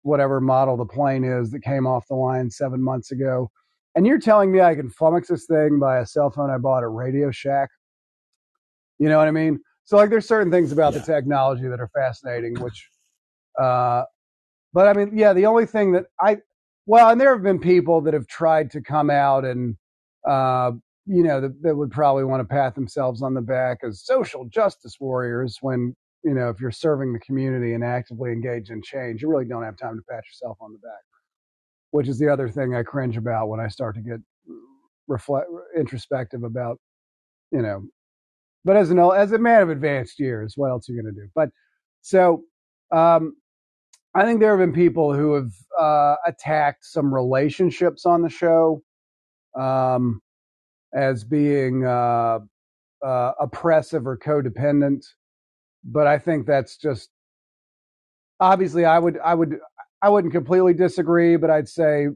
whatever 0.04 0.42
model 0.42 0.78
the 0.78 0.86
plane 0.86 1.24
is 1.24 1.52
that 1.52 1.62
came 1.62 1.86
off 1.88 2.08
the 2.08 2.16
line 2.16 2.50
seven 2.50 2.82
months 2.82 3.12
ago. 3.12 3.52
And 3.96 4.08
you're 4.08 4.20
telling 4.20 4.52
me 4.52 4.62
I 4.62 4.76
can 4.76 4.90
flummox 4.90 5.28
this 5.28 5.46
thing 5.46 5.80
by 5.80 6.00
a 6.00 6.06
cell 6.06 6.32
phone 6.32 6.50
I 6.50 6.58
bought 6.58 6.84
at 6.84 6.92
Radio 6.92 7.32
Shack? 7.32 7.70
You 9.00 9.10
know 9.10 9.18
what 9.18 9.28
I 9.28 9.32
mean? 9.32 9.60
So 9.84 9.98
like, 9.98 10.10
there's 10.10 10.28
certain 10.28 10.52
things 10.52 10.72
about 10.72 10.94
Yeah. 10.94 11.00
the 11.00 11.06
technology 11.06 11.68
that 11.68 11.80
are 11.80 11.90
fascinating, 11.94 12.60
which, 12.60 12.90
uh, 13.60 14.04
but 14.74 14.88
I 14.88 14.94
mean, 14.94 15.18
yeah, 15.18 15.34
the 15.34 15.46
only 15.48 15.66
thing 15.66 15.92
that 15.94 16.06
I, 16.20 16.38
well, 16.86 17.10
and 17.10 17.20
there 17.20 17.34
have 17.34 17.44
been 17.44 17.60
people 17.60 18.02
that 18.02 18.14
have 18.14 18.28
tried 18.28 18.72
to 18.72 18.82
come 18.82 19.10
out 19.10 19.46
and, 19.46 19.78
uh, 20.28 20.74
you 21.06 21.24
know, 21.24 21.42
that, 21.42 21.62
that 21.64 21.76
would 21.76 21.92
probably 21.92 22.24
want 22.24 22.42
to 22.42 22.46
pat 22.46 22.76
themselves 22.76 23.22
on 23.22 23.34
the 23.34 23.42
back 23.42 23.80
as 23.84 24.04
social 24.04 24.46
justice 24.46 24.98
warriors 25.00 25.58
when, 25.62 25.96
you 26.24 26.34
know, 26.34 26.50
if 26.50 26.60
you're 26.60 26.72
serving 26.72 27.14
the 27.14 27.20
community 27.20 27.74
and 27.74 27.84
actively 27.84 28.32
engaged 28.32 28.70
in 28.70 28.82
change, 28.82 29.22
you 29.22 29.30
really 29.30 29.46
don't 29.46 29.64
have 29.64 29.78
time 29.78 29.98
to 29.98 30.04
pat 30.10 30.24
yourself 30.26 30.58
on 30.62 30.72
the 30.72 30.80
back, 30.80 31.02
which 31.92 32.08
is 32.08 32.20
the 32.20 32.30
other 32.30 32.50
thing 32.50 32.76
I 32.76 32.84
cringe 32.84 33.18
about 33.18 33.50
when 33.50 33.60
I 33.60 33.68
start 33.68 33.96
to 33.96 34.02
get 34.02 34.20
reflect 35.08 35.48
introspective 35.76 36.44
about, 36.44 36.80
you 37.52 37.62
know, 37.62 37.84
but 38.64 38.78
as 38.78 38.92
an 38.92 39.00
as 39.00 39.32
a 39.32 39.40
man 39.40 39.64
of 39.64 39.70
advanced 39.70 40.20
years, 40.20 40.54
what 40.56 40.70
else 40.70 40.88
are 40.88 40.94
you 40.94 41.02
going 41.02 41.14
to 41.14 41.22
do? 41.22 41.28
But 41.34 41.50
so 42.02 42.44
um, 42.92 43.36
I 44.14 44.24
think 44.24 44.40
there 44.40 44.56
have 44.56 44.60
been 44.60 44.74
people 44.74 45.14
who 45.14 45.34
have 45.34 45.52
uh, 45.80 46.16
attacked 46.26 46.86
some 46.86 47.14
relationships 47.14 48.06
on 48.06 48.22
the 48.22 48.30
show 48.30 48.84
um, 49.60 50.22
as 50.94 51.24
being 51.24 51.86
uh, 51.86 52.40
uh, 53.06 53.32
oppressive 53.40 54.08
or 54.08 54.18
codependent, 54.18 55.06
but 55.84 56.08
I 56.08 56.20
think 56.20 56.46
that's 56.46 56.78
just 56.78 57.10
obviously 58.40 58.86
I 58.86 59.00
would 59.00 59.20
I 59.20 59.34
would 59.34 59.60
I 60.02 60.10
wouldn't 60.10 60.34
completely 60.34 60.74
disagree, 60.74 61.38
but 61.38 61.50
I'd 61.50 61.70
say 61.70 62.08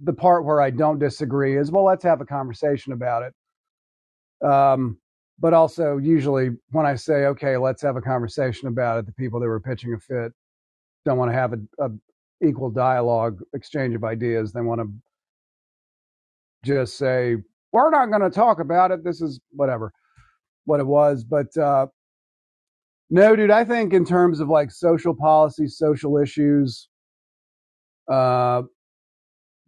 the 0.00 0.12
part 0.12 0.44
where 0.44 0.60
I 0.60 0.70
don't 0.70 0.98
disagree 0.98 1.56
is 1.56 1.70
well, 1.70 1.84
let's 1.84 2.04
have 2.04 2.20
a 2.20 2.26
conversation 2.26 2.92
about 2.92 3.22
it. 3.22 4.46
Um, 4.46 4.98
but 5.38 5.54
also, 5.54 5.96
usually 5.96 6.50
when 6.70 6.86
I 6.86 6.94
say 6.94 7.26
okay, 7.26 7.56
let's 7.56 7.82
have 7.82 7.96
a 7.96 8.00
conversation 8.00 8.68
about 8.68 8.98
it, 8.98 9.06
the 9.06 9.12
people 9.12 9.40
that 9.40 9.46
were 9.46 9.60
pitching 9.60 9.94
a 9.94 9.98
fit 9.98 10.32
don't 11.04 11.18
want 11.18 11.30
to 11.30 11.36
have 11.36 11.52
a, 11.52 11.58
a 11.84 11.90
equal 12.42 12.70
dialogue, 12.70 13.40
exchange 13.54 13.94
of 13.94 14.04
ideas. 14.04 14.52
They 14.52 14.60
want 14.60 14.80
to 14.80 14.90
just 16.64 16.96
say 16.96 17.36
we're 17.74 17.90
not 17.90 18.08
going 18.08 18.22
to 18.22 18.30
talk 18.30 18.60
about 18.60 18.92
it. 18.92 19.04
This 19.04 19.20
is 19.20 19.40
whatever 19.50 19.92
what 20.64 20.80
it 20.80 20.86
was, 20.86 21.24
but 21.24 21.54
uh, 21.58 21.86
no, 23.10 23.36
dude. 23.36 23.50
I 23.50 23.64
think 23.64 23.92
in 23.92 24.04
terms 24.04 24.40
of 24.40 24.48
like 24.48 24.70
social 24.70 25.14
policy, 25.14 25.66
social 25.66 26.16
issues, 26.16 26.88
uh, 28.10 28.62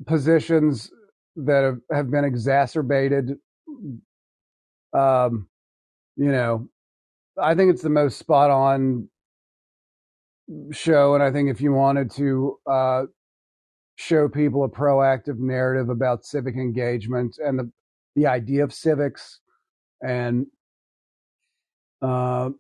positions 0.06 0.90
that 1.36 1.64
have, 1.64 1.78
have 1.92 2.10
been 2.10 2.24
exacerbated. 2.24 3.32
Um, 4.94 5.48
you 6.16 6.32
know, 6.32 6.68
I 7.40 7.54
think 7.54 7.70
it's 7.72 7.82
the 7.82 7.90
most 7.90 8.18
spot 8.18 8.50
on 8.50 9.08
show. 10.72 11.14
And 11.14 11.22
I 11.22 11.30
think 11.30 11.50
if 11.50 11.60
you 11.60 11.72
wanted 11.72 12.10
to 12.12 12.58
uh, 12.70 13.02
show 13.96 14.28
people 14.28 14.64
a 14.64 14.68
proactive 14.68 15.38
narrative 15.38 15.88
about 15.88 16.24
civic 16.24 16.54
engagement 16.54 17.36
and 17.44 17.58
the, 17.58 17.70
the 18.16 18.26
idea 18.28 18.64
of 18.64 18.74
civics 18.74 19.40
and 20.02 20.46
uh, 22.02 22.50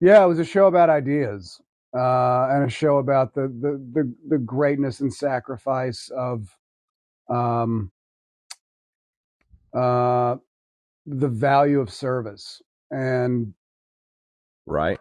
yeah, 0.00 0.24
it 0.24 0.28
was 0.28 0.38
a 0.40 0.46
show 0.46 0.66
about 0.68 0.90
ideas 0.90 1.60
uh, 1.96 2.48
and 2.50 2.64
a 2.66 2.70
show 2.70 2.98
about 2.98 3.34
the, 3.34 3.42
the, 3.42 3.82
the, 3.94 4.14
the 4.30 4.38
greatness 4.38 5.00
and 5.00 5.12
sacrifice 5.14 6.10
of 6.16 6.48
um, 7.30 7.92
uh, 9.76 10.36
the 11.06 11.28
value 11.28 11.80
of 11.80 11.90
service. 11.90 12.62
And 12.90 13.54
Right? 14.66 15.00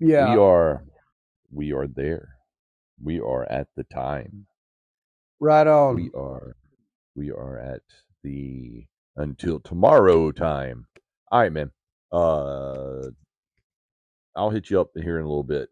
yeah, 0.00 0.26
We 0.26 0.36
are 0.36 0.84
we 1.52 1.72
are 1.72 1.86
there. 1.88 2.30
We 3.02 3.20
are 3.20 3.44
at 3.50 3.68
the 3.76 3.84
time. 3.84 4.46
right 5.40 5.66
on. 5.66 5.96
We 5.96 6.10
are 6.14 6.56
we 7.16 7.30
are 7.30 7.58
at 7.58 7.82
the 8.22 8.86
until 9.16 9.60
tomorrow 9.60 10.32
time. 10.32 10.86
All 11.32 11.40
right, 11.40 11.52
man. 11.52 11.72
Uh 12.12 13.10
I'll 14.36 14.50
hit 14.50 14.70
you 14.70 14.80
up 14.80 14.90
here 14.96 15.18
in 15.18 15.24
a 15.24 15.28
little 15.28 15.44
bit 15.44 15.68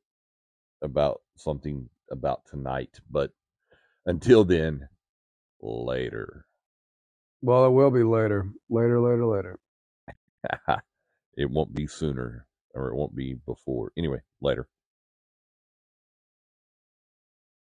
about 0.82 1.22
something 1.36 1.88
about 2.11 2.42
tonight, 2.46 3.01
but 3.11 3.32
until 4.07 4.44
then, 4.44 4.88
later. 5.61 6.46
Well, 7.42 7.66
it 7.66 7.70
will 7.70 7.90
be 7.90 8.03
later, 8.03 8.51
later, 8.70 9.01
later, 9.01 9.26
later. 9.26 9.59
it 11.36 11.51
won't 11.51 11.74
be 11.74 11.86
sooner 11.86 12.46
or 12.74 12.88
it 12.90 12.96
won't 12.96 13.16
be 13.16 13.34
before. 13.46 13.92
Anyway, 13.98 14.20
later. 14.42 14.68